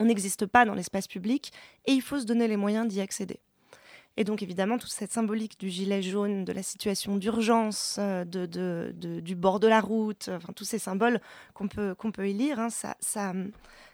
On 0.00 0.04
n'existe 0.04 0.46
pas 0.46 0.64
dans 0.64 0.74
l'espace 0.74 1.08
public 1.08 1.52
et 1.86 1.92
il 1.92 2.02
faut 2.02 2.20
se 2.20 2.24
donner 2.24 2.46
les 2.46 2.56
moyens 2.56 2.86
d'y 2.86 3.00
accéder. 3.00 3.40
Et 4.16 4.24
donc 4.24 4.42
évidemment, 4.42 4.78
toute 4.78 4.90
cette 4.90 5.12
symbolique 5.12 5.58
du 5.60 5.70
gilet 5.70 6.02
jaune, 6.02 6.44
de 6.44 6.52
la 6.52 6.64
situation 6.64 7.16
d'urgence, 7.16 7.96
euh, 8.00 8.24
de, 8.24 8.92
du 9.20 9.36
bord 9.36 9.60
de 9.60 9.68
la 9.68 9.80
route, 9.80 10.28
enfin 10.32 10.52
tous 10.52 10.64
ces 10.64 10.80
symboles 10.80 11.20
qu'on 11.54 11.68
peut, 11.68 11.94
qu'on 11.94 12.10
peut 12.10 12.28
y 12.28 12.32
lire, 12.32 12.58
hein, 12.58 12.68
ça, 12.68 12.96
ça, 13.00 13.32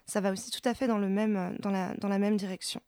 ça 0.06 0.20
va 0.22 0.32
aussi 0.32 0.50
tout 0.50 0.66
à 0.66 0.72
fait 0.72 0.86
dans, 0.86 0.98
le 0.98 1.08
même, 1.08 1.56
dans, 1.60 1.70
la, 1.70 1.94
dans 1.96 2.08
la 2.08 2.18
même 2.18 2.38
direction. 2.38 2.80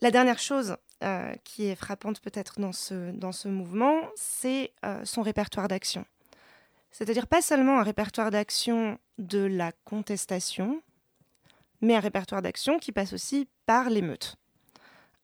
La 0.00 0.12
dernière 0.12 0.38
chose 0.38 0.76
euh, 1.02 1.32
qui 1.42 1.66
est 1.66 1.74
frappante 1.74 2.20
peut-être 2.20 2.60
dans 2.60 2.72
ce, 2.72 3.10
dans 3.10 3.32
ce 3.32 3.48
mouvement, 3.48 4.02
c'est 4.14 4.72
euh, 4.84 5.04
son 5.04 5.22
répertoire 5.22 5.66
d'action. 5.66 6.04
C'est-à-dire 6.92 7.26
pas 7.26 7.42
seulement 7.42 7.80
un 7.80 7.82
répertoire 7.82 8.30
d'action 8.30 8.98
de 9.18 9.40
la 9.40 9.72
contestation, 9.84 10.82
mais 11.80 11.96
un 11.96 12.00
répertoire 12.00 12.42
d'action 12.42 12.78
qui 12.78 12.92
passe 12.92 13.14
aussi 13.14 13.48
par 13.66 13.90
l'émeute. 13.90 14.36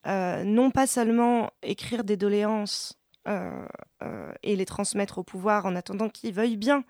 Euh, 0.07 0.43
non 0.43 0.71
pas 0.71 0.87
seulement 0.87 1.51
écrire 1.61 2.03
des 2.03 2.17
doléances 2.17 2.97
euh, 3.27 3.65
euh, 4.01 4.31
et 4.43 4.55
les 4.55 4.65
transmettre 4.65 5.17
au 5.17 5.23
pouvoir 5.23 5.65
en 5.65 5.75
attendant 5.75 6.09
qu'ils 6.09 6.33
veuillent 6.33 6.57
bien 6.57 6.83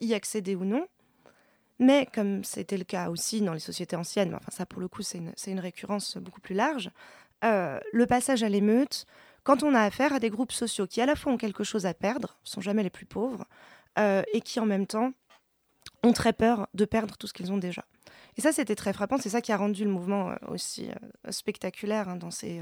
y 0.00 0.12
accéder 0.12 0.56
ou 0.56 0.64
non, 0.64 0.88
mais 1.78 2.08
comme 2.12 2.42
c'était 2.42 2.76
le 2.76 2.82
cas 2.82 3.10
aussi 3.10 3.40
dans 3.42 3.52
les 3.52 3.60
sociétés 3.60 3.94
anciennes, 3.94 4.34
enfin 4.34 4.50
ça 4.50 4.66
pour 4.66 4.80
le 4.80 4.88
coup 4.88 5.02
c'est 5.02 5.20
une, 5.46 5.60
récurrence 5.60 6.16
beaucoup 6.16 6.40
plus 6.40 6.56
large, 6.56 6.90
le 7.42 8.04
passage 8.06 8.42
à 8.42 8.48
l'émeute, 8.48 9.06
quand 9.48 9.62
on 9.62 9.74
a 9.74 9.80
affaire 9.80 10.12
à 10.12 10.18
des 10.18 10.28
groupes 10.28 10.52
sociaux 10.52 10.86
qui 10.86 11.00
à 11.00 11.06
la 11.06 11.16
fois 11.16 11.32
ont 11.32 11.38
quelque 11.38 11.64
chose 11.64 11.86
à 11.86 11.94
perdre, 11.94 12.36
sont 12.44 12.60
jamais 12.60 12.82
les 12.82 12.90
plus 12.90 13.06
pauvres, 13.06 13.46
euh, 13.98 14.22
et 14.34 14.42
qui 14.42 14.60
en 14.60 14.66
même 14.66 14.86
temps 14.86 15.14
ont 16.02 16.12
très 16.12 16.34
peur 16.34 16.68
de 16.74 16.84
perdre 16.84 17.16
tout 17.16 17.26
ce 17.26 17.32
qu'ils 17.32 17.50
ont 17.50 17.56
déjà. 17.56 17.82
Et 18.36 18.42
ça, 18.42 18.52
c'était 18.52 18.74
très 18.74 18.92
frappant. 18.92 19.16
C'est 19.16 19.30
ça 19.30 19.40
qui 19.40 19.50
a 19.50 19.56
rendu 19.56 19.84
le 19.84 19.90
mouvement 19.90 20.28
euh, 20.28 20.34
aussi 20.48 20.90
euh, 20.90 21.30
spectaculaire 21.32 22.10
hein, 22.10 22.16
dans, 22.16 22.30
ces, 22.30 22.60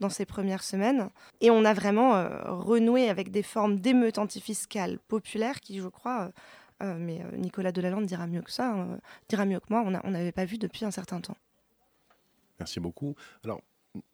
dans 0.00 0.08
ces 0.08 0.24
premières 0.24 0.62
semaines. 0.62 1.10
Et 1.42 1.50
on 1.50 1.62
a 1.62 1.74
vraiment 1.74 2.26
renoué 2.46 3.10
avec 3.10 3.30
des 3.30 3.42
formes 3.42 3.78
d'émeute 3.78 4.16
antifiscale 4.16 5.00
populaire 5.00 5.60
qui, 5.60 5.78
je 5.78 5.88
crois, 5.88 6.30
mais 6.80 7.20
Nicolas 7.36 7.70
Delalande 7.70 8.06
dira 8.06 8.26
mieux 8.26 8.40
que 8.40 8.50
ça, 8.50 8.70
hein, 8.70 8.98
dira 9.28 9.44
mieux 9.44 9.60
que 9.60 9.66
moi, 9.68 9.84
on 10.04 10.10
n'avait 10.10 10.32
pas 10.32 10.46
vu 10.46 10.56
depuis 10.56 10.86
un 10.86 10.90
certain 10.90 11.20
temps. 11.20 11.36
Merci 12.58 12.80
beaucoup. 12.80 13.14
Alors, 13.44 13.60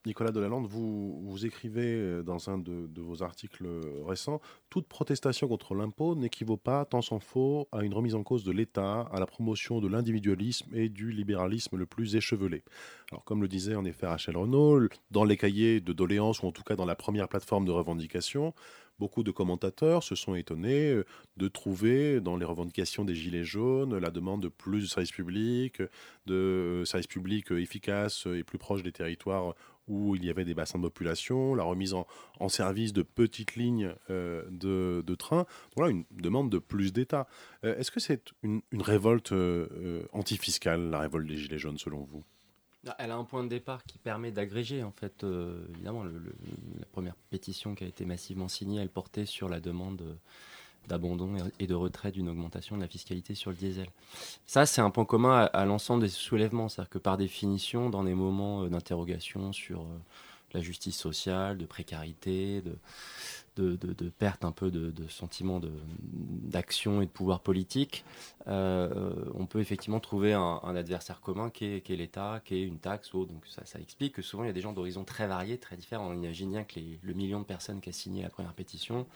Nicolas 0.06 0.30
Delalande, 0.30 0.66
vous, 0.66 1.20
vous 1.22 1.46
écrivez 1.46 1.94
euh, 1.94 2.22
dans 2.22 2.50
un 2.50 2.58
de, 2.58 3.00
vos 3.00 3.22
articles 3.22 3.64
euh, 3.64 4.02
récents 4.04 4.40
Toute 4.68 4.86
protestation 4.86 5.48
contre 5.48 5.74
l'impôt 5.74 6.14
n'équivaut 6.14 6.56
pas, 6.56 6.84
tant 6.84 7.00
s'en 7.00 7.18
faut, 7.18 7.68
à 7.72 7.82
une 7.82 7.94
remise 7.94 8.14
en 8.14 8.22
cause 8.22 8.44
de 8.44 8.52
l'État, 8.52 9.02
à 9.12 9.20
la 9.20 9.26
promotion 9.26 9.80
de 9.80 9.88
l'individualisme 9.88 10.74
et 10.74 10.88
du 10.88 11.10
libéralisme 11.12 11.76
le 11.76 11.86
plus 11.86 12.16
échevelé. 12.16 12.62
Alors, 13.10 13.24
comme 13.24 13.40
le 13.40 13.48
disait 13.48 13.74
en 13.74 13.84
effet 13.84 14.06
Rachel 14.06 14.36
Renault, 14.36 14.88
dans 15.10 15.24
les 15.24 15.36
cahiers 15.36 15.80
de 15.80 15.92
doléances, 15.92 16.42
ou 16.42 16.46
en 16.46 16.52
tout 16.52 16.62
cas 16.62 16.76
dans 16.76 16.86
la 16.86 16.94
première 16.94 17.28
plateforme 17.28 17.64
de 17.64 17.72
revendication, 17.72 18.54
beaucoup 19.00 19.24
de 19.24 19.32
commentateurs 19.32 20.04
se 20.04 20.14
sont 20.14 20.36
étonnés 20.36 20.92
euh, 20.92 21.04
de 21.36 21.48
trouver 21.48 22.20
dans 22.20 22.36
les 22.36 22.44
revendications 22.44 23.04
des 23.04 23.16
Gilets 23.16 23.42
jaunes 23.42 23.98
la 23.98 24.10
demande 24.10 24.42
de 24.42 24.48
plus 24.48 24.82
de 24.82 24.86
services 24.86 25.10
publics, 25.10 25.82
de 26.26 26.34
euh, 26.34 26.84
services 26.84 27.08
publics 27.08 27.50
efficaces 27.50 28.26
et 28.26 28.44
plus 28.44 28.58
proches 28.58 28.84
des 28.84 28.92
territoires 28.92 29.54
où 29.90 30.14
il 30.14 30.24
y 30.24 30.30
avait 30.30 30.44
des 30.44 30.54
bassins 30.54 30.78
de 30.78 30.84
population, 30.84 31.54
la 31.54 31.64
remise 31.64 31.94
en, 31.94 32.06
service 32.48 32.92
de 32.92 33.02
petites 33.02 33.56
lignes 33.56 33.94
euh, 34.08 34.44
de, 34.50 35.02
de 35.06 35.14
train. 35.14 35.46
Voilà 35.76 35.90
une 35.90 36.04
demande 36.10 36.48
de 36.48 36.58
plus 36.58 36.92
d'État. 36.92 37.26
Euh, 37.64 37.76
Est-ce 37.76 37.90
que 37.90 38.00
c'est 38.00 38.30
une, 38.42 38.62
révolte 38.78 39.32
euh, 39.32 40.06
antifiscale, 40.12 40.90
la 40.90 41.00
révolte 41.00 41.26
des 41.26 41.36
Gilets 41.36 41.58
jaunes, 41.58 41.78
selon 41.78 42.04
vous? 42.04 42.24
Elle 42.98 43.10
a 43.10 43.16
un 43.16 43.24
point 43.24 43.44
de 43.44 43.48
départ 43.48 43.84
qui 43.84 43.98
permet 43.98 44.30
d'agréger, 44.30 44.82
en 44.82 44.92
fait, 44.92 45.22
euh, 45.22 45.66
évidemment, 45.74 46.04
la 46.04 46.86
première 46.92 47.14
pétition 47.28 47.74
qui 47.74 47.84
a 47.84 47.86
été 47.86 48.06
massivement 48.06 48.48
signée, 48.48 48.80
elle 48.80 48.88
portait 48.88 49.26
sur 49.26 49.50
la 49.50 49.60
demande 49.60 50.00
euh, 50.00 50.14
d'abandon 50.88 51.36
et 51.58 51.66
de 51.66 51.74
retrait 51.74 52.10
d'une 52.10 52.30
augmentation 52.30 52.76
de 52.76 52.80
la 52.80 52.88
fiscalité 52.88 53.34
sur 53.34 53.50
le 53.50 53.56
diesel. 53.56 53.88
Ça, 54.46 54.64
c'est 54.64 54.80
un 54.80 54.88
point 54.88 55.04
commun 55.04 55.40
à, 55.40 55.44
à 55.44 55.64
l'ensemble 55.66 56.02
des 56.02 56.08
soulèvements, 56.08 56.70
c'est-à-dire 56.70 56.90
que 56.90 56.98
par 56.98 57.18
définition, 57.18 57.90
dans 57.90 58.04
des 58.04 58.14
moments 58.14 58.62
euh, 58.62 58.68
d'interrogation 58.68 59.52
sur 59.52 59.84
la 60.52 60.60
justice 60.60 60.96
sociale, 60.96 61.58
de 61.58 61.66
précarité, 61.66 62.62
de, 62.62 62.76
de, 63.62 64.08
perte 64.08 64.44
un 64.44 64.52
peu 64.52 64.70
de, 64.70 64.90
de 64.90 65.08
sentiment 65.08 65.60
d'action 65.60 67.02
et 67.02 67.06
de 67.06 67.10
pouvoir 67.10 67.40
politique, 67.40 68.04
euh, 68.48 69.14
on 69.34 69.46
peut 69.46 69.60
effectivement 69.60 70.00
trouver 70.00 70.32
un, 70.32 70.60
adversaire 70.76 71.20
commun 71.20 71.50
qui 71.50 71.64
est, 71.64 71.88
l'État, 71.90 72.40
qui 72.44 72.56
est 72.56 72.62
une 72.62 72.78
taxe. 72.78 73.12
ou. 73.14 73.26
Donc 73.26 73.44
ça, 73.46 73.78
explique 73.80 74.14
que 74.14 74.22
souvent 74.22 74.44
il 74.44 74.46
y 74.46 74.50
a 74.50 74.52
des 74.52 74.60
gens 74.60 74.72
d'horizons 74.72 75.04
très 75.04 75.26
variés, 75.26 75.58
très 75.58 75.76
différents. 75.76 76.08
On 76.08 76.14
imagine 76.14 76.50
bien 76.50 76.64
que 76.64 76.80
le 77.02 77.12
million 77.14 77.40
de 77.40 77.44
personnes 77.44 77.80
qui 77.80 77.90
a 77.90 77.92
signé 77.92 78.22
la 78.22 78.30
première 78.30 78.54
pétition 78.54 79.06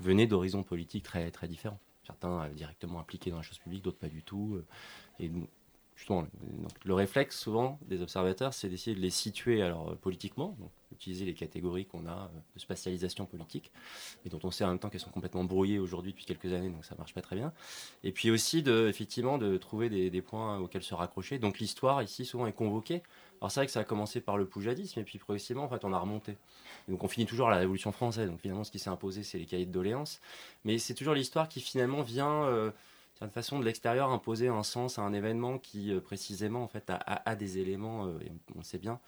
venaient 0.00 0.26
d'horizons 0.26 0.62
politiques 0.62 1.04
très, 1.04 1.30
très 1.30 1.48
différents. 1.48 1.80
Certains 2.06 2.44
euh, 2.44 2.48
directement 2.50 3.00
impliqués 3.00 3.30
dans 3.30 3.38
la 3.38 3.42
chose 3.42 3.58
publique, 3.58 3.84
d'autres 3.84 3.98
pas 3.98 4.08
du 4.08 4.22
tout. 4.22 4.54
euh, 4.56 4.64
Et 5.20 5.30
justement, 5.96 6.22
donc, 6.22 6.72
le 6.84 6.94
réflexe 6.94 7.38
souvent 7.38 7.78
des 7.86 8.02
observateurs, 8.02 8.54
c'est 8.54 8.68
d'essayer 8.68 8.96
de 8.96 9.00
les 9.00 9.10
situer 9.10 9.62
alors 9.62 9.96
politiquement, 9.96 10.56
utiliser 10.92 11.24
les 11.24 11.34
catégories 11.34 11.86
qu'on 11.86 12.06
a 12.06 12.10
euh, 12.10 12.38
de 12.54 12.60
spatialisation 12.60 13.26
politique, 13.26 13.70
et 14.24 14.28
dont 14.28 14.40
on 14.42 14.50
sait 14.50 14.64
en 14.64 14.68
même 14.68 14.78
temps 14.78 14.88
qu'elles 14.88 15.00
sont 15.00 15.10
complètement 15.10 15.44
brouillées 15.44 15.78
aujourd'hui 15.78 16.12
depuis 16.12 16.24
quelques 16.24 16.52
années, 16.52 16.70
donc 16.70 16.84
ça 16.84 16.94
marche 16.96 17.14
pas 17.14 17.22
très 17.22 17.36
bien. 17.36 17.52
Et 18.04 18.12
puis 18.12 18.30
aussi 18.30 18.58
effectivement 18.66 19.38
de 19.38 19.56
trouver 19.56 19.88
des, 19.88 20.22
points 20.22 20.58
auxquels 20.58 20.82
se 20.82 20.94
raccrocher. 20.94 21.38
Donc 21.38 21.58
l'histoire 21.58 22.02
ici 22.02 22.24
souvent 22.24 22.46
est 22.46 22.52
convoquée. 22.52 23.02
Alors 23.40 23.50
c'est 23.50 23.60
vrai 23.60 23.66
que 23.66 23.72
ça 23.72 23.80
a 23.80 23.84
commencé 23.84 24.20
par 24.20 24.36
le 24.36 24.46
poujadisme, 24.46 24.98
et 25.00 25.04
puis 25.04 25.18
progressivement 25.18 25.64
en 25.64 25.68
fait 25.68 25.84
on 25.84 25.92
a 25.92 25.98
remonté. 25.98 26.36
Donc 26.88 27.04
on 27.04 27.08
finit 27.08 27.26
toujours 27.26 27.48
à 27.48 27.50
la 27.50 27.58
Révolution 27.58 27.92
française. 27.92 28.28
Donc 28.28 28.40
finalement 28.40 28.64
ce 28.64 28.70
qui 28.70 28.78
s'est 28.78 28.90
imposé 28.90 29.22
c'est 29.22 29.38
les 29.38 29.46
cahiers 29.46 29.66
de 29.66 29.72
doléances, 29.72 30.20
mais 30.64 30.78
c'est 30.78 30.94
toujours 30.94 31.14
l'histoire 31.14 31.48
qui 31.48 31.60
finalement 31.60 32.02
vient 32.02 32.44
euh, 32.44 32.70
d'une 33.20 33.30
façon 33.30 33.58
de 33.58 33.64
l'extérieur 33.64 34.10
imposer 34.10 34.48
un 34.48 34.62
sens 34.62 34.98
à 34.98 35.02
un 35.02 35.12
événement 35.12 35.58
qui 35.58 35.92
euh, 35.92 36.00
précisément 36.00 36.62
en 36.62 36.68
fait 36.68 36.90
a 36.90 37.36
des 37.36 37.58
éléments, 37.58 38.06
euh, 38.06 38.18
et 38.24 38.32
on 38.54 38.58
le 38.58 38.64
sait 38.64 38.78
bien, 38.78 39.00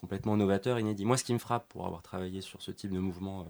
complètement 0.00 0.36
novateurs, 0.36 0.78
inédits. 0.78 1.04
Moi 1.04 1.16
ce 1.16 1.24
qui 1.24 1.32
me 1.32 1.38
frappe 1.38 1.68
pour 1.68 1.86
avoir 1.86 2.02
travaillé 2.02 2.40
sur 2.40 2.62
ce 2.62 2.70
type 2.70 2.90
de 2.90 2.98
mouvement 2.98 3.42
euh, 3.42 3.44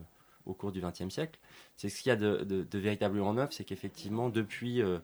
au 0.46 0.54
cours 0.54 0.72
du 0.72 0.80
XXe 0.80 1.08
siècle, 1.08 1.38
c'est 1.76 1.88
ce 1.88 2.02
qu'il 2.02 2.10
y 2.10 2.12
a 2.12 2.16
de, 2.16 2.78
véritablement 2.78 3.34
neuf, 3.34 3.52
c'est 3.52 3.64
qu'effectivement 3.64 4.28
depuis, 4.28 4.80
euh, 4.80 4.98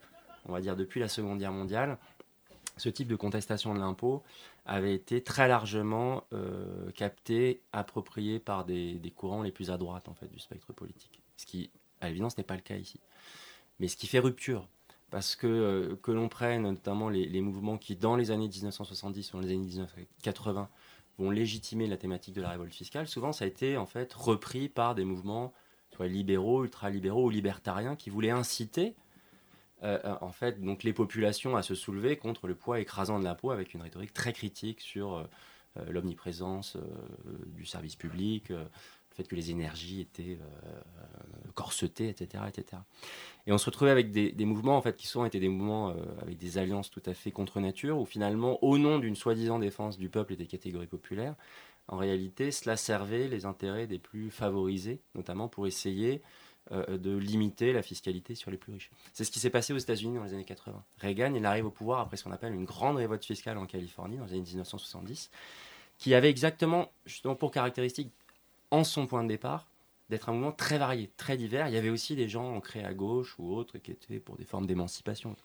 on 0.47 0.53
va 0.53 0.61
dire 0.61 0.77
depuis 0.77 1.01
la 1.01 1.09
Seconde 1.09 1.39
Guerre 1.39 1.53
mondiale, 1.53 1.99
ce 2.77 2.89
type 2.89 3.09
de 3.09 3.17
contestation 3.17 3.75
de 3.75 3.81
l'impôt 3.81 4.23
avait 4.65 4.95
été 4.95 5.23
très 5.23 5.49
largement 5.49 6.25
euh, 6.33 6.91
capté, 6.93 7.61
approprié 7.73 8.39
par 8.39 8.65
des, 8.65 9.13
courants 9.15 9.43
les 9.43 9.53
plus 9.53 9.71
à 9.71 9.77
droite 9.77 10.09
en 10.09 10.15
fait 10.15 10.29
du 10.29 10.39
spectre 10.39 10.73
politique. 10.73 11.21
Ce 11.37 11.45
qui, 11.45 11.71
à 12.01 12.09
l'évidence, 12.09 12.39
n'est 12.39 12.45
pas 12.45 12.55
le 12.55 12.63
cas 12.63 12.77
ici. 12.77 13.01
Mais 13.79 13.89
ce 13.89 13.97
qui 13.97 14.07
fait 14.07 14.21
rupture, 14.21 14.69
parce 15.11 15.37
que 15.37 15.99
que 16.03 16.13
l'on 16.13 16.29
prenne 16.29 16.63
notamment 16.63 17.11
les, 17.11 17.27
les 17.27 17.41
mouvements 17.43 17.77
qui, 17.77 17.97
dans 17.97 18.17
les 18.17 18.31
années 18.31 18.49
1970 18.49 19.35
ou 19.35 19.37
dans 19.37 19.43
les 19.43 19.49
années 19.49 19.67
1980, 19.67 20.71
vont 21.19 21.31
légitimer 21.31 21.87
la 21.87 21.97
thématique 21.97 22.35
de 22.35 22.41
la 22.41 22.51
révolte 22.51 22.75
fiscale, 22.75 23.07
souvent 23.07 23.33
ça 23.33 23.45
a 23.45 23.49
été 23.49 23.77
en 23.77 23.87
fait 23.87 24.13
repris 24.13 24.69
par 24.69 24.95
des 24.95 25.05
mouvements 25.05 25.53
soit 25.95 26.09
libéraux, 26.09 26.65
ultralibéraux 26.65 27.27
ou 27.27 27.31
libertariens 27.31 27.97
qui 27.97 28.11
voulaient 28.11 28.31
inciter 28.31 28.95
euh, 29.83 29.99
euh, 30.05 30.15
en 30.21 30.31
fait 30.31 30.63
donc 30.63 30.85
les 30.85 30.93
populations 30.93 31.57
à 31.57 31.63
se 31.63 31.75
soulever 31.75 32.17
contre 32.17 32.47
le 32.47 32.55
poids 32.55 32.79
écrasant 32.79 33.19
de 33.19 33.25
l'impôt 33.25 33.51
avec 33.51 33.75
une 33.75 33.83
rhétorique 33.83 34.13
très 34.13 34.33
critique 34.33 34.81
sur 34.81 35.17
euh, 35.17 35.25
l'omniprésence 35.89 36.77
du 37.47 37.65
service 37.65 37.97
public, 37.97 38.53
le 39.13 39.23
fait 39.23 39.29
que 39.29 39.37
les 39.37 39.51
énergies 39.51 40.01
étaient 40.01 40.39
euh, 40.41 41.51
corsetées, 41.55 42.09
etc., 42.09 42.45
etc. 42.49 42.83
Et 43.47 43.53
on 43.53 43.59
se 43.59 43.67
retrouvait 43.67 43.91
avec 43.91 44.11
des, 44.11 44.45
mouvements 44.45 44.77
en 44.77 44.83
fait 44.83 44.97
qui 44.97 45.07
souvent 45.07 45.25
étaient 45.25 45.41
des 45.41 45.49
mouvements 45.49 45.91
euh, 45.91 45.95
avec 46.21 46.39
des 46.39 46.59
alliances 46.59 46.91
tout 46.91 47.03
à 47.07 47.15
fait 47.15 47.31
contre 47.31 47.61
nature, 47.61 47.99
où 47.99 48.07
finalement, 48.07 48.63
au 48.65 48.79
nom 48.79 48.99
d'une 48.99 49.17
soi-disant 49.17 49.59
défense 49.59 49.99
du 49.99 50.09
peuple 50.09 50.33
et 50.33 50.37
des 50.37 50.47
catégories 50.47 50.87
populaires, 50.87 51.35
en 51.89 51.97
réalité, 51.97 52.51
cela 52.51 52.77
servait 52.77 53.29
les 53.29 53.45
intérêts 53.45 53.87
des 53.87 53.99
plus 53.99 54.31
favorisés, 54.31 55.01
notamment 55.15 55.49
pour 55.49 55.67
essayer 55.67 56.23
euh, 56.71 56.97
de 56.97 57.17
limiter 57.17 57.73
la 57.73 57.83
fiscalité 57.83 58.37
sur 58.37 58.51
les 58.51 58.57
plus 58.57 58.73
riches. 58.73 58.91
C'est 59.13 59.25
ce 59.25 59.33
qui 59.33 59.41
s'est 59.41 59.51
passé 59.51 59.73
aux 59.73 59.79
États-Unis 59.79 60.17
dans 60.17 60.25
les 60.25 60.33
années 60.33 60.45
80. 60.45 60.83
Reagan, 61.01 61.35
il 61.35 61.45
arrive 61.45 61.67
au 61.67 61.71
pouvoir 61.71 62.01
après 62.01 62.17
ce 62.17 62.25
qu'on 62.25 62.31
appelle 62.31 62.55
une 62.55 62.65
grande 62.65 62.97
révolte 62.97 63.25
fiscale 63.25 63.59
en 63.59 63.67
Californie 63.67 64.17
dans 64.17 64.27
les 64.27 64.35
années 64.35 64.43
1970, 64.43 65.31
qui 65.99 66.15
avait 66.15 66.31
exactement, 66.31 66.91
justement 67.05 67.35
pour 67.35 67.51
caractéristique, 67.51 68.13
en 68.73 68.83
son 68.83 69.07
point 69.07 69.23
de 69.23 69.29
départ, 69.29 69.69
d'être 70.09 70.29
un 70.29 70.33
mouvement 70.33 70.53
très 70.53 70.79
varié, 70.79 71.11
très 71.17 71.37
divers. 71.37 71.69
Il 71.69 71.75
y 71.75 71.77
avait 71.77 71.91
aussi 71.91 72.17
des 72.17 72.29
gens 72.29 72.55
ancrés 72.55 72.85
à 72.85 72.93
gauche 72.93 73.39
ou 73.39 73.55
autres 73.55 73.79
qui 73.79 73.93
étaient 73.93 74.19
pour 74.19 74.37
des 74.37 74.45
formes 74.45 74.67
d'émancipation. 74.67 75.37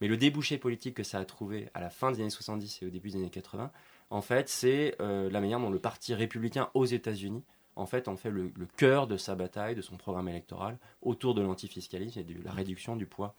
Mais 0.00 0.08
le 0.08 0.16
débouché 0.16 0.58
politique 0.58 0.94
que 0.94 1.02
ça 1.02 1.18
a 1.18 1.24
trouvé 1.24 1.68
à 1.74 1.80
la 1.80 1.90
fin 1.90 2.10
des 2.10 2.20
années 2.20 2.30
70 2.30 2.82
et 2.82 2.86
au 2.86 2.90
début 2.90 3.10
des 3.10 3.16
années 3.16 3.30
80, 3.30 3.70
en 4.10 4.22
fait, 4.22 4.48
c'est 4.48 4.96
euh, 5.00 5.28
la 5.30 5.40
manière 5.40 5.60
dont 5.60 5.70
le 5.70 5.78
Parti 5.78 6.14
républicain 6.14 6.70
aux 6.74 6.86
États-Unis, 6.86 7.44
en 7.76 7.86
fait, 7.86 8.08
en 8.08 8.16
fait 8.16 8.30
le, 8.30 8.50
cœur 8.76 9.06
de 9.06 9.16
sa 9.16 9.34
bataille, 9.34 9.74
de 9.74 9.82
son 9.82 9.96
programme 9.96 10.28
électoral, 10.28 10.78
autour 11.02 11.34
de 11.34 11.42
l'antifiscalisme 11.42 12.20
et 12.20 12.24
de 12.24 12.42
la 12.42 12.52
réduction 12.52 12.96
du 12.96 13.06
poids 13.06 13.34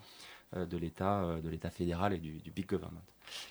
euh, 0.56 0.66
de 0.66 0.78
l'État, 0.78 1.24
euh, 1.24 1.42
de 1.42 1.50
l'État 1.50 1.70
fédéral 1.70 2.14
et 2.14 2.20
du, 2.20 2.40
du 2.40 2.52
big 2.52 2.68
government. 2.68 3.04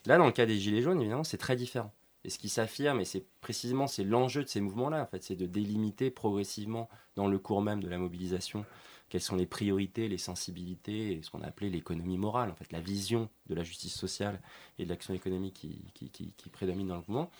Là, 0.06 0.16
dans 0.18 0.26
le 0.26 0.32
cas 0.32 0.46
des 0.46 0.58
Gilets 0.58 0.82
jaunes, 0.82 1.00
évidemment, 1.00 1.24
c'est 1.24 1.38
très 1.38 1.56
différent. 1.56 1.92
Et 2.24 2.30
ce 2.30 2.38
qui 2.38 2.48
s'affirme, 2.48 3.00
et 3.00 3.04
c'est 3.04 3.24
précisément 3.40 3.86
c'est 3.86 4.04
l'enjeu 4.04 4.42
de 4.42 4.48
ces 4.48 4.60
mouvements-là, 4.60 5.02
en 5.02 5.06
fait, 5.06 5.22
c'est 5.22 5.36
de 5.36 5.46
délimiter 5.46 6.10
progressivement 6.10 6.88
dans 7.16 7.28
le 7.28 7.38
cours 7.38 7.62
même 7.62 7.82
de 7.82 7.88
la 7.88 7.98
mobilisation 7.98 8.64
quelles 9.08 9.22
sont 9.22 9.36
les 9.36 9.46
priorités, 9.46 10.08
les 10.08 10.18
sensibilités 10.18 11.12
et 11.12 11.22
ce 11.22 11.30
qu'on 11.30 11.40
a 11.40 11.46
appelé 11.46 11.70
l'économie 11.70 12.18
morale, 12.18 12.50
en 12.50 12.54
fait, 12.54 12.70
la 12.72 12.80
vision 12.80 13.28
de 13.46 13.54
la 13.54 13.64
justice 13.64 13.94
sociale 13.94 14.40
et 14.78 14.84
de 14.84 14.90
l'action 14.90 15.14
économique 15.14 15.54
qui, 15.54 16.50
prédomine 16.52 16.88
dans 16.88 16.96
le 16.96 17.00
mouvement. 17.00 17.30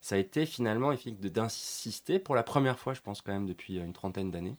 Ça 0.00 0.14
a 0.14 0.18
été 0.18 0.46
finalement 0.46 0.92
d'insister 1.20 2.18
pour 2.18 2.34
la 2.34 2.42
première 2.42 2.78
fois, 2.78 2.94
je 2.94 3.00
pense 3.00 3.20
quand 3.20 3.32
même 3.32 3.46
depuis 3.46 3.78
une 3.78 3.92
trentaine 3.92 4.30
d'années, 4.30 4.56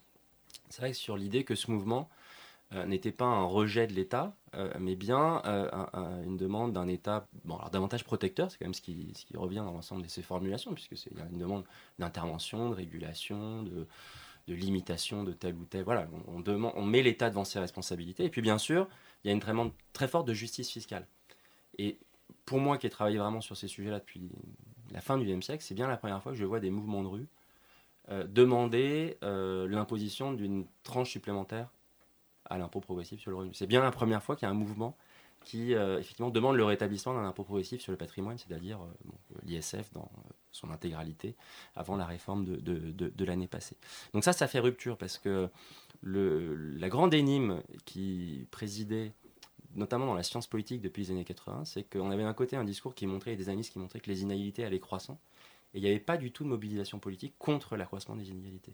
c'est 0.70 0.82
vrai 0.82 0.94
sur 0.94 1.18
l'idée 1.18 1.44
que 1.44 1.56
ce 1.56 1.72
mouvement 1.72 2.10
n'était 2.72 3.12
pas 3.12 3.26
un 3.26 3.44
rejet 3.46 3.88
de 3.88 3.94
l'État, 3.94 4.36
euh, 4.56 4.72
mais 4.80 4.96
bien 4.96 5.42
euh, 5.46 5.70
un- 5.72 5.90
un- 5.94 6.24
une 6.24 6.38
demande 6.38 6.74
d'un 6.74 6.88
État 6.88 7.28
bon, 7.46 7.56
alors 7.58 7.70
davantage 7.72 8.04
protecteur, 8.04 8.52
c'est 8.52 8.58
quand 8.58 8.66
même 8.66 8.74
ce 8.74 8.82
qui, 8.82 9.14
revient 9.36 9.58
dans 9.58 9.72
l'ensemble 9.72 10.04
de 10.04 10.08
ces 10.08 10.22
formulations, 10.22 10.74
puisque 10.74 10.98
c'est 10.98 11.12
une 11.32 11.40
demande 11.40 11.64
d'intervention, 11.98 12.70
de 12.70 12.76
régulation, 12.76 13.64
de, 13.64 13.88
limitation 14.48 15.24
de 15.24 15.32
tel 15.32 15.56
ou 15.56 15.66
tel. 15.66 15.84
Voilà, 15.84 16.08
on, 16.28 16.44
on 16.44 16.72
on 16.76 16.84
met 16.86 17.04
l'État 17.04 17.30
devant 17.30 17.46
ses 17.46 17.60
responsabilités. 17.60 18.26
Et 18.26 18.30
puis 18.30 18.42
bien 18.42 18.58
sûr, 18.58 18.88
il 19.24 19.28
y 19.28 19.30
a 19.30 19.34
une 19.34 19.40
demande 19.40 19.72
très 19.94 20.08
forte 20.08 20.28
de 20.28 20.34
justice 20.34 20.72
fiscale. 20.72 21.06
Et 21.78 22.00
pour 22.46 22.60
moi 22.60 22.78
qui 22.80 22.88
ai 22.88 22.90
travaillé 22.90 23.18
vraiment 23.20 23.42
sur 23.42 23.56
ces 23.56 23.68
sujets-là 23.68 24.00
depuis 24.00 24.32
la 24.92 25.02
fin 25.02 25.18
du 25.18 25.26
XXe 25.26 25.46
siècle, 25.46 25.64
c'est 25.64 25.76
bien 25.76 25.88
la 25.88 25.98
première 25.98 26.22
fois 26.24 26.32
que 26.32 26.38
je 26.38 26.46
vois 26.46 26.60
des 26.60 26.72
mouvements 26.72 27.04
de 27.04 27.08
rue 27.08 27.28
euh, 28.10 28.24
demander 28.28 29.18
euh, 29.24 29.68
l'imposition 29.68 30.34
d'une 30.34 30.66
tranche 30.84 31.12
supplémentaire 31.12 31.70
à 32.50 32.58
l'impôt 32.58 32.80
progressif 32.80 33.20
sur 33.22 33.32
le 33.32 33.38
revenu. 33.38 33.54
C'est 33.54 33.68
bien 33.68 33.82
la 33.82 33.92
première 33.92 34.24
fois 34.24 34.36
qu'il 34.36 34.46
y 34.46 34.50
a 34.50 34.52
un 34.52 34.56
mouvement 34.58 34.98
qui 35.46 35.74
euh, 35.74 36.00
effectivement 36.00 36.30
demande 36.32 36.58
le 36.58 36.66
rétablissement 36.66 37.14
d'un 37.14 37.24
impôt 37.26 37.44
progressif 37.44 37.82
sur 37.82 37.92
le 37.94 37.98
patrimoine, 37.98 38.38
c'est-à-dire 38.38 38.80
euh, 38.82 39.12
l'ISF 39.46 39.92
dans 39.94 40.12
euh, 40.18 40.30
son 40.52 40.70
intégralité 40.70 41.36
avant 41.76 41.96
la 41.96 42.06
réforme 42.06 42.44
de, 42.44 42.58
de- 42.58 43.10
de- 43.10 43.26
l'année 43.26 43.48
passée. 43.48 43.78
Donc 44.14 44.24
ça, 44.26 44.34
ça 44.34 44.48
fait 44.48 44.60
rupture 44.60 44.98
parce 44.98 45.18
que 45.18 45.48
le, 46.02 46.56
la 46.56 46.90
grande 46.90 47.14
énigme 47.14 47.62
qui 47.86 48.48
présidait 48.52 49.14
notamment 49.76 50.08
dans 50.08 50.16
la 50.16 50.24
science 50.24 50.48
politique 50.48 50.82
depuis 50.82 51.04
les 51.04 51.12
années 51.12 51.24
80, 51.26 51.64
c'est 51.66 51.84
qu'on 51.84 52.10
avait 52.12 52.24
d'un 52.24 52.34
côté 52.34 52.56
un 52.56 52.64
discours 52.64 52.96
qui 52.96 53.06
montrait, 53.06 53.34
et 53.34 53.36
des 53.36 53.50
analyses 53.50 53.70
qui 53.70 53.78
montraient 53.80 54.00
que 54.00 54.10
les 54.10 54.24
inégalités 54.24 54.66
allaient 54.66 54.80
croissant, 54.80 55.20
et 55.74 55.78
il 55.78 55.84
n'y 55.84 55.90
avait 55.90 56.00
pas 56.00 56.18
du 56.18 56.32
tout 56.32 56.44
de 56.44 56.50
mobilisation 56.50 56.98
politique 57.00 57.36
contre 57.38 57.78
l'accroissement 57.78 58.16
des 58.16 58.30
inégalités. 58.30 58.74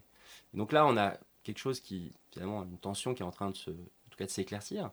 Donc 0.54 0.72
là, 0.72 0.86
on 0.86 0.96
a 0.96 1.18
quelque 1.46 1.58
chose 1.58 1.80
qui, 1.80 2.12
finalement, 2.32 2.64
une 2.64 2.78
tension 2.78 3.14
qui 3.14 3.22
est 3.22 3.26
en 3.26 3.30
train 3.30 3.50
de 3.50 3.56
se, 3.56 3.70
cas 4.16 4.26
de 4.26 4.30
s'éclaircir, 4.30 4.90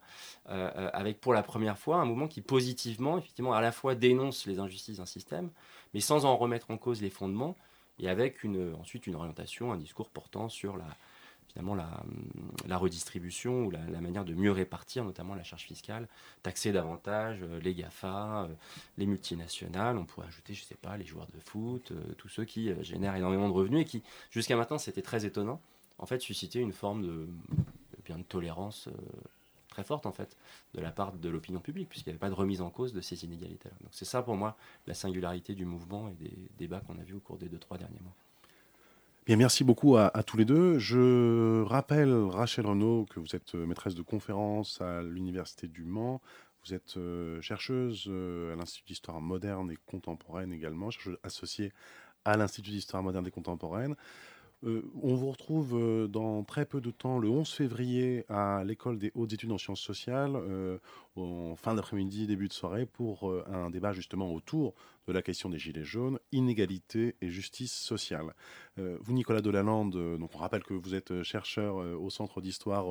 euh, 0.49 0.70
euh, 0.76 0.89
avec 0.93 1.20
pour 1.20 1.34
la 1.34 1.41
première 1.41 1.78
fois 1.78 1.97
un 1.97 2.06
mouvement 2.06 2.28
qui 2.28 2.41
positivement, 2.41 3.18
effectivement, 3.18 3.54
à 3.54 3.62
la 3.62 3.72
fois 3.72 3.95
dénonce 3.95 4.45
les 4.45 4.60
injustices 4.60 4.97
d'un 4.97 5.06
système, 5.06 5.49
mais 5.93 5.99
sans 5.99 6.26
en 6.26 6.38
remettre 6.38 6.70
en 6.72 6.78
cause 6.78 7.01
les 7.01 7.10
fondements, 7.10 7.58
et 7.99 8.10
avec 8.10 8.43
une, 8.43 8.76
ensuite 8.76 9.08
une 9.08 9.16
orientation, 9.16 9.72
un 9.72 9.78
discours 9.78 10.10
portant 10.10 10.49
sur 10.49 10.78
la, 10.78 10.88
finalement 11.47 11.76
la, 11.76 12.04
la, 12.68 12.78
redistribution 12.78 13.66
ou 13.66 13.72
la, 13.72 13.80
manière 14.01 14.26
de 14.26 14.34
mieux 14.34 14.51
répartir 14.51 15.04
notamment 15.04 15.36
la 15.36 15.43
charge 15.43 15.64
fiscale, 15.64 16.08
taxer 16.41 16.72
davantage 16.72 17.39
euh, 17.43 17.60
les 17.62 17.76
GAFA, 17.76 18.49
les 18.97 19.06
multinationales, 19.06 19.97
on 19.97 20.06
pourrait 20.06 20.28
ajouter, 20.28 20.54
je 20.54 20.64
sais 20.64 20.76
pas, 20.76 20.97
les 20.97 21.06
joueurs 21.06 21.28
de 21.34 21.39
foot, 21.39 21.93
tous 22.18 22.30
ceux 22.30 22.45
qui 22.45 22.72
génèrent 22.84 23.16
énormément 23.16 23.47
de 23.47 23.54
revenus 23.54 23.82
et 23.82 23.86
qui, 23.86 24.04
jusqu'à 24.32 24.56
maintenant, 24.56 24.80
c'était 24.80 25.04
très 25.04 25.26
étonnant, 25.26 25.62
en 25.98 26.06
fait, 26.06 26.22
suscitaient 26.22 26.60
une 26.60 26.74
forme 26.74 27.04
de, 27.04 27.28
bien, 28.06 28.18
de 28.18 28.24
tolérance 28.24 28.89
très 29.70 29.84
forte, 29.84 30.06
en 30.06 30.12
fait, 30.12 30.38
de 30.74 30.82
la 30.82 30.91
part 30.91 31.14
de 31.14 31.30
l'opinion 31.30 31.60
publique, 31.60 31.89
puisqu'il 31.89 32.10
n'y 32.10 32.14
avait 32.14 32.20
pas 32.20 32.30
de 32.30 32.36
remise 32.36 32.62
en 32.62 32.70
cause 32.70 32.94
de 32.94 33.02
ces 33.02 33.26
inégalités-là. 33.26 33.76
Donc 33.82 33.89
c'est 33.91 34.06
ça, 34.06 34.22
pour 34.22 34.36
moi, 34.36 34.56
la 34.88 34.94
singularité 34.94 35.56
du 35.56 35.66
mouvement 35.66 36.10
et 36.10 36.14
des 36.14 36.34
débats 36.58 36.80
qu'on 36.82 36.98
a 37.00 37.04
vus 37.04 37.16
au 37.16 37.20
cours 37.20 37.38
des 37.38 37.50
deux, 37.50 37.58
trois 37.58 37.78
derniers 37.78 38.02
mois. 38.02 38.16
Bien, 39.26 39.38
merci 39.38 39.64
beaucoup 39.64 39.96
à, 39.96 40.12
tous 40.24 40.36
les 40.36 40.44
deux. 40.44 40.78
Je 40.80 41.62
rappelle, 41.64 42.14
Rachel 42.14 42.66
Renaud, 42.66 43.06
que 43.10 43.22
vous 43.22 43.36
êtes 43.38 43.56
euh, 43.56 43.66
maîtresse 43.66 43.96
de 43.96 44.02
conférence 44.02 44.82
à 44.82 45.02
l'Université 45.02 45.68
du 45.68 45.86
Mans. 45.86 46.22
Vous 46.66 46.74
êtes 46.74 46.98
euh, 46.98 47.41
chercheuse 47.41 48.06
euh, 48.10 48.52
à 48.52 48.58
l'Institut 48.58 48.88
d'histoire 48.88 49.22
moderne 49.22 49.72
et 49.72 49.78
contemporaine 49.86 50.52
également, 50.52 50.91
chercheuse 50.91 51.18
associée 51.24 51.72
à 52.26 52.36
l'Institut 52.36 52.72
d'histoire 52.72 53.02
moderne 53.02 53.26
et 53.26 53.32
contemporaine. 53.32 53.96
Euh, 54.66 54.82
on 55.01 55.16
vous 55.16 55.30
retrouve 55.30 55.76
euh, 55.76 56.07
dans 56.07 56.43
très 56.43 56.66
peu 56.66 56.80
de 56.80 56.91
temps, 56.91 57.20
le 57.20 57.30
11 57.30 57.49
février, 57.49 58.26
à 58.30 58.64
l'école 58.64 58.97
des 58.97 59.11
hautes 59.14 59.34
études 59.34 59.51
en 59.51 59.57
sciences 59.57 59.82
sociales, 59.82 60.36
euh, 60.36 60.78
en 61.16 61.55
fin 61.55 61.76
d'après-midi, 61.76 62.28
début 62.28 62.47
de 62.47 62.53
soirée, 62.53 62.86
pour 62.86 63.32
un 63.47 63.70
débat 63.70 63.93
justement 63.93 64.34
autour 64.34 64.74
de 65.07 65.14
la 65.14 65.22
question 65.22 65.49
des 65.49 65.59
gilets 65.59 65.84
jaunes, 65.84 66.18
inégalité 66.32 67.16
et 67.22 67.30
justice 67.30 67.74
sociale. 67.74 68.34
vous, 68.78 69.14
Nicolas 69.14 69.41
Delalande, 69.41 70.18
donc 70.18 70.32
on 70.34 70.38
rappelle 70.39 70.64
que 70.64 70.74
vous 70.74 70.95
êtes 70.95 71.22
chercheur 71.22 71.76
au 71.76 72.09
Centre 72.09 72.41
d'histoire 72.41 72.88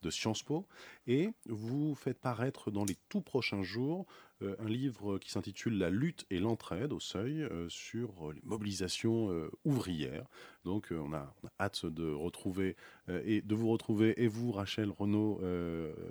de 0.00 0.10
Sciences 0.10 0.42
Po, 0.42 0.66
et 1.06 1.28
vous 1.46 1.94
faites 1.94 2.18
paraître 2.18 2.70
dans 2.70 2.86
les 2.86 2.96
tout 3.10 3.20
prochains 3.20 3.62
jours 3.62 4.06
euh, 4.42 4.54
un 4.60 4.68
livre 4.68 5.18
qui 5.18 5.30
s'intitule 5.30 5.78
La 5.78 5.90
lutte 5.90 6.26
et 6.30 6.38
l'entraide 6.38 6.92
au 6.92 7.00
seuil 7.00 7.42
euh, 7.42 7.68
sur 7.68 8.32
les 8.32 8.40
mobilisations 8.44 9.30
euh, 9.30 9.50
ouvrières. 9.64 10.26
Donc 10.64 10.88
on 10.92 11.12
a, 11.12 11.34
hâte 11.58 11.86
de 11.86 12.12
retrouver 12.12 12.76
et 13.08 13.40
de 13.40 13.54
vous 13.54 13.70
retrouver 13.70 14.22
et 14.22 14.28
vous 14.28 14.52
Rachel 14.52 14.90
Renaud 14.90 15.40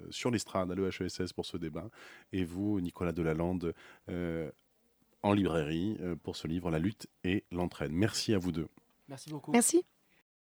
sur 0.10 0.32
l'estrade 0.32 0.72
à 0.72 0.76
l'EHESS 0.76 1.32
pour 1.34 1.46
ce 1.46 1.58
débat 1.58 1.90
et 2.34 2.44
vous 2.44 2.82
Nicolas 2.82 3.12
Delalande 3.12 3.74
en 4.08 5.34
librairie 5.34 5.98
pour 6.24 6.36
ce 6.36 6.48
livre 6.48 6.72
La 6.72 6.80
lutte 6.80 7.08
et 7.24 7.44
l'entraide. 7.52 7.92
Merci 7.92 8.34
à 8.34 8.40
vous 8.40 8.52
deux. 8.52 8.68
Merci 9.08 9.30
beaucoup. 9.30 9.52
Merci. 9.52 9.86